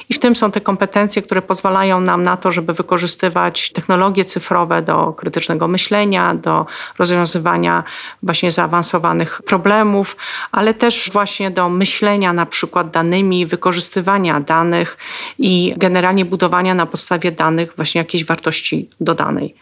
I 0.09 0.13
w 0.13 0.19
tym 0.19 0.35
są 0.35 0.51
te 0.51 0.61
kompetencje, 0.61 1.21
które 1.21 1.41
pozwalają 1.41 2.01
nam 2.01 2.23
na 2.23 2.37
to, 2.37 2.51
żeby 2.51 2.73
wykorzystywać 2.73 3.71
technologie 3.71 4.25
cyfrowe 4.25 4.81
do 4.81 5.13
krytycznego 5.13 5.67
myślenia, 5.67 6.35
do 6.35 6.65
rozwiązywania 6.99 7.83
właśnie 8.23 8.51
zaawansowanych 8.51 9.41
problemów, 9.45 10.17
ale 10.51 10.73
też 10.73 11.09
właśnie 11.13 11.51
do 11.51 11.69
myślenia 11.69 12.33
na 12.33 12.45
przykład 12.45 12.91
danymi, 12.91 13.45
wykorzystywania 13.45 14.39
danych 14.39 14.97
i 15.39 15.73
generalnie 15.77 16.25
budowania 16.25 16.75
na 16.75 16.85
podstawie 16.85 17.31
danych 17.31 17.73
właśnie 17.75 17.99
jakiejś 17.99 18.25
wartości 18.25 18.89
dodanej. 18.99 19.55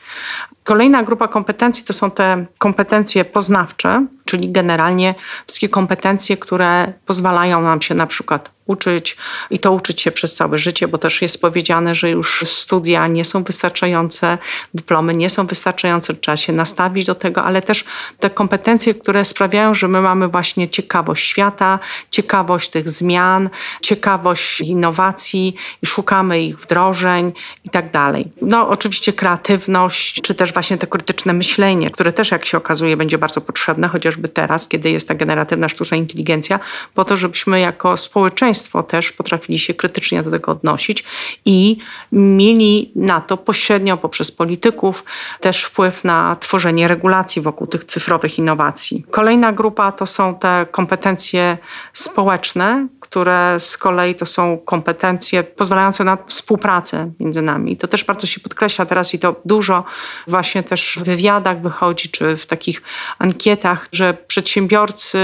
Kolejna 0.64 1.04
grupa 1.04 1.28
kompetencji 1.28 1.84
to 1.84 1.94
są 1.94 2.12
te 2.12 2.46
kompetencje 2.58 3.26
poznawcze, 3.26 4.06
czyli 4.32 4.52
generalnie 4.52 5.16
wszystkie 5.48 5.70
kompetencje, 5.70 6.38
które 6.38 6.94
pozwalają 7.06 7.62
nam 7.62 7.82
się 7.82 7.96
na 7.96 8.08
przykład 8.08 8.52
uczyć 8.66 9.18
i 9.50 9.60
to 9.60 9.72
uczyć 9.72 10.02
się 10.02 10.12
przez 10.12 10.34
całe 10.34 10.58
życie, 10.58 10.88
bo 10.88 10.98
też 10.98 11.22
jest 11.22 11.42
powiedziane, 11.42 11.96
że 11.96 12.10
już 12.10 12.44
studia 12.46 13.08
nie 13.08 13.26
są 13.26 13.44
wystarczające, 13.44 14.38
dyplomy 14.74 15.14
nie 15.16 15.30
są 15.30 15.48
wystarczające, 15.48 16.14
trzeba 16.14 16.38
się 16.38 16.54
nastawić 16.54 17.06
do 17.06 17.16
tego, 17.16 17.44
ale 17.44 17.62
też 17.62 17.86
te 18.20 18.30
kompetencje, 18.30 18.94
które 18.94 19.26
sprawiają, 19.26 19.74
że 19.74 19.88
my 19.88 20.02
mamy 20.02 20.28
właśnie 20.28 20.70
ciekawość 20.70 21.28
świata, 21.28 21.80
ciekawość 22.12 22.70
tych 22.70 22.90
zmian, 22.90 23.50
ciekawość 23.82 24.62
innowacji 24.62 25.56
i 25.84 25.86
szukamy 25.86 26.44
ich 26.44 26.60
wdrożeń 26.60 27.34
i 27.66 27.70
tak 27.70 27.92
dalej. 27.92 28.32
No 28.42 28.70
oczywiście 28.70 29.14
kreatywność, 29.14 30.22
czy 30.22 30.36
też 30.36 30.54
właśnie 30.54 30.78
to 30.78 30.88
krytyczne 30.88 31.34
myślenie, 31.34 31.90
które 31.90 32.14
też 32.14 32.32
jak 32.32 32.46
się 32.46 32.58
okazuje 32.58 32.98
będzie 32.98 33.18
bardzo 33.18 33.42
potrzebne, 33.42 33.88
chociażby 33.88 34.28
teraz, 34.28 34.68
kiedy 34.68 34.92
jest 34.92 35.08
ta 35.08 35.16
generatywna 35.16 35.70
sztuczna 35.70 35.98
inteligencja, 35.98 36.60
po 36.94 37.06
to, 37.06 37.18
żebyśmy 37.18 37.60
jako 37.60 37.98
społeczeństwo 37.98 38.51
społeczeństwo 38.54 38.84
też 38.84 39.12
potrafili 39.12 39.60
się 39.60 39.74
krytycznie 39.74 40.24
do 40.24 40.32
tego 40.32 40.52
odnosić 40.52 41.04
i 41.46 41.78
mieli 42.12 42.92
na 42.96 43.22
to 43.22 43.38
pośrednio 43.38 43.98
poprzez 43.98 44.32
polityków 44.32 45.04
też 45.40 45.64
wpływ 45.64 46.04
na 46.04 46.36
tworzenie 46.40 46.88
regulacji 46.88 47.42
wokół 47.42 47.68
tych 47.68 47.86
cyfrowych 47.86 48.40
innowacji. 48.40 49.06
Kolejna 49.12 49.52
grupa 49.54 49.92
to 49.92 50.06
są 50.06 50.36
te 50.36 50.66
kompetencje 50.72 51.58
społeczne, 51.94 52.88
które 53.12 53.60
z 53.60 53.78
kolei 53.78 54.16
to 54.16 54.26
są 54.26 54.58
kompetencje 54.58 55.44
pozwalające 55.44 56.04
na 56.04 56.18
współpracę 56.28 57.12
między 57.20 57.42
nami. 57.42 57.78
To 57.78 57.88
też 57.88 58.04
bardzo 58.04 58.28
się 58.28 58.40
podkreśla 58.40 58.86
teraz 58.86 59.14
i 59.14 59.20
to 59.20 59.36
dużo 59.46 59.84
właśnie 60.28 60.64
też 60.64 60.98
w 61.02 61.04
wywiadach 61.04 61.62
wychodzi, 61.62 62.10
czy 62.10 62.38
w 62.38 62.46
takich 62.46 62.82
ankietach, 63.20 63.88
że 63.92 64.14
przedsiębiorcy, 64.14 65.20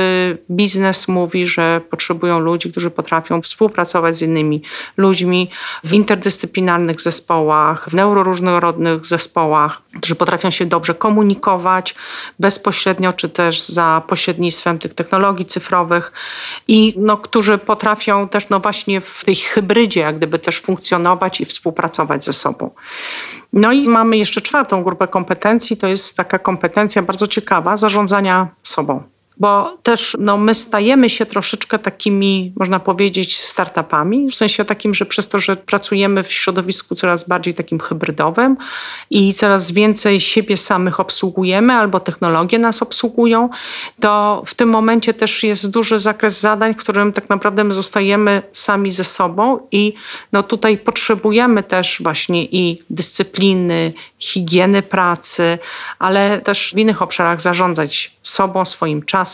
biznes 0.51 1.07
mówi, 1.07 1.47
że 1.47 1.81
potrzebują 1.89 2.39
ludzi, 2.39 2.71
którzy 2.71 2.89
potrafią 2.89 3.41
współpracować 3.41 4.15
z 4.15 4.21
innymi 4.21 4.61
ludźmi 4.97 5.49
w 5.83 5.93
interdyscyplinarnych 5.93 7.01
zespołach, 7.01 7.89
w 7.89 7.93
neuroróżnorodnych 7.93 9.05
zespołach, 9.05 9.81
którzy 9.97 10.15
potrafią 10.15 10.51
się 10.51 10.65
dobrze 10.65 10.95
komunikować 10.95 11.95
bezpośrednio, 12.39 13.13
czy 13.13 13.29
też 13.29 13.63
za 13.63 14.01
pośrednictwem 14.07 14.79
tych 14.79 14.93
technologii 14.93 15.45
cyfrowych 15.45 16.11
i 16.67 16.93
no, 16.97 17.17
którzy 17.17 17.57
potrafią 17.57 17.76
potrafią 17.77 18.27
też 18.27 18.49
no 18.49 18.59
właśnie 18.59 19.01
w 19.01 19.25
tej 19.25 19.35
hybrydzie 19.35 19.99
jak 19.99 20.17
gdyby 20.17 20.39
też 20.39 20.61
funkcjonować 20.61 21.41
i 21.41 21.45
współpracować 21.45 22.25
ze 22.25 22.33
sobą. 22.33 22.69
No 23.53 23.71
i 23.71 23.89
mamy 23.89 24.17
jeszcze 24.17 24.41
czwartą 24.41 24.83
grupę 24.83 25.07
kompetencji, 25.07 25.77
to 25.77 25.87
jest 25.87 26.17
taka 26.17 26.39
kompetencja 26.39 27.01
bardzo 27.01 27.27
ciekawa 27.27 27.77
zarządzania 27.77 28.47
sobą 28.63 29.03
bo 29.39 29.77
też 29.83 30.17
no, 30.19 30.37
my 30.37 30.55
stajemy 30.55 31.09
się 31.09 31.25
troszeczkę 31.25 31.79
takimi, 31.79 32.53
można 32.55 32.79
powiedzieć, 32.79 33.39
startupami, 33.39 34.31
w 34.31 34.35
sensie 34.35 34.65
takim, 34.65 34.93
że 34.93 35.05
przez 35.05 35.27
to, 35.27 35.39
że 35.39 35.55
pracujemy 35.55 36.23
w 36.23 36.33
środowisku 36.33 36.95
coraz 36.95 37.27
bardziej 37.27 37.53
takim 37.53 37.79
hybrydowym 37.79 38.57
i 39.09 39.33
coraz 39.33 39.71
więcej 39.71 40.19
siebie 40.19 40.57
samych 40.57 40.99
obsługujemy 40.99 41.73
albo 41.73 41.99
technologie 41.99 42.59
nas 42.59 42.81
obsługują, 42.81 43.49
to 43.99 44.43
w 44.45 44.53
tym 44.53 44.69
momencie 44.69 45.13
też 45.13 45.43
jest 45.43 45.71
duży 45.71 45.99
zakres 45.99 46.39
zadań, 46.39 46.73
w 46.73 46.77
którym 46.77 47.13
tak 47.13 47.29
naprawdę 47.29 47.63
my 47.63 47.73
zostajemy 47.73 48.41
sami 48.51 48.91
ze 48.91 49.03
sobą 49.03 49.59
i 49.71 49.93
no, 50.31 50.43
tutaj 50.43 50.77
potrzebujemy 50.77 51.63
też 51.63 51.97
właśnie 52.03 52.45
i 52.45 52.83
dyscypliny, 52.89 53.93
higieny 54.19 54.81
pracy, 54.81 55.59
ale 55.99 56.41
też 56.41 56.71
w 56.75 56.77
innych 56.77 57.01
obszarach 57.01 57.41
zarządzać 57.41 58.17
sobą, 58.21 58.65
swoim 58.65 59.03
czasem, 59.03 59.26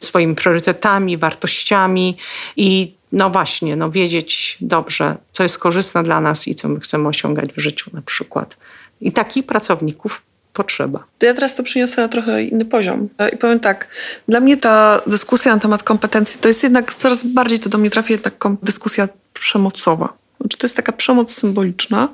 swoimi 0.00 0.34
priorytetami, 0.34 1.16
wartościami 1.16 2.16
i 2.56 2.94
no 3.12 3.30
właśnie, 3.30 3.76
no 3.76 3.90
wiedzieć 3.90 4.56
dobrze, 4.60 5.16
co 5.32 5.42
jest 5.42 5.58
korzystne 5.58 6.02
dla 6.02 6.20
nas 6.20 6.48
i 6.48 6.54
co 6.54 6.68
my 6.68 6.80
chcemy 6.80 7.08
osiągać 7.08 7.52
w 7.52 7.60
życiu 7.60 7.90
na 7.92 8.02
przykład. 8.02 8.56
I 9.00 9.12
takich 9.12 9.46
pracowników 9.46 10.22
potrzeba. 10.52 11.04
Ja 11.22 11.34
teraz 11.34 11.54
to 11.54 11.62
przyniosę 11.62 12.02
na 12.02 12.08
trochę 12.08 12.42
inny 12.42 12.64
poziom. 12.64 13.08
I 13.32 13.36
powiem 13.36 13.60
tak, 13.60 13.88
dla 14.28 14.40
mnie 14.40 14.56
ta 14.56 15.00
dyskusja 15.06 15.54
na 15.54 15.60
temat 15.60 15.82
kompetencji 15.82 16.40
to 16.40 16.48
jest 16.48 16.62
jednak 16.62 16.94
coraz 16.94 17.26
bardziej 17.26 17.58
to 17.58 17.68
do 17.68 17.78
mnie 17.78 17.90
trafia 17.90 18.18
taka 18.18 18.50
dyskusja 18.62 19.08
przemocowa. 19.32 20.12
Znaczy 20.40 20.58
to 20.58 20.64
jest 20.64 20.76
taka 20.76 20.92
przemoc 20.92 21.34
symboliczna, 21.34 22.08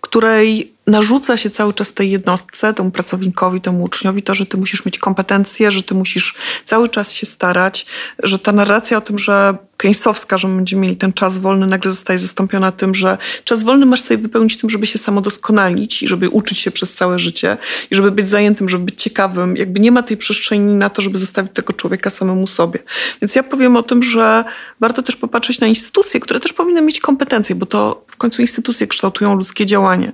której 0.00 0.75
narzuca 0.86 1.36
się 1.36 1.50
cały 1.50 1.72
czas 1.72 1.94
tej 1.94 2.10
jednostce, 2.10 2.74
temu 2.74 2.90
pracownikowi, 2.90 3.60
temu 3.60 3.84
uczniowi 3.84 4.22
to, 4.22 4.34
że 4.34 4.46
ty 4.46 4.56
musisz 4.56 4.84
mieć 4.84 4.98
kompetencje, 4.98 5.70
że 5.70 5.82
ty 5.82 5.94
musisz 5.94 6.34
cały 6.64 6.88
czas 6.88 7.12
się 7.12 7.26
starać, 7.26 7.86
że 8.22 8.38
ta 8.38 8.52
narracja 8.52 8.98
o 8.98 9.00
tym, 9.00 9.18
że 9.18 9.56
Keynesowska, 9.76 10.38
że 10.38 10.48
będziemy 10.48 10.82
mieli 10.82 10.96
ten 10.96 11.12
czas 11.12 11.38
wolny, 11.38 11.66
nagle 11.66 11.90
zostaje 11.90 12.18
zastąpiona 12.18 12.72
tym, 12.72 12.94
że 12.94 13.18
czas 13.44 13.62
wolny 13.62 13.86
masz 13.86 14.02
sobie 14.02 14.18
wypełnić 14.18 14.56
tym, 14.56 14.70
żeby 14.70 14.86
się 14.86 14.98
samodoskonalić 14.98 16.02
i 16.02 16.08
żeby 16.08 16.28
uczyć 16.28 16.58
się 16.58 16.70
przez 16.70 16.94
całe 16.94 17.18
życie 17.18 17.56
i 17.90 17.94
żeby 17.94 18.10
być 18.10 18.28
zajętym, 18.28 18.68
żeby 18.68 18.84
być 18.84 19.02
ciekawym. 19.02 19.56
Jakby 19.56 19.80
nie 19.80 19.92
ma 19.92 20.02
tej 20.02 20.16
przestrzeni 20.16 20.74
na 20.74 20.90
to, 20.90 21.02
żeby 21.02 21.18
zostawić 21.18 21.52
tego 21.52 21.72
człowieka 21.72 22.10
samemu 22.10 22.46
sobie. 22.46 22.78
Więc 23.22 23.34
ja 23.34 23.42
powiem 23.42 23.76
o 23.76 23.82
tym, 23.82 24.02
że 24.02 24.44
warto 24.80 25.02
też 25.02 25.16
popatrzeć 25.16 25.60
na 25.60 25.66
instytucje, 25.66 26.20
które 26.20 26.40
też 26.40 26.52
powinny 26.52 26.82
mieć 26.82 27.00
kompetencje, 27.00 27.54
bo 27.54 27.66
to 27.66 28.04
w 28.06 28.16
końcu 28.16 28.42
instytucje 28.42 28.86
kształtują 28.86 29.34
ludzkie 29.34 29.66
działanie. 29.66 30.12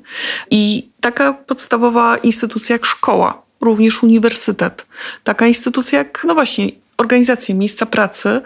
I 0.50 0.61
taka 1.00 1.32
podstawowa 1.32 2.16
instytucja 2.16 2.74
jak 2.74 2.86
szkoła, 2.86 3.42
również 3.60 4.02
uniwersytet, 4.02 4.86
taka 5.24 5.46
instytucja 5.46 5.98
jak, 5.98 6.24
no 6.28 6.34
właśnie, 6.34 6.72
organizacje, 7.02 7.54
miejsca 7.54 7.86
pracy 7.86 8.40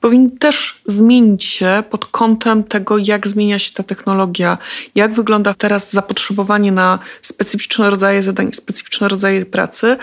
powinny 0.00 0.30
też 0.30 0.80
zmienić 0.86 1.44
się 1.44 1.82
pod 1.90 2.06
kątem 2.06 2.64
tego, 2.64 2.98
jak 2.98 3.26
zmienia 3.26 3.58
się 3.58 3.72
ta 3.72 3.82
technologia, 3.82 4.58
jak 4.94 5.14
wygląda 5.14 5.54
teraz 5.54 5.92
zapotrzebowanie 5.92 6.72
na 6.72 6.98
specyficzne 7.20 7.90
rodzaje 7.90 8.22
zadań, 8.22 8.52
specyficzne 8.52 9.08
rodzaje 9.08 9.46
pracy 9.46 9.96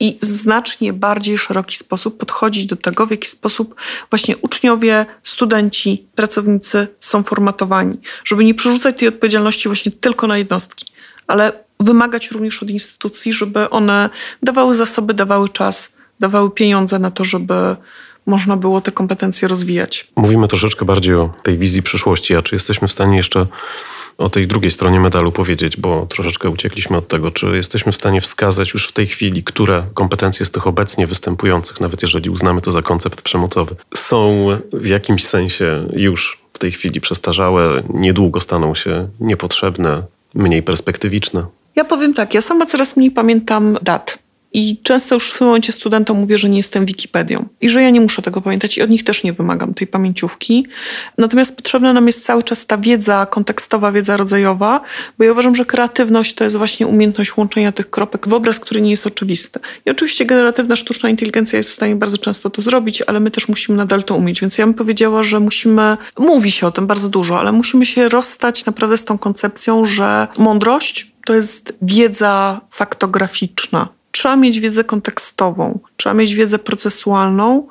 i 0.00 0.18
w 0.22 0.24
znacznie 0.24 0.92
bardziej 0.92 1.38
szeroki 1.38 1.76
sposób 1.76 2.18
podchodzić 2.18 2.66
do 2.66 2.76
tego, 2.76 3.06
w 3.06 3.10
jaki 3.10 3.28
sposób 3.28 3.74
właśnie 4.10 4.36
uczniowie, 4.36 5.06
studenci, 5.22 6.06
pracownicy 6.14 6.88
są 7.00 7.22
formatowani, 7.22 8.00
żeby 8.24 8.44
nie 8.44 8.54
przerzucać 8.54 8.98
tej 8.98 9.08
odpowiedzialności 9.08 9.68
właśnie 9.68 9.92
tylko 9.92 10.26
na 10.26 10.38
jednostki, 10.38 10.86
ale 11.26 11.52
wymagać 11.80 12.30
również 12.30 12.62
od 12.62 12.70
instytucji, 12.70 13.32
żeby 13.32 13.70
one 13.70 14.10
dawały 14.42 14.74
zasoby, 14.74 15.14
dawały 15.14 15.48
czas, 15.48 15.96
dawały 16.20 16.50
pieniądze 16.50 16.98
na 16.98 17.10
to, 17.10 17.24
żeby 17.24 17.76
można 18.26 18.56
było 18.56 18.80
te 18.80 18.92
kompetencje 18.92 19.48
rozwijać. 19.48 20.08
Mówimy 20.16 20.48
troszeczkę 20.48 20.84
bardziej 20.84 21.14
o 21.14 21.34
tej 21.42 21.58
wizji 21.58 21.82
przyszłości, 21.82 22.36
a 22.36 22.42
czy 22.42 22.54
jesteśmy 22.54 22.88
w 22.88 22.92
stanie 22.92 23.16
jeszcze 23.16 23.46
o 24.18 24.28
tej 24.28 24.46
drugiej 24.46 24.70
stronie 24.70 25.00
medalu 25.00 25.32
powiedzieć, 25.32 25.76
bo 25.76 26.06
troszeczkę 26.06 26.50
uciekliśmy 26.50 26.96
od 26.96 27.08
tego, 27.08 27.30
czy 27.30 27.56
jesteśmy 27.56 27.92
w 27.92 27.96
stanie 27.96 28.20
wskazać 28.20 28.74
już 28.74 28.88
w 28.88 28.92
tej 28.92 29.06
chwili, 29.06 29.44
które 29.44 29.86
kompetencje 29.94 30.46
z 30.46 30.50
tych 30.50 30.66
obecnie 30.66 31.06
występujących, 31.06 31.80
nawet 31.80 32.02
jeżeli 32.02 32.30
uznamy 32.30 32.60
to 32.60 32.72
za 32.72 32.82
koncept 32.82 33.22
przemocowy, 33.22 33.76
są 33.94 34.48
w 34.72 34.86
jakimś 34.86 35.26
sensie 35.26 35.88
już 35.92 36.40
w 36.52 36.58
tej 36.58 36.72
chwili 36.72 37.00
przestarzałe, 37.00 37.82
niedługo 37.94 38.40
staną 38.40 38.74
się 38.74 39.08
niepotrzebne, 39.20 40.02
mniej 40.36 40.62
perspektywiczne? 40.62 41.46
Ja 41.76 41.84
powiem 41.84 42.14
tak, 42.14 42.34
ja 42.34 42.40
sama 42.40 42.66
coraz 42.66 42.96
mniej 42.96 43.10
pamiętam 43.10 43.78
dat. 43.82 44.18
I 44.56 44.80
często 44.82 45.14
już 45.14 45.32
w 45.32 45.38
tym 45.38 45.46
momencie 45.46 45.72
studentom 45.72 46.18
mówię, 46.18 46.38
że 46.38 46.48
nie 46.48 46.56
jestem 46.56 46.86
Wikipedią 46.86 47.48
i 47.60 47.68
że 47.68 47.82
ja 47.82 47.90
nie 47.90 48.00
muszę 48.00 48.22
tego 48.22 48.40
pamiętać 48.40 48.78
i 48.78 48.82
od 48.82 48.90
nich 48.90 49.04
też 49.04 49.24
nie 49.24 49.32
wymagam 49.32 49.74
tej 49.74 49.86
pamięciówki. 49.86 50.66
Natomiast 51.18 51.56
potrzebna 51.56 51.92
nam 51.92 52.06
jest 52.06 52.24
cały 52.24 52.42
czas 52.42 52.66
ta 52.66 52.78
wiedza 52.78 53.26
kontekstowa, 53.26 53.92
wiedza 53.92 54.16
rodzajowa, 54.16 54.80
bo 55.18 55.24
ja 55.24 55.32
uważam, 55.32 55.54
że 55.54 55.64
kreatywność 55.64 56.34
to 56.34 56.44
jest 56.44 56.56
właśnie 56.56 56.86
umiejętność 56.86 57.36
łączenia 57.36 57.72
tych 57.72 57.90
kropek 57.90 58.28
w 58.28 58.34
obraz, 58.34 58.60
który 58.60 58.80
nie 58.80 58.90
jest 58.90 59.06
oczywisty. 59.06 59.60
I 59.86 59.90
oczywiście 59.90 60.24
generatywna 60.24 60.76
sztuczna 60.76 61.08
inteligencja 61.08 61.56
jest 61.56 61.70
w 61.70 61.72
stanie 61.72 61.96
bardzo 61.96 62.18
często 62.18 62.50
to 62.50 62.62
zrobić, 62.62 63.02
ale 63.02 63.20
my 63.20 63.30
też 63.30 63.48
musimy 63.48 63.78
nadal 63.78 64.04
to 64.04 64.14
umieć. 64.14 64.40
Więc 64.40 64.58
ja 64.58 64.66
bym 64.66 64.74
powiedziała, 64.74 65.22
że 65.22 65.40
musimy, 65.40 65.96
mówi 66.18 66.50
się 66.50 66.66
o 66.66 66.70
tym 66.70 66.86
bardzo 66.86 67.08
dużo, 67.08 67.40
ale 67.40 67.52
musimy 67.52 67.86
się 67.86 68.08
rozstać 68.08 68.64
naprawdę 68.64 68.96
z 68.96 69.04
tą 69.04 69.18
koncepcją, 69.18 69.84
że 69.84 70.28
mądrość 70.38 71.12
to 71.26 71.34
jest 71.34 71.72
wiedza 71.82 72.60
faktograficzna 72.70 73.88
trzeba 74.16 74.36
mieć 74.36 74.60
wiedzę 74.60 74.84
kontekstową, 74.84 75.78
trzeba 75.96 76.14
mieć 76.14 76.34
wiedzę 76.34 76.58
procesualną, 76.58 77.68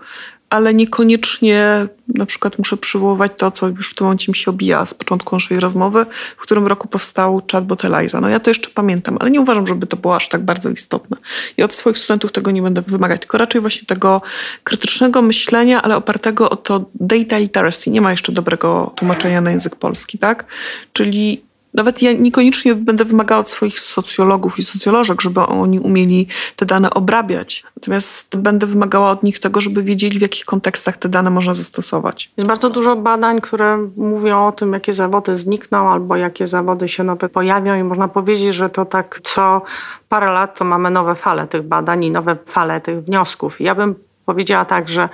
ale 0.49 0.73
niekoniecznie 0.73 1.87
na 2.07 2.25
przykład 2.25 2.57
muszę 2.57 2.77
przywoływać 2.77 3.31
to, 3.37 3.51
co 3.51 3.67
już 3.67 3.91
w 3.91 3.95
tym 3.95 4.05
momencie 4.05 4.31
mi 4.31 4.35
się 4.35 4.51
obija 4.51 4.85
z 4.85 4.93
początku 4.93 5.35
naszej 5.35 5.59
rozmowy, 5.59 6.05
w 6.37 6.41
którym 6.41 6.67
roku 6.67 6.87
powstał 6.87 7.41
chatbot 7.51 7.85
Eliza. 7.85 8.21
No 8.21 8.29
ja 8.29 8.39
to 8.39 8.49
jeszcze 8.49 8.69
pamiętam, 8.69 9.17
ale 9.19 9.31
nie 9.31 9.41
uważam, 9.41 9.67
żeby 9.67 9.87
to 9.87 9.97
było 9.97 10.15
aż 10.15 10.29
tak 10.29 10.43
bardzo 10.43 10.69
istotne. 10.69 11.17
I 11.57 11.63
od 11.63 11.73
swoich 11.73 11.97
studentów 11.97 12.31
tego 12.31 12.51
nie 12.51 12.61
będę 12.61 12.81
wymagać, 12.81 13.21
tylko 13.21 13.37
raczej 13.37 13.61
właśnie 13.61 13.87
tego 13.87 14.21
krytycznego 14.63 15.21
myślenia, 15.21 15.81
ale 15.81 15.95
opartego 15.95 16.49
o 16.49 16.55
to 16.55 16.85
data 16.95 17.37
literacy. 17.37 17.89
Nie 17.89 18.01
ma 18.01 18.11
jeszcze 18.11 18.31
dobrego 18.31 18.93
tłumaczenia 18.95 19.41
na 19.41 19.51
język 19.51 19.75
polski, 19.75 20.17
tak? 20.17 20.45
Czyli 20.93 21.44
nawet 21.75 22.01
ja 22.01 22.13
niekoniecznie 22.13 22.75
będę 22.75 23.05
wymagała 23.05 23.41
od 23.41 23.49
swoich 23.49 23.79
socjologów 23.79 24.59
i 24.59 24.61
socjolożek, 24.61 25.21
żeby 25.21 25.41
oni 25.41 25.79
umieli 25.79 26.27
te 26.55 26.65
dane 26.65 26.89
obrabiać. 26.89 27.63
Natomiast 27.75 28.37
będę 28.37 28.67
wymagała 28.67 29.11
od 29.11 29.23
nich 29.23 29.39
tego, 29.39 29.61
żeby 29.61 29.83
wiedzieli, 29.83 30.19
w 30.19 30.21
jakich 30.21 30.45
kontekstach 30.45 30.97
te 30.97 31.09
dane 31.09 31.29
można 31.29 31.53
zastosować. 31.53 32.31
Jest 32.37 32.47
bardzo 32.47 32.69
dużo 32.69 32.95
badań, 32.95 33.41
które 33.41 33.89
mówią 33.97 34.47
o 34.47 34.51
tym, 34.51 34.73
jakie 34.73 34.93
zawody 34.93 35.37
znikną 35.37 35.91
albo 35.91 36.15
jakie 36.15 36.47
zawody 36.47 36.87
się 36.87 37.03
nowe 37.03 37.29
pojawią 37.29 37.75
i 37.79 37.83
można 37.83 38.07
powiedzieć, 38.07 38.55
że 38.55 38.69
to 38.69 38.85
tak 38.85 39.19
co 39.23 39.61
parę 40.09 40.31
lat 40.31 40.57
to 40.57 40.65
mamy 40.65 40.89
nowe 40.89 41.15
fale 41.15 41.47
tych 41.47 41.61
badań 41.61 42.03
i 42.03 42.11
nowe 42.11 42.37
fale 42.45 42.81
tych 42.81 43.03
wniosków. 43.03 43.61
Ja 43.61 43.75
bym 43.75 43.95
powiedziała 44.25 44.65
tak, 44.65 44.89
że 44.89 45.09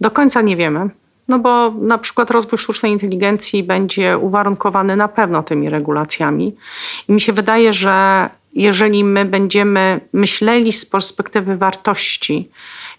do 0.00 0.10
końca 0.10 0.40
nie 0.42 0.56
wiemy, 0.56 0.90
no 1.32 1.38
bo 1.38 1.70
na 1.70 1.98
przykład 1.98 2.30
rozwój 2.30 2.58
sztucznej 2.58 2.92
inteligencji 2.92 3.62
będzie 3.62 4.18
uwarunkowany 4.18 4.96
na 4.96 5.08
pewno 5.08 5.42
tymi 5.42 5.70
regulacjami. 5.70 6.56
I 7.08 7.12
mi 7.12 7.20
się 7.20 7.32
wydaje, 7.32 7.72
że 7.72 8.28
jeżeli 8.54 9.04
my 9.04 9.24
będziemy 9.24 10.00
myśleli 10.12 10.72
z 10.72 10.86
perspektywy 10.86 11.56
wartości, 11.56 12.50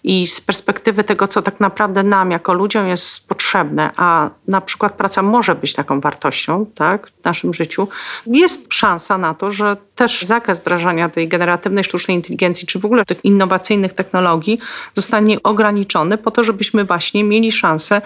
i 0.04 0.26
z 0.26 0.40
perspektywy 0.40 1.04
tego, 1.04 1.28
co 1.28 1.42
tak 1.42 1.60
naprawdę 1.60 2.02
nam 2.02 2.30
jako 2.30 2.54
ludziom 2.54 2.88
jest 2.88 3.28
potrzebne, 3.28 3.90
a 3.96 4.30
na 4.48 4.60
przykład 4.60 4.92
praca 4.92 5.22
może 5.22 5.54
być 5.54 5.72
taką 5.72 6.00
wartością 6.00 6.66
tak, 6.74 7.10
w 7.20 7.24
naszym 7.24 7.54
życiu, 7.54 7.88
jest 8.26 8.74
szansa 8.74 9.18
na 9.18 9.34
to, 9.34 9.50
że 9.50 9.76
też 9.94 10.22
zakres 10.22 10.60
wdrażania 10.60 11.08
tej 11.08 11.28
generatywnej 11.28 11.84
sztucznej 11.84 12.16
inteligencji, 12.16 12.66
czy 12.66 12.78
w 12.78 12.84
ogóle 12.84 13.04
tych 13.04 13.24
innowacyjnych 13.24 13.92
technologii 13.92 14.58
zostanie 14.94 15.42
ograniczony 15.42 16.18
po 16.18 16.30
to, 16.30 16.44
żebyśmy 16.44 16.84
właśnie 16.84 17.24
mieli 17.24 17.52
szansę 17.52 18.02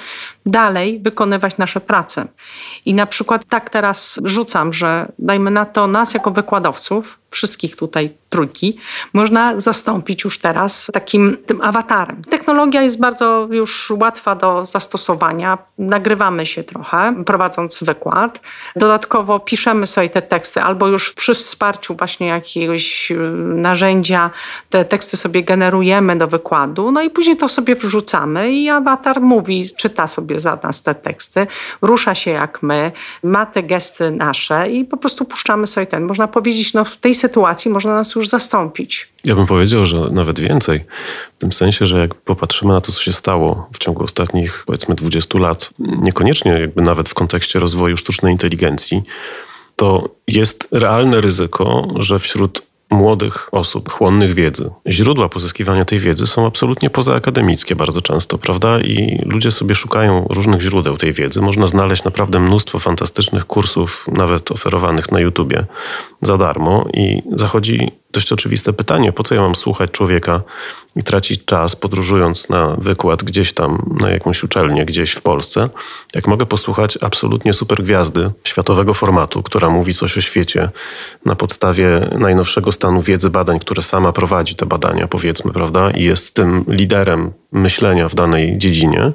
dalej 0.46 1.00
wykonywać 1.00 1.58
nasze 1.58 1.80
prace. 1.80 2.26
I 2.84 2.94
na 2.94 3.06
przykład 3.06 3.44
tak 3.48 3.70
teraz 3.70 4.20
rzucam, 4.24 4.72
że 4.72 5.12
dajmy 5.18 5.50
na 5.50 5.64
to 5.64 5.86
nas 5.86 6.14
jako 6.14 6.30
wykładowców, 6.30 7.18
wszystkich 7.30 7.76
tutaj 7.76 8.10
trójki, 8.30 8.76
można 9.12 9.60
zastąpić 9.60 10.24
już 10.24 10.38
teraz 10.38 10.90
takim 10.92 11.36
tym 11.46 11.62
awatarem. 11.62 12.22
Technologia 12.30 12.82
jest 12.82 13.00
bardzo 13.00 13.48
już 13.50 13.90
łatwa 13.90 14.34
do 14.34 14.66
zastosowania. 14.66 15.58
Nagrywamy 15.78 16.46
się 16.46 16.64
trochę, 16.64 17.24
prowadząc 17.26 17.82
wykład. 17.82 18.40
Dodatkowo 18.76 19.40
piszemy 19.40 19.86
sobie 19.86 20.10
te 20.10 20.22
teksty, 20.22 20.62
albo 20.62 20.88
już 20.88 21.12
przy 21.12 21.34
wsparciu 21.34 21.94
właśnie 21.94 22.26
jakiegoś 22.26 23.10
y, 23.10 23.14
narzędzia 23.38 24.30
te 24.70 24.84
teksty 24.84 25.16
sobie 25.16 25.42
generujemy 25.42 26.16
do 26.16 26.28
wykładu, 26.28 26.92
no 26.92 27.02
i 27.02 27.10
później 27.10 27.36
to 27.36 27.48
sobie 27.48 27.74
wrzucamy 27.74 28.52
i 28.52 28.68
awatar 28.68 29.20
mówi, 29.20 29.64
czyta 29.76 30.06
sobie 30.06 30.38
za 30.38 30.58
nas 30.62 30.82
te 30.82 30.94
teksty, 30.94 31.46
rusza 31.82 32.14
się 32.14 32.30
jak 32.30 32.62
my, 32.62 32.92
ma 33.22 33.46
te 33.46 33.62
gesty 33.62 34.10
nasze 34.10 34.70
i 34.70 34.84
po 34.84 34.96
prostu 34.96 35.24
puszczamy 35.24 35.66
sobie 35.66 35.86
ten. 35.86 36.02
Można 36.04 36.28
powiedzieć, 36.28 36.74
no 36.74 36.84
w 36.84 36.96
tej 36.96 37.14
sytuacji 37.18 37.70
można 37.70 37.94
nas 37.94 38.14
już 38.14 38.28
zastąpić. 38.28 39.08
Ja 39.24 39.34
bym 39.34 39.46
powiedział, 39.46 39.86
że 39.86 40.00
nawet 40.10 40.40
więcej. 40.40 40.84
W 41.36 41.40
tym 41.40 41.52
sensie, 41.52 41.86
że 41.86 41.98
jak 41.98 42.14
popatrzymy 42.14 42.72
na 42.72 42.80
to, 42.80 42.92
co 42.92 43.02
się 43.02 43.12
stało 43.12 43.68
w 43.72 43.78
ciągu 43.78 44.04
ostatnich 44.04 44.64
powiedzmy 44.66 44.94
20 44.94 45.38
lat, 45.38 45.70
niekoniecznie 45.78 46.52
jakby 46.52 46.82
nawet 46.82 47.08
w 47.08 47.14
kontekście 47.14 47.58
rozwoju 47.58 47.96
sztucznej 47.96 48.32
inteligencji, 48.32 49.02
to 49.76 50.08
jest 50.28 50.68
realne 50.72 51.20
ryzyko, 51.20 51.88
że 51.96 52.18
wśród 52.18 52.67
młodych 52.90 53.48
osób, 53.52 53.92
chłonnych 53.92 54.34
wiedzy. 54.34 54.70
Źródła 54.86 55.28
pozyskiwania 55.28 55.84
tej 55.84 55.98
wiedzy 55.98 56.26
są 56.26 56.46
absolutnie 56.46 56.90
pozaakademickie 56.90 57.76
bardzo 57.76 58.02
często, 58.02 58.38
prawda? 58.38 58.80
I 58.80 59.22
ludzie 59.26 59.50
sobie 59.50 59.74
szukają 59.74 60.26
różnych 60.30 60.60
źródeł 60.60 60.96
tej 60.96 61.12
wiedzy. 61.12 61.40
Można 61.40 61.66
znaleźć 61.66 62.04
naprawdę 62.04 62.40
mnóstwo 62.40 62.78
fantastycznych 62.78 63.46
kursów, 63.46 64.06
nawet 64.12 64.50
oferowanych 64.50 65.12
na 65.12 65.20
YouTubie 65.20 65.66
za 66.22 66.38
darmo 66.38 66.88
i 66.94 67.22
zachodzi 67.34 67.90
dość 68.12 68.32
oczywiste 68.32 68.72
pytanie, 68.72 69.12
po 69.12 69.22
co 69.22 69.34
ja 69.34 69.40
mam 69.40 69.56
słuchać 69.56 69.90
człowieka 69.90 70.42
i 70.98 71.02
tracić 71.02 71.44
czas 71.44 71.76
podróżując 71.76 72.48
na 72.48 72.76
wykład 72.78 73.24
gdzieś 73.24 73.52
tam, 73.52 73.96
na 74.00 74.10
jakąś 74.10 74.44
uczelnię 74.44 74.84
gdzieś 74.84 75.12
w 75.12 75.22
Polsce, 75.22 75.68
jak 76.14 76.28
mogę 76.28 76.46
posłuchać 76.46 76.98
absolutnie 77.00 77.52
super 77.52 77.82
gwiazdy 77.82 78.30
światowego 78.44 78.94
formatu, 78.94 79.42
która 79.42 79.70
mówi 79.70 79.94
coś 79.94 80.18
o 80.18 80.20
świecie 80.20 80.70
na 81.24 81.36
podstawie 81.36 82.10
najnowszego 82.18 82.72
stanu 82.72 83.02
wiedzy 83.02 83.30
badań, 83.30 83.58
które 83.58 83.82
sama 83.82 84.12
prowadzi 84.12 84.54
te 84.54 84.66
badania, 84.66 85.08
powiedzmy, 85.08 85.52
prawda, 85.52 85.90
i 85.90 86.04
jest 86.04 86.34
tym 86.34 86.64
liderem 86.68 87.32
myślenia 87.52 88.08
w 88.08 88.14
danej 88.14 88.58
dziedzinie, 88.58 89.12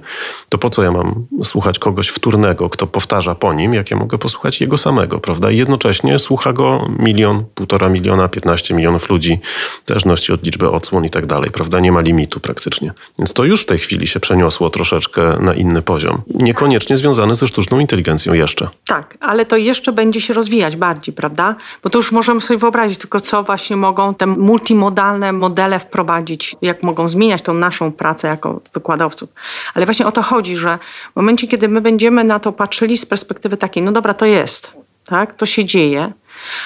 to 0.49 0.57
po 0.57 0.69
co 0.69 0.83
ja 0.83 0.91
mam 0.91 1.25
słuchać 1.43 1.79
kogoś 1.79 2.07
wtórnego, 2.07 2.69
kto 2.69 2.87
powtarza 2.87 3.35
po 3.35 3.53
nim, 3.53 3.73
jak 3.73 3.91
ja 3.91 3.97
mogę 3.97 4.17
posłuchać 4.17 4.61
jego 4.61 4.77
samego, 4.77 5.19
prawda? 5.19 5.51
I 5.51 5.57
jednocześnie 5.57 6.19
słucha 6.19 6.53
go 6.53 6.89
milion, 6.99 7.45
półtora 7.55 7.89
miliona, 7.89 8.27
piętnaście 8.27 8.73
milionów 8.73 9.09
ludzi, 9.09 9.39
w 9.85 9.87
zależności 9.87 10.33
od 10.33 10.43
liczby 10.43 10.69
odsłon 10.69 11.05
i 11.05 11.09
tak 11.09 11.25
dalej, 11.25 11.51
prawda? 11.51 11.79
Nie 11.79 11.91
ma 11.91 12.01
limitu 12.01 12.39
praktycznie. 12.39 12.91
Więc 13.19 13.33
to 13.33 13.43
już 13.43 13.61
w 13.61 13.65
tej 13.65 13.79
chwili 13.79 14.07
się 14.07 14.19
przeniosło 14.19 14.69
troszeczkę 14.69 15.37
na 15.39 15.53
inny 15.53 15.81
poziom. 15.81 16.21
Niekoniecznie 16.27 16.97
związane 16.97 17.35
ze 17.35 17.47
sztuczną 17.47 17.79
inteligencją 17.79 18.33
jeszcze. 18.33 18.67
Tak, 18.87 19.17
ale 19.19 19.45
to 19.45 19.57
jeszcze 19.57 19.91
będzie 19.91 20.21
się 20.21 20.33
rozwijać 20.33 20.75
bardziej, 20.75 21.15
prawda? 21.15 21.55
Bo 21.83 21.89
to 21.89 21.99
już 21.99 22.11
możemy 22.11 22.41
sobie 22.41 22.57
wyobrazić 22.57 22.97
tylko, 22.97 23.19
co 23.19 23.43
właśnie 23.43 23.75
mogą 23.75 24.13
te 24.13 24.25
multimodalne 24.25 25.33
modele 25.33 25.79
wprowadzić, 25.79 26.55
jak 26.61 26.83
mogą 26.83 27.07
zmieniać 27.07 27.41
tą 27.41 27.53
naszą 27.53 27.91
pracę 27.91 28.22
pracę 28.23 28.27
jako 28.27 28.61
wykładowców. 28.73 29.29
Ale 29.73 29.85
właśnie 29.85 30.07
o 30.07 30.11
to 30.11 30.21
chodzi, 30.21 30.57
że 30.57 30.79
w 31.13 31.15
momencie, 31.15 31.47
kiedy 31.47 31.67
my 31.67 31.81
będziemy 31.81 32.23
na 32.23 32.39
to 32.39 32.51
patrzyli 32.51 32.97
z 32.97 33.05
perspektywy 33.05 33.57
takiej, 33.57 33.83
no 33.83 33.91
dobra, 33.91 34.13
to 34.13 34.25
jest, 34.25 34.77
tak, 35.05 35.35
to 35.35 35.45
się 35.45 35.65
dzieje, 35.65 36.11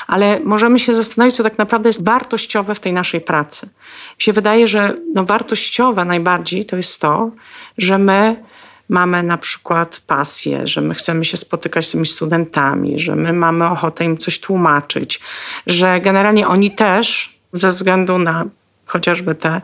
ale 0.07 0.39
możemy 0.39 0.79
się 0.79 0.95
zastanowić, 0.95 1.35
co 1.35 1.43
tak 1.43 1.57
naprawdę 1.57 1.89
jest 1.89 2.05
wartościowe 2.05 2.75
w 2.75 2.79
tej 2.79 2.93
naszej 2.93 3.21
pracy. 3.21 3.65
Mi 4.17 4.23
się 4.23 4.33
wydaje, 4.33 4.67
że 4.67 4.93
no 5.13 5.25
wartościowe 5.25 6.05
najbardziej 6.05 6.65
to 6.65 6.77
jest 6.77 7.01
to, 7.01 7.31
że 7.77 7.97
my 7.97 8.35
mamy 8.89 9.23
na 9.23 9.37
przykład 9.37 10.01
pasję, 10.07 10.67
że 10.67 10.81
my 10.81 10.95
chcemy 10.95 11.25
się 11.25 11.37
spotykać 11.37 11.87
z 11.87 11.91
tymi 11.91 12.07
studentami, 12.07 12.99
że 12.99 13.15
my 13.15 13.33
mamy 13.33 13.65
ochotę 13.65 14.05
im 14.05 14.17
coś 14.17 14.39
tłumaczyć, 14.39 15.19
że 15.67 16.01
generalnie 16.01 16.47
oni 16.47 16.71
też 16.71 17.37
ze 17.53 17.69
względu 17.69 18.17
na 18.17 18.45
chociażby 18.87 19.35
te 19.35 19.61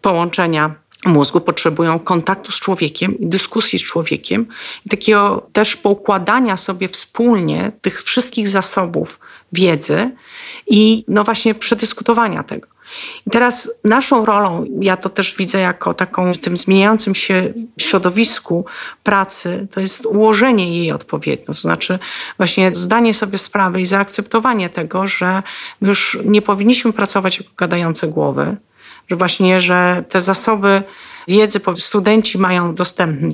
połączenia 0.00 0.74
mózgu 1.06 1.40
potrzebują 1.40 1.98
kontaktu 1.98 2.52
z 2.52 2.60
człowiekiem 2.60 3.18
i 3.18 3.26
dyskusji 3.26 3.78
z 3.78 3.82
człowiekiem 3.82 4.46
i 4.86 4.88
takiego 4.88 5.46
też 5.52 5.76
poukładania 5.76 6.56
sobie 6.56 6.88
wspólnie 6.88 7.72
tych 7.80 8.02
wszystkich 8.02 8.48
zasobów 8.48 9.20
wiedzy 9.52 10.10
i 10.66 11.04
no 11.08 11.24
właśnie 11.24 11.54
przedyskutowania 11.54 12.42
tego. 12.42 12.68
I 13.26 13.30
teraz 13.30 13.80
naszą 13.84 14.24
rolą, 14.24 14.64
ja 14.80 14.96
to 14.96 15.08
też 15.08 15.34
widzę 15.36 15.60
jako 15.60 15.94
taką 15.94 16.32
w 16.32 16.38
tym 16.38 16.56
zmieniającym 16.56 17.14
się 17.14 17.52
środowisku 17.78 18.64
pracy, 19.02 19.66
to 19.70 19.80
jest 19.80 20.06
ułożenie 20.06 20.78
jej 20.78 20.92
odpowiednio. 20.92 21.46
To 21.46 21.52
znaczy 21.52 21.98
właśnie 22.36 22.70
zdanie 22.74 23.14
sobie 23.14 23.38
sprawy 23.38 23.80
i 23.80 23.86
zaakceptowanie 23.86 24.70
tego, 24.70 25.06
że 25.06 25.42
już 25.82 26.18
nie 26.24 26.42
powinniśmy 26.42 26.92
pracować 26.92 27.38
jako 27.38 27.50
gadające 27.56 28.08
głowy, 28.08 28.56
że 29.10 29.16
właśnie, 29.16 29.60
że 29.60 30.04
te 30.08 30.20
zasoby 30.20 30.82
wiedzy 31.28 31.60
studenci 31.76 32.38
mają 32.38 32.74
dostępne 32.74 33.32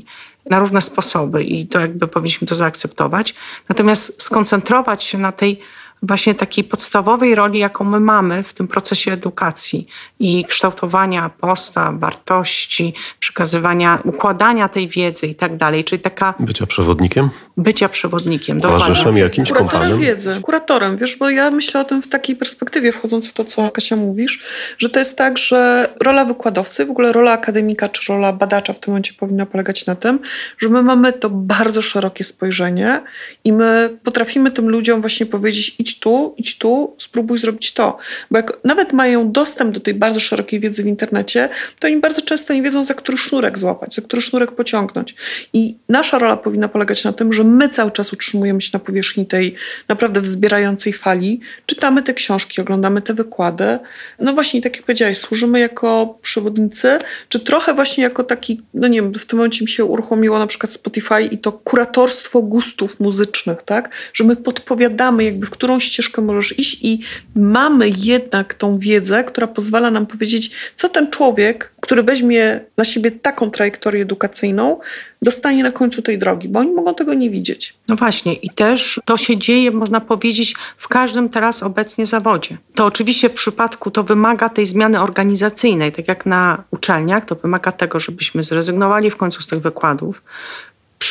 na 0.51 0.59
różne 0.59 0.81
sposoby 0.81 1.45
i 1.45 1.67
to 1.67 1.81
jakby 1.81 2.09
powinniśmy 2.09 2.47
to 2.47 2.55
zaakceptować. 2.55 3.35
Natomiast 3.69 4.23
skoncentrować 4.23 5.05
się 5.05 5.19
na 5.19 5.33
tej 5.33 5.61
właśnie 6.03 6.35
takiej 6.35 6.65
podstawowej 6.65 7.35
roli, 7.35 7.59
jaką 7.59 7.85
my 7.85 8.01
mamy 8.01 8.43
w 8.43 8.53
tym 8.53 8.69
procesie 8.69 9.13
edukacji 9.13 9.87
i 10.21 10.45
kształtowania 10.45 11.31
postaw, 11.41 11.99
wartości, 11.99 12.95
przekazywania, 13.21 13.99
układania 14.05 14.69
tej 14.69 14.89
wiedzy 14.89 15.27
i 15.27 15.35
tak 15.35 15.57
dalej. 15.57 15.85
Czyli 15.85 16.03
taka. 16.03 16.35
Bycia 16.41 16.67
przewodnikiem? 16.67 17.31
Bycia 17.57 17.89
przewodnikiem. 17.89 18.61
Towarzyszem 18.61 19.17
jakimś 19.17 19.49
Kuratorem 19.49 19.71
kompanem? 19.71 20.01
wiedzy. 20.01 20.41
Kuratorem, 20.43 20.97
wiesz, 20.97 21.17
bo 21.17 21.31
ja 21.31 21.51
myślę 21.51 21.81
o 21.81 21.85
tym 21.85 22.03
w 22.03 22.09
takiej 22.09 22.37
perspektywie, 22.37 22.93
wchodząc 22.93 23.31
w 23.31 23.33
to, 23.33 23.45
co 23.45 23.71
Kasia 23.71 23.97
mówisz, 23.97 24.43
że 24.79 24.91
to 24.91 24.99
jest 24.99 25.19
tak, 25.19 25.39
że 25.39 25.89
rola 26.05 26.25
wykładowcy, 26.25 26.87
w 26.87 26.91
ogóle 26.91 27.13
rola 27.13 27.33
akademika 27.33 27.89
czy 27.89 28.13
rola 28.13 28.33
badacza 28.33 28.73
w 28.73 28.79
tym 28.81 28.93
momencie 28.93 29.13
powinna 29.19 29.47
polegać 29.47 29.87
na 29.87 29.95
tym, 29.95 30.19
że 30.59 30.69
my 30.69 30.83
mamy 30.83 31.13
to 31.13 31.31
bardzo 31.31 31.83
szerokie 31.83 32.25
spojrzenie 32.25 33.01
i 33.45 33.53
my 33.53 33.99
potrafimy 34.05 34.51
tym 34.51 34.69
ludziom 34.69 35.01
właśnie 35.01 35.27
powiedzieć 35.27 35.75
idź 35.79 35.92
tu, 36.01 36.35
idź 36.37 36.59
tu, 36.59 36.95
spróbuj 36.99 37.39
zrobić 37.39 37.73
to. 37.75 37.99
Bo 38.31 38.37
jak 38.37 38.53
nawet 38.65 38.93
mają 38.93 39.33
dostęp 39.33 39.75
do 39.75 39.81
tej 39.81 39.95
bardzo 39.95 40.21
szerokiej 40.21 40.61
wiedzy 40.61 40.83
w 40.83 40.87
internecie, 40.87 41.49
to 41.79 41.89
oni 41.89 41.97
bardzo 41.97 42.23
często 42.23 42.55
nie 42.55 42.63
wiedzą, 42.63 42.85
za 42.85 42.95
który 42.95 43.19
sznurek 43.19 43.59
złapać, 43.59 43.95
za 43.95 44.03
który 44.03 44.23
sznurek 44.23 44.53
pociągnąć. 44.53 45.15
I 45.53 45.77
nasza 45.89 46.19
rola 46.19 46.37
powinna 46.37 46.69
polegać 46.69 47.05
na 47.05 47.13
tym, 47.13 47.33
że 47.33 47.45
my 47.45 47.69
cały 47.69 47.91
czas 47.91 48.13
utrzymujemy 48.13 48.61
się 48.61 48.71
na 48.73 48.79
powierzchni 48.79 49.27
tej 49.27 49.55
naprawdę 49.89 50.21
wzbierającej 50.21 50.93
fali, 50.93 51.41
czytamy 51.67 52.03
te 52.03 52.15
książki, 52.15 52.61
oglądamy 52.61 53.03
te 53.03 53.15
wykłady. 53.15 53.79
No 54.19 54.33
właśnie, 54.33 54.63
tak 54.63 54.77
jak 54.77 54.85
powiedziałeś, 54.85 55.19
służymy 55.19 55.61
jako 55.61 56.19
przewodnicy, 56.23 56.99
czy 57.29 57.41
trochę 57.41 57.75
właśnie 57.75 58.05
jako 58.05 58.25
taki, 58.25 58.63
no 58.75 58.89
nie 58.89 59.03
wiem, 59.03 59.15
w 59.15 59.27
tym 59.27 59.37
momencie 59.37 59.65
mi 59.65 59.69
się 59.69 59.85
uruchomiło 59.85 60.39
na 60.39 60.47
przykład 60.47 60.73
Spotify 60.73 61.23
i 61.23 61.39
to 61.39 61.53
kuratorstwo 61.53 62.43
gustów 62.43 63.01
muzycznych, 63.01 63.63
tak? 63.65 63.91
Że 64.15 64.25
my 64.25 64.37
podpowiadamy 64.37 65.25
jakby, 65.25 65.47
w 65.47 65.51
którą 65.51 65.81
ścieżkę 65.83 66.23
możesz 66.23 66.59
iść 66.59 66.79
i 66.83 67.01
mamy 67.35 67.91
jednak 67.97 68.55
tą 68.55 68.79
wiedzę, 68.79 69.25
która 69.25 69.47
pozwala 69.47 69.91
nam 69.91 70.07
powiedzieć, 70.07 70.51
co 70.77 70.89
ten 70.89 71.11
człowiek, 71.11 71.73
który 71.81 72.03
weźmie 72.03 72.61
na 72.77 72.85
siebie 72.85 73.11
taką 73.11 73.51
trajektorię 73.51 74.03
edukacyjną, 74.03 74.81
dostanie 75.23 75.63
na 75.63 75.73
końcu 75.73 76.03
tej 76.03 76.19
drogi, 76.19 76.49
bo 76.49 76.61
oni 76.61 76.73
mogą 76.73 76.95
tego 76.95 77.15
nie 77.15 77.31
widzieć. 77.31 77.75
No 77.89 77.97
właśnie, 77.97 78.35
i 78.35 78.51
też 78.51 79.01
to 79.05 79.17
się 79.17 79.37
dzieje, 79.37 79.71
można 79.71 80.01
powiedzieć, 80.01 80.55
w 80.77 80.89
każdym 80.89 81.29
teraz 81.29 81.63
obecnie 81.63 82.07
zawodzie. 82.07 82.57
To 82.75 82.87
oczywiście 82.87 83.29
w 83.29 83.33
przypadku 83.33 83.91
to 83.91 84.03
wymaga 84.03 84.49
tej 84.49 84.67
zmiany 84.67 85.01
organizacyjnej, 85.01 85.93
tak 85.93 86.09
jak 86.09 86.27
na 86.27 86.65
uczelniach, 86.71 87.25
to 87.25 87.35
wymaga 87.35 87.73
tego, 87.73 88.01
żebyśmy 88.01 88.45
zrezygnowali 88.45 89.11
w 89.11 89.17
końcu 89.17 89.43
z 89.43 89.47
tych 89.47 89.61
wykładów, 89.61 90.23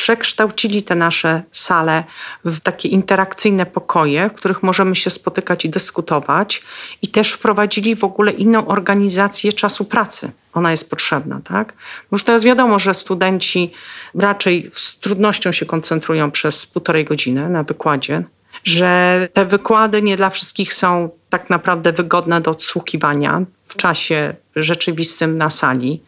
przekształcili 0.02 0.82
te 0.82 0.94
nasze 0.94 1.42
sale 1.50 2.04
w 2.44 2.60
takie 2.60 2.88
interakcyjne 2.88 3.66
pokoje, 3.66 4.30
w 4.30 4.32
których 4.32 4.62
możemy 4.62 4.96
się 4.96 5.10
spotykać 5.10 5.64
i 5.64 5.70
dyskutować, 5.70 6.62
i 7.02 7.08
też 7.08 7.32
wprowadzili 7.32 7.96
w 7.96 8.04
ogóle 8.04 8.32
inną 8.32 8.66
organizację 8.66 9.52
czasu 9.52 9.84
pracy. 9.84 10.30
Ona 10.54 10.70
jest 10.70 10.90
potrzebna, 10.90 11.40
tak? 11.44 11.72
Już 12.12 12.24
teraz 12.24 12.44
wiadomo, 12.44 12.78
że 12.78 12.94
studenci 12.94 13.72
raczej 14.14 14.70
z 14.74 14.98
trudnością 14.98 15.52
się 15.52 15.66
koncentrują 15.66 16.30
przez 16.30 16.66
półtorej 16.66 17.04
godziny 17.04 17.48
na 17.48 17.62
wykładzie, 17.62 18.24
że 18.64 19.28
te 19.32 19.46
wykłady 19.46 20.02
nie 20.02 20.16
dla 20.16 20.30
wszystkich 20.30 20.74
są 20.74 21.10
tak 21.30 21.50
naprawdę 21.50 21.92
wygodne 21.92 22.40
do 22.40 22.50
odsłuchiwania 22.50 23.42
w 23.72 23.76
czasie 23.76 24.34
rzeczywistym 24.56 25.38
na 25.38 25.50
sali, 25.50 26.00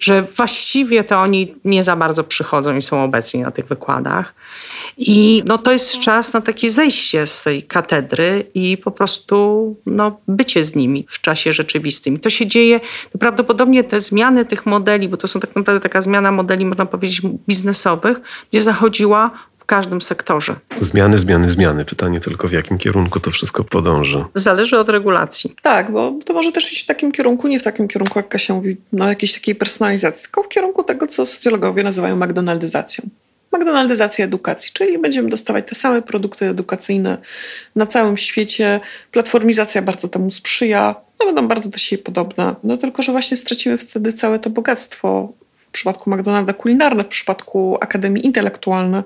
że 0.00 0.22
właściwie 0.22 1.04
to 1.04 1.20
oni 1.20 1.54
nie 1.64 1.82
za 1.82 1.96
bardzo 1.96 2.24
przychodzą 2.24 2.76
i 2.76 2.82
są 2.82 3.04
obecni 3.04 3.40
na 3.40 3.50
tych 3.50 3.66
wykładach. 3.66 4.34
I 4.96 5.42
no, 5.46 5.58
to 5.58 5.72
jest 5.72 5.98
czas 5.98 6.32
na 6.32 6.40
takie 6.40 6.70
zejście 6.70 7.26
z 7.26 7.42
tej 7.42 7.62
katedry 7.62 8.46
i 8.54 8.76
po 8.76 8.90
prostu 8.90 9.76
no, 9.86 10.20
bycie 10.28 10.64
z 10.64 10.74
nimi 10.74 11.06
w 11.08 11.20
czasie 11.20 11.52
rzeczywistym. 11.52 12.14
I 12.14 12.18
to 12.18 12.30
się 12.30 12.46
dzieje, 12.46 12.80
to 13.12 13.18
prawdopodobnie 13.18 13.84
te 13.84 14.00
zmiany 14.00 14.44
tych 14.44 14.66
modeli, 14.66 15.08
bo 15.08 15.16
to 15.16 15.28
są 15.28 15.40
tak 15.40 15.56
naprawdę 15.56 15.80
taka 15.80 16.02
zmiana 16.02 16.32
modeli, 16.32 16.66
można 16.66 16.86
powiedzieć, 16.86 17.22
biznesowych, 17.48 18.20
gdzie 18.50 18.62
zachodziła 18.62 19.30
w 19.64 19.66
każdym 19.66 20.02
sektorze. 20.02 20.56
Zmiany, 20.80 21.18
zmiany, 21.18 21.50
zmiany. 21.50 21.84
Pytanie 21.84 22.20
tylko 22.20 22.48
w 22.48 22.52
jakim 22.52 22.78
kierunku 22.78 23.20
to 23.20 23.30
wszystko 23.30 23.64
podąży. 23.64 24.24
Zależy 24.34 24.78
od 24.78 24.88
regulacji. 24.88 25.54
Tak, 25.62 25.90
bo 25.90 26.14
to 26.24 26.32
może 26.32 26.52
też 26.52 26.72
iść 26.72 26.84
w 26.84 26.86
takim 26.86 27.12
kierunku, 27.12 27.48
nie 27.48 27.60
w 27.60 27.62
takim 27.62 27.88
kierunku, 27.88 28.18
jak 28.18 28.28
Kasia 28.28 28.54
mówi, 28.54 28.76
no 28.92 29.08
jakiejś 29.08 29.34
takiej 29.34 29.54
personalizacji, 29.54 30.22
tylko 30.22 30.42
w 30.42 30.48
kierunku 30.48 30.82
tego, 30.82 31.06
co 31.06 31.26
socjologowie 31.26 31.82
nazywają 31.82 32.16
McDonaldyzacją. 32.16 33.08
McDonaldyzacja 33.52 34.24
edukacji, 34.24 34.70
czyli 34.72 34.98
będziemy 34.98 35.28
dostawać 35.28 35.68
te 35.68 35.74
same 35.74 36.02
produkty 36.02 36.48
edukacyjne 36.48 37.18
na 37.76 37.86
całym 37.86 38.16
świecie. 38.16 38.80
Platformizacja 39.10 39.82
bardzo 39.82 40.08
temu 40.08 40.30
sprzyja, 40.30 40.94
no 41.20 41.26
będą 41.26 41.48
bardzo 41.48 41.70
do 41.70 41.78
siebie 41.78 42.02
podobne. 42.02 42.54
No 42.64 42.76
tylko, 42.76 43.02
że 43.02 43.12
właśnie 43.12 43.36
stracimy 43.36 43.78
wtedy 43.78 44.12
całe 44.12 44.38
to 44.38 44.50
bogactwo 44.50 45.32
w 45.52 45.68
przypadku 45.68 46.10
McDonalda 46.10 46.52
kulinarne, 46.52 47.04
w 47.04 47.08
przypadku 47.08 47.78
Akademii 47.80 48.26
Intelektualne, 48.26 49.02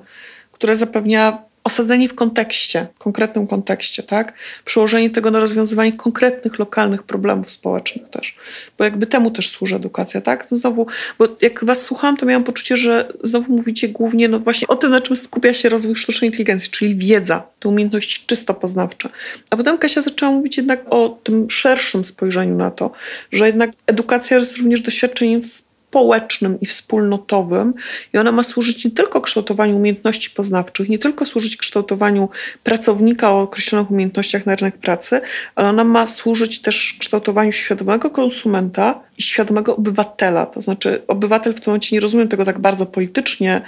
które 0.58 0.76
zapewnia 0.76 1.48
osadzenie 1.64 2.08
w 2.08 2.14
kontekście, 2.14 2.86
konkretnym 2.98 3.46
kontekście, 3.46 4.02
tak? 4.02 4.32
Przełożenie 4.64 5.10
tego 5.10 5.30
na 5.30 5.40
rozwiązywanie 5.40 5.92
konkretnych, 5.92 6.58
lokalnych 6.58 7.02
problemów 7.02 7.50
społecznych 7.50 8.10
też. 8.10 8.36
Bo 8.78 8.84
jakby 8.84 9.06
temu 9.06 9.30
też 9.30 9.50
służy 9.50 9.76
edukacja, 9.76 10.20
tak? 10.20 10.50
No 10.50 10.56
znowu, 10.56 10.86
bo 11.18 11.28
jak 11.40 11.64
was 11.64 11.82
słuchałam, 11.82 12.16
to 12.16 12.26
miałam 12.26 12.44
poczucie, 12.44 12.76
że 12.76 13.12
znowu 13.22 13.52
mówicie 13.52 13.88
głównie 13.88 14.28
no 14.28 14.38
właśnie 14.38 14.68
o 14.68 14.76
tym, 14.76 14.90
na 14.90 15.00
czym 15.00 15.16
skupia 15.16 15.52
się 15.54 15.68
rozwój 15.68 15.96
sztucznej 15.96 16.30
inteligencji, 16.30 16.70
czyli 16.70 16.96
wiedza, 16.96 17.42
te 17.58 17.68
umiejętności 17.68 18.24
czysto 18.26 18.54
poznawcze. 18.54 19.08
A 19.50 19.56
potem 19.56 19.78
Kasia 19.78 20.00
zaczęła 20.00 20.32
mówić 20.32 20.56
jednak 20.56 20.80
o 20.90 21.18
tym 21.22 21.50
szerszym 21.50 22.04
spojrzeniu 22.04 22.56
na 22.56 22.70
to, 22.70 22.90
że 23.32 23.46
jednak 23.46 23.70
edukacja 23.86 24.38
jest 24.38 24.56
również 24.56 24.80
doświadczeniem 24.80 25.40
społecznym 25.88 26.60
i 26.60 26.66
wspólnotowym 26.66 27.74
i 28.14 28.18
ona 28.18 28.32
ma 28.32 28.42
służyć 28.42 28.84
nie 28.84 28.90
tylko 28.90 29.20
kształtowaniu 29.20 29.76
umiejętności 29.76 30.30
poznawczych, 30.30 30.88
nie 30.88 30.98
tylko 30.98 31.26
służyć 31.26 31.56
kształtowaniu 31.56 32.28
pracownika 32.64 33.32
o 33.32 33.40
określonych 33.42 33.90
umiejętnościach 33.90 34.46
na 34.46 34.56
rynek 34.56 34.78
pracy, 34.78 35.20
ale 35.54 35.68
ona 35.68 35.84
ma 35.84 36.06
służyć 36.06 36.62
też 36.62 36.96
kształtowaniu 36.98 37.52
świadomego 37.52 38.10
konsumenta 38.10 39.00
i 39.18 39.22
świadomego 39.22 39.76
obywatela. 39.76 40.46
To 40.46 40.60
znaczy 40.60 41.02
obywatel 41.06 41.54
w 41.54 41.60
tym 41.60 41.70
momencie 41.70 41.96
nie 41.96 42.00
rozumiem 42.00 42.28
tego 42.28 42.44
tak 42.44 42.58
bardzo 42.58 42.86
politycznie, 42.86 43.62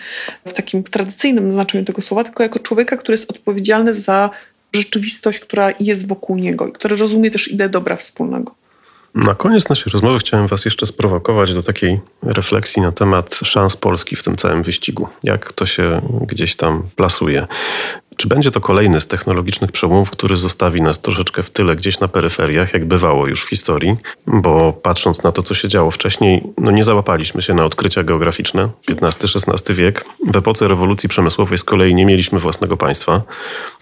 w 0.46 0.52
takim 0.52 0.82
tradycyjnym 0.82 1.52
znaczeniu 1.52 1.84
tego 1.84 2.02
słowa, 2.02 2.24
tylko 2.24 2.42
jako 2.42 2.58
człowieka, 2.58 2.96
który 2.96 3.12
jest 3.12 3.30
odpowiedzialny 3.30 3.94
za 3.94 4.30
rzeczywistość, 4.72 5.40
która 5.40 5.72
jest 5.80 6.08
wokół 6.08 6.36
niego 6.36 6.66
i 6.66 6.72
który 6.72 6.96
rozumie 6.96 7.30
też 7.30 7.48
ideę 7.48 7.68
dobra 7.68 7.96
wspólnego. 7.96 8.59
Na 9.14 9.34
koniec 9.34 9.68
naszej 9.68 9.92
rozmowy 9.92 10.18
chciałem 10.18 10.46
Was 10.46 10.64
jeszcze 10.64 10.86
sprowokować 10.86 11.54
do 11.54 11.62
takiej 11.62 12.00
refleksji 12.22 12.82
na 12.82 12.92
temat 12.92 13.40
szans 13.44 13.76
Polski 13.76 14.16
w 14.16 14.22
tym 14.22 14.36
całym 14.36 14.62
wyścigu. 14.62 15.08
Jak 15.24 15.52
to 15.52 15.66
się 15.66 16.02
gdzieś 16.26 16.56
tam 16.56 16.82
plasuje. 16.96 17.46
Czy 18.16 18.28
będzie 18.28 18.50
to 18.50 18.60
kolejny 18.60 19.00
z 19.00 19.06
technologicznych 19.06 19.72
przełomów, 19.72 20.10
który 20.10 20.36
zostawi 20.36 20.82
nas 20.82 21.02
troszeczkę 21.02 21.42
w 21.42 21.50
tyle, 21.50 21.76
gdzieś 21.76 22.00
na 22.00 22.08
peryferiach, 22.08 22.72
jak 22.72 22.84
bywało 22.84 23.26
już 23.26 23.44
w 23.44 23.48
historii? 23.48 23.96
Bo 24.26 24.72
patrząc 24.72 25.22
na 25.22 25.32
to, 25.32 25.42
co 25.42 25.54
się 25.54 25.68
działo 25.68 25.90
wcześniej, 25.90 26.42
no 26.58 26.70
nie 26.70 26.84
załapaliśmy 26.84 27.42
się 27.42 27.54
na 27.54 27.64
odkrycia 27.64 28.02
geograficzne, 28.02 28.68
XV-XVI 28.88 29.74
wiek. 29.74 30.04
W 30.26 30.36
epoce 30.36 30.68
rewolucji 30.68 31.08
przemysłowej 31.08 31.58
z 31.58 31.64
kolei 31.64 31.94
nie 31.94 32.06
mieliśmy 32.06 32.38
własnego 32.38 32.76
państwa. 32.76 33.22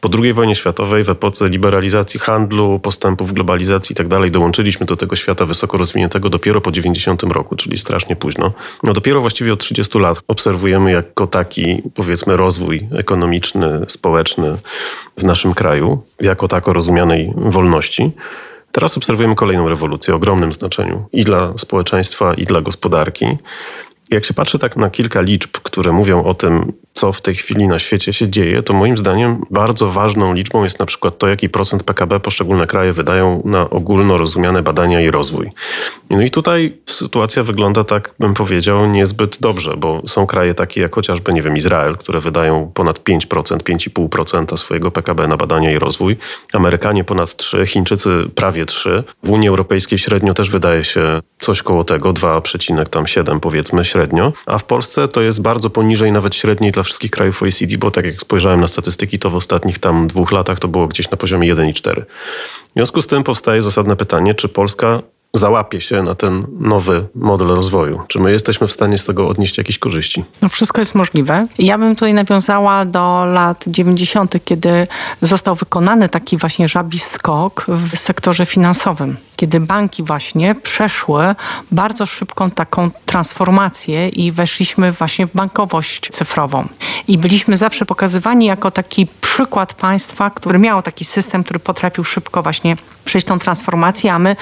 Po 0.01 0.09
II 0.23 0.33
wojnie 0.33 0.55
światowej, 0.55 1.05
w 1.05 1.11
epoce 1.11 1.49
liberalizacji 1.49 2.21
handlu, 2.21 2.79
postępów 2.79 3.33
globalizacji 3.33 3.93
itd., 3.93 4.21
tak 4.21 4.31
dołączyliśmy 4.31 4.87
do 4.87 4.97
tego 4.97 5.17
świata 5.17 5.47
wysoko 5.47 5.79
rozwiniętego 5.79 6.31
dopiero 6.31 6.61
po 6.61 6.73
90 6.73 7.23
roku, 7.23 7.57
czyli 7.57 7.79
strasznie 7.79 8.17
późno. 8.17 8.53
No 8.83 8.93
dopiero 8.93 9.21
właściwie 9.21 9.53
od 9.53 9.61
30 9.61 9.99
lat 9.99 10.21
obserwujemy 10.29 10.93
jako 10.93 11.27
taki, 11.27 11.83
powiedzmy, 11.95 12.37
rozwój 12.37 12.89
ekonomiczny, 12.93 13.85
społeczny, 13.89 14.57
w 15.17 15.25
naszym 15.25 15.55
kraju, 15.55 16.03
jako 16.21 16.49
tako 16.49 16.73
rozumianej 16.73 17.33
wolności. 17.37 18.13
Teraz 18.73 18.97
obserwujemy 18.97 19.35
kolejną 19.35 19.69
rewolucję 19.69 20.15
o 20.15 20.17
ogromnym 20.17 20.53
znaczeniu 20.53 21.09
i 21.13 21.25
dla 21.25 21.59
społeczeństwa, 21.59 22.35
i 22.35 22.45
dla 22.45 22.61
gospodarki. 22.61 23.27
Jak 24.11 24.25
się 24.25 24.35
patrzy 24.35 24.59
tak 24.59 24.77
na 24.77 24.91
kilka 24.91 25.21
liczb, 25.21 25.51
które 25.51 25.93
mówią 25.93 26.25
o 26.25 26.35
tym, 26.35 26.73
co 26.99 27.13
w 27.13 27.21
tej 27.21 27.35
chwili 27.35 27.69
na 27.69 27.79
świecie 27.79 28.13
się 28.13 28.29
dzieje, 28.29 28.63
to 28.63 28.75
moim 28.75 28.99
zdaniem 28.99 29.41
bardzo 29.51 29.91
ważną 29.91 30.33
liczbą 30.35 30.65
jest 30.65 30.79
na 30.79 30.87
przykład 30.87 31.19
to, 31.19 31.29
jaki 31.29 31.49
procent 31.49 31.83
PKB 31.83 32.21
poszczególne 32.21 32.67
kraje 32.67 32.93
wydają 32.93 33.43
na 33.45 33.71
ogólno 33.71 34.17
rozumiane 34.17 34.63
badania 34.63 35.01
i 35.01 35.11
rozwój. 35.11 35.51
No 36.11 36.23
i 36.23 36.31
tutaj 36.31 36.77
sytuacja 36.87 37.43
wygląda 37.43 37.85
tak, 37.85 38.15
bym 38.19 38.35
powiedział, 38.35 38.87
niezbyt 38.87 39.39
dobrze, 39.41 39.77
bo 39.77 40.03
są 40.07 40.27
kraje 40.27 40.55
takie 40.55 40.81
jak 40.81 40.95
chociażby, 40.95 41.33
nie 41.33 41.43
wiem, 41.43 41.57
Izrael, 41.57 41.97
które 41.97 42.21
wydają 42.21 42.71
ponad 42.75 42.99
5%, 42.99 43.59
5,5% 43.59 44.57
swojego 44.57 44.91
PKB 44.91 45.29
na 45.29 45.37
badania 45.37 45.73
i 45.73 45.79
rozwój, 45.79 46.17
Amerykanie 46.53 47.05
ponad 47.05 47.37
3, 47.37 47.67
Chińczycy 47.67 48.11
prawie 48.35 48.67
3, 48.67 49.05
w 49.23 49.31
Unii 49.31 49.49
Europejskiej 49.49 49.99
średnio 49.99 50.35
też 50.35 50.51
wydaje 50.51 50.85
się 50.85 51.21
coś 51.39 51.63
koło 51.63 51.85
tego, 51.85 52.13
2,7 52.13 53.41
powiedzmy 53.41 53.85
średnio, 53.85 54.33
a 54.47 54.59
w 54.59 54.65
Polsce 54.65 55.09
to 55.09 55.23
jest 55.23 55.43
bardzo 55.43 55.71
poniżej 55.71 56.13
nawet 56.13 56.35
średniej 56.35 56.73
dla 56.73 56.83
wszystkich 56.89 57.11
krajów 57.11 57.43
OECD, 57.43 57.79
bo 57.79 57.91
tak 57.91 58.05
jak 58.05 58.21
spojrzałem 58.21 58.61
na 58.61 58.69
statystyki, 58.69 59.19
to 59.19 59.31
w 59.31 59.35
ostatnich 59.35 59.79
tam 59.79 60.07
dwóch 60.07 60.33
latach 60.33 60.59
to 60.59 60.69
było 60.69 60.89
gdzieś 60.89 61.11
na 61.11 61.17
poziomie 61.17 61.55
1,4. 61.55 62.03
W 62.69 62.73
związku 62.77 63.03
z 63.03 63.07
tym 63.07 63.25
powstaje 63.25 63.63
zasadne 63.63 63.97
pytanie, 63.97 64.35
czy 64.35 64.49
Polska 64.49 65.03
załapie 65.35 65.81
się 65.81 66.03
na 66.03 66.15
ten 66.15 66.47
nowy 66.61 67.07
model 67.15 67.49
rozwoju? 67.49 68.01
Czy 68.09 68.19
my 68.19 68.33
jesteśmy 68.33 68.67
w 68.67 68.73
stanie 68.73 68.99
z 68.99 69.05
tego 69.05 69.29
odnieść 69.29 69.59
jakieś 69.59 69.79
korzyści? 69.79 70.25
No 70.43 70.49
wszystko 70.49 70.81
jest 70.81 70.95
możliwe. 70.95 71.47
Ja 71.59 71.79
bym 71.79 71.97
tutaj 71.97 72.15
nawiązała 72.15 72.85
do 72.85 73.25
lat 73.25 73.65
90., 73.67 74.45
kiedy 74.45 74.87
został 75.23 75.55
wykonany 75.55 76.09
taki 76.09 76.37
właśnie 76.37 76.69
żabi 76.69 76.99
skok 76.99 77.67
w 77.69 77.97
sektorze 77.97 78.47
finansowym, 78.47 79.17
kiedy 79.39 79.61
banki 79.61 80.03
właśnie 80.03 80.55
przeszły 80.55 81.35
bardzo 81.73 82.07
szybką 82.07 82.51
taką 82.51 82.91
transformację 83.07 84.09
i 84.09 84.33
weszliśmy 84.33 84.93
właśnie 84.93 85.27
w 85.27 85.35
bankowość 85.35 86.09
cyfrową. 86.11 86.69
I 87.09 87.19
byliśmy 87.19 87.57
zawsze 87.57 87.87
pokazywani 87.87 88.47
jako 88.47 88.71
taki 88.71 89.07
przykład 89.21 89.75
państwa, 89.75 90.31
który 90.31 90.59
miał 90.59 90.83
taki 90.83 91.05
system, 91.05 91.45
który 91.45 91.59
potrafił 91.59 92.05
szybko 92.05 92.43
właśnie 92.43 92.77
przejść 93.05 93.27
tą 93.27 93.39
transformację, 93.39 94.13
a 94.13 94.19
my, 94.19 94.37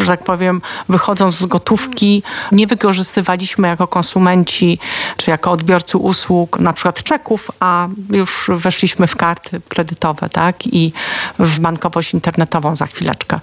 że 0.00 0.06
tak 0.06 0.24
powiem, 0.24 0.62
wychodząc 0.88 1.34
z 1.34 1.46
gotówki, 1.46 2.22
nie 2.52 2.66
wykorzystywaliśmy 2.66 3.68
jako 3.68 3.86
konsumenci 3.86 4.78
czy 5.16 5.30
jako 5.30 5.50
odbiorcy 5.50 5.98
usług 5.98 6.58
na 6.58 6.72
przykład 6.72 7.02
czeków, 7.02 7.50
a 7.60 7.88
już 8.10 8.50
weszliśmy 8.54 9.06
w 9.06 9.16
karty 9.16 9.60
kredytowe, 9.68 10.28
tak? 10.28 10.66
I 10.66 10.92
w 11.38 11.58
bankowość 11.58 12.14
internetową 12.14 12.76
za 12.76 12.86
chwileczkę. 12.86 13.40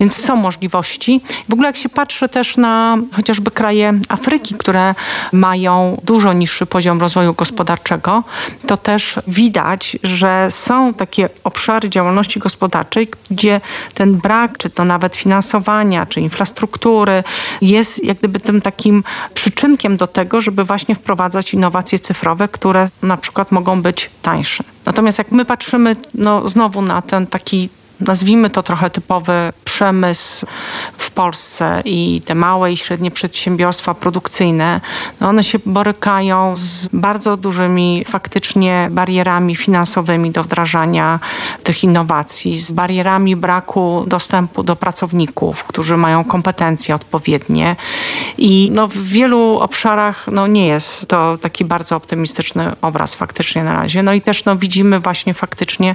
Więc 0.00 0.24
są 0.24 0.36
możliwości. 0.50 1.20
W 1.48 1.52
ogóle 1.52 1.68
jak 1.68 1.76
się 1.76 1.88
patrzy 1.88 2.28
też 2.28 2.56
na 2.56 2.98
chociażby 3.12 3.50
kraje 3.50 4.00
Afryki, 4.08 4.54
które 4.54 4.94
mają 5.32 6.00
dużo 6.04 6.32
niższy 6.32 6.66
poziom 6.66 7.00
rozwoju 7.00 7.34
gospodarczego, 7.34 8.22
to 8.66 8.76
też 8.76 9.18
widać, 9.26 9.98
że 10.02 10.46
są 10.50 10.94
takie 10.94 11.28
obszary 11.44 11.88
działalności 11.88 12.40
gospodarczej, 12.40 13.08
gdzie 13.30 13.60
ten 13.94 14.14
brak, 14.14 14.58
czy 14.58 14.70
to 14.70 14.84
nawet 14.84 15.16
finansowania, 15.16 16.06
czy 16.06 16.20
infrastruktury, 16.20 17.24
jest 17.62 18.04
jak 18.04 18.18
gdyby 18.18 18.40
tym 18.40 18.60
takim 18.60 19.04
przyczynkiem 19.34 19.96
do 19.96 20.06
tego, 20.06 20.40
żeby 20.40 20.64
właśnie 20.64 20.94
wprowadzać 20.94 21.54
innowacje 21.54 21.98
cyfrowe, 21.98 22.48
które 22.48 22.88
na 23.02 23.16
przykład 23.16 23.52
mogą 23.52 23.82
być 23.82 24.10
tańsze. 24.22 24.64
Natomiast 24.86 25.18
jak 25.18 25.32
my 25.32 25.44
patrzymy 25.44 25.96
no, 26.14 26.48
znowu 26.48 26.82
na 26.82 27.02
ten 27.02 27.26
taki 27.26 27.68
nazwijmy 28.00 28.50
to 28.50 28.62
trochę 28.62 28.90
typowy 28.90 29.52
przemysł 29.64 30.46
w 30.98 31.10
Polsce 31.10 31.82
i 31.84 32.22
te 32.24 32.34
małe 32.34 32.72
i 32.72 32.76
średnie 32.76 33.10
przedsiębiorstwa 33.10 33.94
produkcyjne, 33.94 34.80
no 35.20 35.28
one 35.28 35.44
się 35.44 35.58
borykają 35.66 36.56
z 36.56 36.88
bardzo 36.92 37.36
dużymi 37.36 38.04
faktycznie 38.04 38.88
barierami 38.90 39.56
finansowymi 39.56 40.30
do 40.30 40.42
wdrażania 40.42 41.20
tych 41.62 41.84
innowacji, 41.84 42.58
z 42.58 42.72
barierami 42.72 43.36
braku 43.36 44.04
dostępu 44.06 44.62
do 44.62 44.76
pracowników, 44.76 45.64
którzy 45.64 45.96
mają 45.96 46.24
kompetencje 46.24 46.94
odpowiednie 46.94 47.76
i 48.38 48.70
no 48.72 48.88
w 48.88 48.96
wielu 48.96 49.58
obszarach 49.58 50.26
no 50.32 50.46
nie 50.46 50.66
jest 50.66 51.08
to 51.08 51.38
taki 51.38 51.64
bardzo 51.64 51.96
optymistyczny 51.96 52.72
obraz 52.82 53.14
faktycznie 53.14 53.64
na 53.64 53.74
razie. 53.74 54.02
No 54.02 54.12
i 54.12 54.20
też 54.20 54.44
no 54.44 54.56
widzimy 54.56 55.00
właśnie 55.00 55.34
faktycznie 55.34 55.94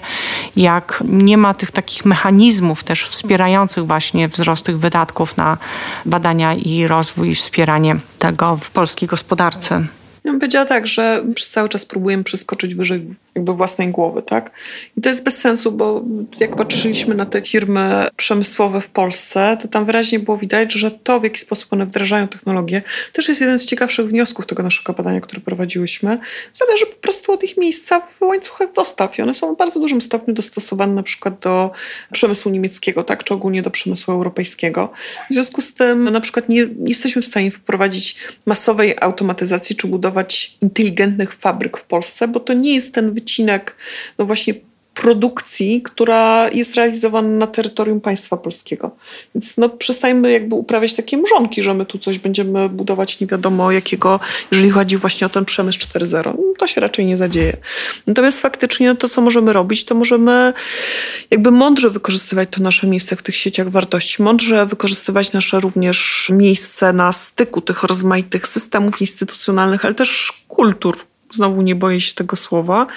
jak 0.55 1.03
nie 1.07 1.37
ma 1.37 1.53
tych 1.53 1.71
takich 1.71 1.94
takich 1.95 2.05
mechanizmów 2.05 2.83
też 2.83 3.03
wspierających 3.03 3.85
właśnie 3.85 4.27
wzrost 4.27 4.65
tych 4.65 4.79
wydatków 4.79 5.37
na 5.37 5.57
badania 6.05 6.53
i 6.53 6.87
rozwój 6.87 7.29
i 7.29 7.35
wspieranie 7.35 7.95
tego 8.19 8.57
w 8.57 8.71
polskiej 8.71 9.07
gospodarce. 9.07 9.75
Ja 10.23 10.31
bym 10.31 10.39
powiedziała 10.39 10.65
tak, 10.65 10.87
że 10.87 11.23
cały 11.49 11.69
czas 11.69 11.85
próbujemy 11.85 12.23
przeskoczyć 12.23 12.75
wyżej 12.75 13.15
jakby 13.35 13.53
własnej 13.53 13.87
głowy, 13.87 14.21
tak? 14.21 14.51
I 14.97 15.01
to 15.01 15.09
jest 15.09 15.23
bez 15.23 15.37
sensu, 15.37 15.71
bo 15.71 16.03
jak 16.39 16.55
patrzyliśmy 16.55 17.15
na 17.15 17.25
te 17.25 17.41
firmy 17.41 18.07
przemysłowe 18.15 18.81
w 18.81 18.87
Polsce, 18.87 19.57
to 19.61 19.67
tam 19.67 19.85
wyraźnie 19.85 20.19
było 20.19 20.37
widać, 20.37 20.73
że 20.73 20.91
to, 20.91 21.19
w 21.19 21.23
jaki 21.23 21.39
sposób 21.39 21.73
one 21.73 21.85
wdrażają 21.85 22.27
technologię, 22.27 22.81
też 23.13 23.29
jest 23.29 23.41
jeden 23.41 23.59
z 23.59 23.65
ciekawszych 23.65 24.07
wniosków 24.07 24.45
tego 24.45 24.63
naszego 24.63 24.93
badania, 24.93 25.21
które 25.21 25.41
prowadziłyśmy. 25.41 26.17
Zależy 26.53 26.85
po 26.85 26.95
prostu 26.95 27.31
od 27.31 27.43
ich 27.43 27.57
miejsca 27.57 28.01
w 28.01 28.21
łańcuchach 28.21 28.73
dostaw 28.73 29.19
i 29.19 29.21
one 29.21 29.33
są 29.33 29.55
w 29.55 29.57
bardzo 29.57 29.79
dużym 29.79 30.01
stopniu 30.01 30.33
dostosowane 30.33 30.93
na 30.93 31.03
przykład 31.03 31.39
do 31.39 31.71
przemysłu 32.11 32.51
niemieckiego, 32.51 33.03
tak? 33.03 33.23
Czy 33.23 33.33
ogólnie 33.33 33.61
do 33.61 33.69
przemysłu 33.69 34.13
europejskiego. 34.13 34.91
W 35.29 35.33
związku 35.33 35.61
z 35.61 35.73
tym 35.73 36.09
na 36.09 36.21
przykład 36.21 36.49
nie, 36.49 36.65
nie 36.65 36.89
jesteśmy 36.89 37.21
w 37.21 37.25
stanie 37.25 37.51
wprowadzić 37.51 38.15
masowej 38.45 38.95
automatyzacji 39.01 39.75
czy 39.75 39.87
budować 39.87 40.57
inteligentnych 40.61 41.33
fabryk 41.33 41.77
w 41.77 41.83
Polsce, 41.83 42.27
bo 42.27 42.39
to 42.39 42.53
nie 42.53 42.75
jest 42.75 42.93
ten 42.93 43.11
wycinek 43.11 43.24
no 44.17 44.25
właśnie 44.25 44.53
produkcji, 44.95 45.81
która 45.81 46.49
jest 46.49 46.75
realizowana 46.75 47.27
na 47.27 47.47
terytorium 47.47 48.01
państwa 48.01 48.37
polskiego. 48.37 48.91
Więc 49.35 49.57
no, 49.57 49.69
przestajmy 49.69 50.31
jakby 50.31 50.55
uprawiać 50.55 50.93
takie 50.93 51.17
mrzonki, 51.17 51.63
że 51.63 51.73
my 51.73 51.85
tu 51.85 51.99
coś 51.99 52.19
będziemy 52.19 52.69
budować 52.69 53.19
nie 53.19 53.27
wiadomo 53.27 53.71
jakiego, 53.71 54.19
jeżeli 54.51 54.69
chodzi 54.69 54.97
właśnie 54.97 55.27
o 55.27 55.29
ten 55.29 55.45
przemysł 55.45 55.79
4.0. 55.79 56.23
No, 56.25 56.43
to 56.57 56.67
się 56.67 56.81
raczej 56.81 57.05
nie 57.05 57.17
zadzieje. 57.17 57.57
Natomiast 58.07 58.41
faktycznie 58.41 58.87
no, 58.87 58.95
to, 58.95 59.07
co 59.07 59.21
możemy 59.21 59.53
robić, 59.53 59.85
to 59.85 59.95
możemy 59.95 60.53
jakby 61.31 61.51
mądrze 61.51 61.89
wykorzystywać 61.89 62.49
to 62.51 62.63
nasze 62.63 62.87
miejsce 62.87 63.15
w 63.15 63.23
tych 63.23 63.35
sieciach 63.35 63.69
wartości, 63.69 64.23
mądrze 64.23 64.65
wykorzystywać 64.65 65.33
nasze 65.33 65.59
również 65.59 66.31
miejsce 66.33 66.93
na 66.93 67.11
styku 67.11 67.61
tych 67.61 67.83
rozmaitych 67.83 68.47
systemów 68.47 69.01
instytucjonalnych, 69.01 69.85
ale 69.85 69.93
też 69.93 70.33
kultur 70.47 70.97
znowu 71.35 71.61
nie 71.61 71.75
boję 71.75 72.01
się 72.01 72.15
tego 72.15 72.35
słowa. 72.35 72.87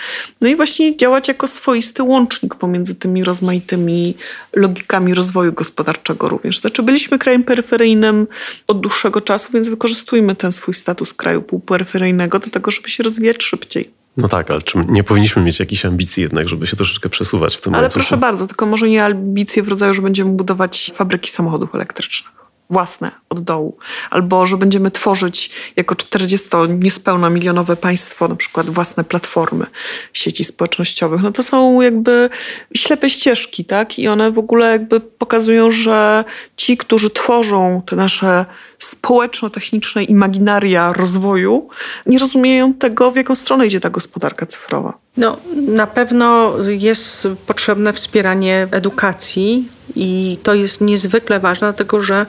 No 0.41 0.49
i 0.49 0.57
właśnie 0.57 0.97
działać 0.97 1.29
jako 1.29 1.47
swoisty 1.47 2.03
łącznik 2.03 2.55
pomiędzy 2.55 2.95
tymi 2.95 3.25
rozmaitymi 3.25 4.15
logikami 4.53 5.15
rozwoju 5.15 5.53
gospodarczego 5.53 6.29
również. 6.29 6.61
Znaczy 6.61 6.83
byliśmy 6.83 7.19
krajem 7.19 7.45
peryferyjnym 7.45 8.27
od 8.67 8.81
dłuższego 8.81 9.21
czasu, 9.21 9.53
więc 9.53 9.69
wykorzystujmy 9.69 10.37
ten 10.37 10.53
swój 10.53 10.75
status 10.75 11.15
kraju 11.15 11.43
półperyferyjnego 11.43 12.39
do 12.39 12.51
tego, 12.51 12.71
żeby 12.71 12.89
się 12.89 13.03
rozwijać 13.03 13.43
szybciej. 13.43 13.91
No 14.17 14.29
tak, 14.29 14.51
ale 14.51 14.63
czy 14.63 14.79
nie 14.89 15.05
powinniśmy 15.05 15.43
mieć 15.43 15.61
jakichś 15.61 15.85
ambicji 15.85 16.23
jednak, 16.23 16.49
żeby 16.49 16.67
się 16.67 16.77
troszeczkę 16.77 17.09
przesuwać 17.09 17.57
w 17.57 17.61
tym 17.61 17.75
Ale 17.75 17.83
łańcuchu? 17.83 18.01
proszę 18.01 18.17
bardzo, 18.17 18.47
tylko 18.47 18.67
może 18.67 18.89
nie 18.89 19.05
ambicje 19.05 19.63
w 19.63 19.69
rodzaju, 19.69 19.95
że 19.95 20.03
będziemy 20.03 20.31
budować 20.31 20.93
fabryki 20.95 21.31
samochodów 21.31 21.75
elektrycznych 21.75 22.39
własne 22.71 23.11
od 23.29 23.41
dołu, 23.41 23.79
albo 24.11 24.47
że 24.47 24.57
będziemy 24.57 24.91
tworzyć 24.91 25.51
jako 25.77 25.95
40 25.95 26.49
niespełna 26.69 27.31
milionowe 27.31 27.77
państwo 27.77 28.29
na 28.29 28.37
przykład 28.37 28.71
własne 28.71 29.05
platformy 29.05 29.67
sieci 30.13 30.45
społecznościowych. 30.45 31.23
No 31.23 31.33
to 31.33 31.43
są 31.43 31.81
jakby 31.81 32.31
ślepe 32.77 33.11
ścieżki, 33.11 33.65
tak? 33.65 33.99
I 33.99 34.09
one 34.09 34.31
w 34.31 34.39
ogóle 34.39 34.71
jakby 34.71 35.01
pokazują, 35.01 35.71
że 35.71 36.25
ci, 36.57 36.77
którzy 36.77 37.11
tworzą 37.11 37.83
te 37.87 37.97
nasze 37.97 38.47
społeczno-techniczne 38.89 40.05
imaginaria 40.05 40.93
rozwoju, 40.93 41.69
nie 42.07 42.19
rozumieją 42.19 42.75
tego, 42.75 43.11
w 43.11 43.17
jaką 43.17 43.35
stronę 43.35 43.67
idzie 43.67 43.81
ta 43.81 43.91
gospodarka 43.91 44.47
cyfrowa. 44.47 44.93
No, 45.17 45.37
na 45.69 45.87
pewno 45.87 46.55
jest 46.69 47.29
potrzebne 47.47 47.93
wspieranie 47.93 48.67
edukacji 48.71 49.69
i 49.97 50.39
to 50.43 50.55
jest 50.55 50.81
niezwykle 50.81 51.41
ważne, 51.41 51.67
dlatego 51.67 52.03
że 52.03 52.27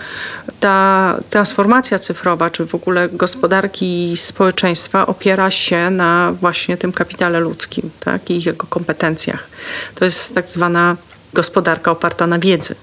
ta 0.60 1.18
transformacja 1.30 1.99
cyfrowa, 1.99 2.49
czy 2.49 2.66
w 2.66 2.76
ogóle 2.76 3.10
gospodarki 3.10 4.12
i 4.12 4.18
społeczeństwa 4.18 5.07
opiera 5.07 5.51
się 5.51 5.89
na 5.89 6.34
właśnie 6.41 6.78
tym 6.78 6.91
kapitale 6.91 7.39
ludzkim 7.39 7.89
tak, 7.99 8.30
i 8.30 8.43
jego 8.43 8.68
kompetencjach. 8.68 9.47
To 9.95 10.05
jest 10.05 10.36
tak 10.36 10.49
zwana 10.49 10.95
gospodarka 11.34 11.91
oparta 11.91 12.28
na 12.28 12.39
wiedzy. 12.39 12.76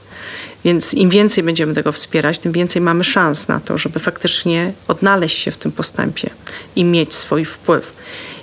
Więc 0.66 0.94
im 0.94 1.10
więcej 1.10 1.44
będziemy 1.44 1.74
tego 1.74 1.92
wspierać, 1.92 2.38
tym 2.38 2.52
więcej 2.52 2.82
mamy 2.82 3.04
szans 3.04 3.48
na 3.48 3.60
to, 3.60 3.78
żeby 3.78 3.98
faktycznie 3.98 4.72
odnaleźć 4.88 5.38
się 5.38 5.50
w 5.50 5.56
tym 5.56 5.72
postępie 5.72 6.30
i 6.76 6.84
mieć 6.84 7.14
swój 7.14 7.44
wpływ. 7.44 7.96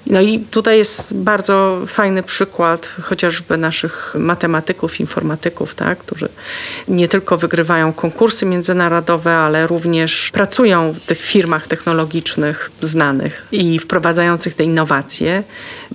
No 0.07 0.21
i 0.21 0.39
tutaj 0.39 0.77
jest 0.77 1.13
bardzo 1.13 1.81
fajny 1.87 2.23
przykład 2.23 2.95
chociażby 3.01 3.57
naszych 3.57 4.15
matematyków, 4.19 4.99
informatyków, 4.99 5.75
tak, 5.75 5.97
którzy 5.97 6.29
nie 6.87 7.07
tylko 7.07 7.37
wygrywają 7.37 7.93
konkursy 7.93 8.45
międzynarodowe, 8.45 9.35
ale 9.35 9.67
również 9.67 10.29
pracują 10.33 10.91
w 10.91 10.99
tych 10.99 11.21
firmach 11.21 11.67
technologicznych 11.67 12.71
znanych 12.81 13.47
i 13.51 13.79
wprowadzających 13.79 14.55
te 14.55 14.63
innowacje. 14.63 15.43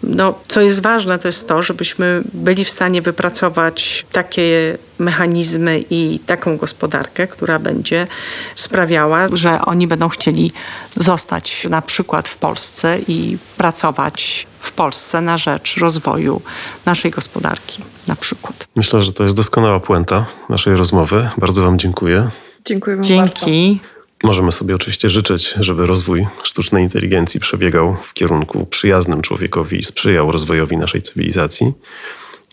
No, 0.02 0.38
co 0.48 0.60
jest 0.60 0.82
ważne, 0.82 1.18
to 1.18 1.28
jest 1.28 1.48
to, 1.48 1.62
żebyśmy 1.62 2.22
byli 2.34 2.64
w 2.64 2.70
stanie 2.70 3.02
wypracować 3.02 4.06
takie 4.12 4.78
mechanizmy 4.98 5.84
i 5.90 6.20
taką 6.26 6.56
gospodarkę, 6.56 7.26
która 7.26 7.58
będzie 7.58 8.06
sprawiała, 8.54 9.28
że 9.32 9.60
oni 9.60 9.86
będą 9.86 10.08
chcieli 10.08 10.52
zostać 10.96 11.66
na 11.70 11.82
przykład 11.82 12.28
w 12.28 12.36
Polsce 12.36 12.98
i 13.08 13.38
pracować 13.56 14.46
w 14.60 14.72
Polsce 14.72 15.20
na 15.20 15.38
rzecz 15.38 15.76
rozwoju 15.76 16.42
naszej 16.86 17.10
gospodarki 17.10 17.82
na 18.08 18.16
przykład. 18.16 18.68
Myślę, 18.76 19.02
że 19.02 19.12
to 19.12 19.24
jest 19.24 19.36
doskonała 19.36 19.80
puenta 19.80 20.26
naszej 20.48 20.76
rozmowy. 20.76 21.30
Bardzo 21.38 21.62
Wam 21.62 21.78
dziękuję. 21.78 22.30
Dziękuję 22.64 22.96
Dzięki. 23.00 23.80
bardzo. 23.80 23.98
Możemy 24.22 24.52
sobie 24.52 24.74
oczywiście 24.74 25.10
życzyć, 25.10 25.54
żeby 25.60 25.86
rozwój 25.86 26.26
sztucznej 26.42 26.84
inteligencji 26.84 27.40
przebiegał 27.40 27.96
w 28.02 28.12
kierunku 28.12 28.66
przyjaznym 28.66 29.22
człowiekowi 29.22 29.78
i 29.78 29.82
sprzyjał 29.82 30.32
rozwojowi 30.32 30.76
naszej 30.76 31.02
cywilizacji 31.02 31.72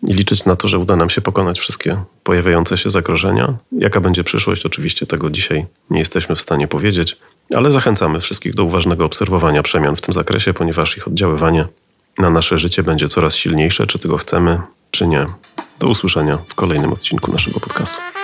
i 0.03 0.13
liczyć 0.13 0.45
na 0.45 0.55
to, 0.55 0.67
że 0.67 0.79
uda 0.79 0.95
nam 0.95 1.09
się 1.09 1.21
pokonać 1.21 1.59
wszystkie 1.59 2.03
pojawiające 2.23 2.77
się 2.77 2.89
zagrożenia. 2.89 3.53
Jaka 3.71 4.01
będzie 4.01 4.23
przyszłość, 4.23 4.65
oczywiście 4.65 5.05
tego 5.05 5.29
dzisiaj 5.29 5.65
nie 5.89 5.99
jesteśmy 5.99 6.35
w 6.35 6.41
stanie 6.41 6.67
powiedzieć, 6.67 7.17
ale 7.55 7.71
zachęcamy 7.71 8.19
wszystkich 8.19 8.53
do 8.53 8.63
uważnego 8.63 9.05
obserwowania 9.05 9.63
przemian 9.63 9.95
w 9.95 10.01
tym 10.01 10.13
zakresie, 10.13 10.53
ponieważ 10.53 10.97
ich 10.97 11.07
oddziaływanie 11.07 11.67
na 12.17 12.29
nasze 12.29 12.59
życie 12.59 12.83
będzie 12.83 13.07
coraz 13.07 13.35
silniejsze, 13.35 13.87
czy 13.87 13.99
tego 13.99 14.17
chcemy, 14.17 14.61
czy 14.91 15.07
nie. 15.07 15.25
Do 15.79 15.87
usłyszenia 15.87 16.37
w 16.47 16.55
kolejnym 16.55 16.93
odcinku 16.93 17.31
naszego 17.31 17.59
podcastu. 17.59 18.14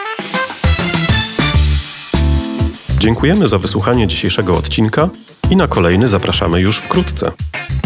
Dziękujemy 3.02 3.48
za 3.48 3.58
wysłuchanie 3.58 4.08
dzisiejszego 4.08 4.54
odcinka 4.54 5.10
i 5.50 5.56
na 5.56 5.68
kolejny 5.68 6.10
zapraszamy 6.10 6.60
już 6.60 6.78
wkrótce. 6.78 7.32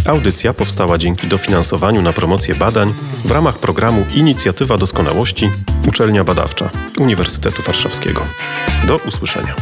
Audycja 0.06 0.54
powstała 0.54 0.98
dzięki 0.98 1.28
dofinansowaniu 1.28 2.02
na 2.02 2.14
promocję 2.14 2.56
badań 2.56 2.94
w 3.26 3.32
ramach 3.32 3.60
programu 3.60 4.06
Inicjatywa 4.16 4.78
Doskonałości 4.78 5.50
Uczelnia 5.88 6.24
Badawcza 6.24 6.70
Uniwersytetu 7.00 7.64
Warszawskiego. 7.64 8.22
Do 8.88 8.96
usłyszenia. 8.96 9.56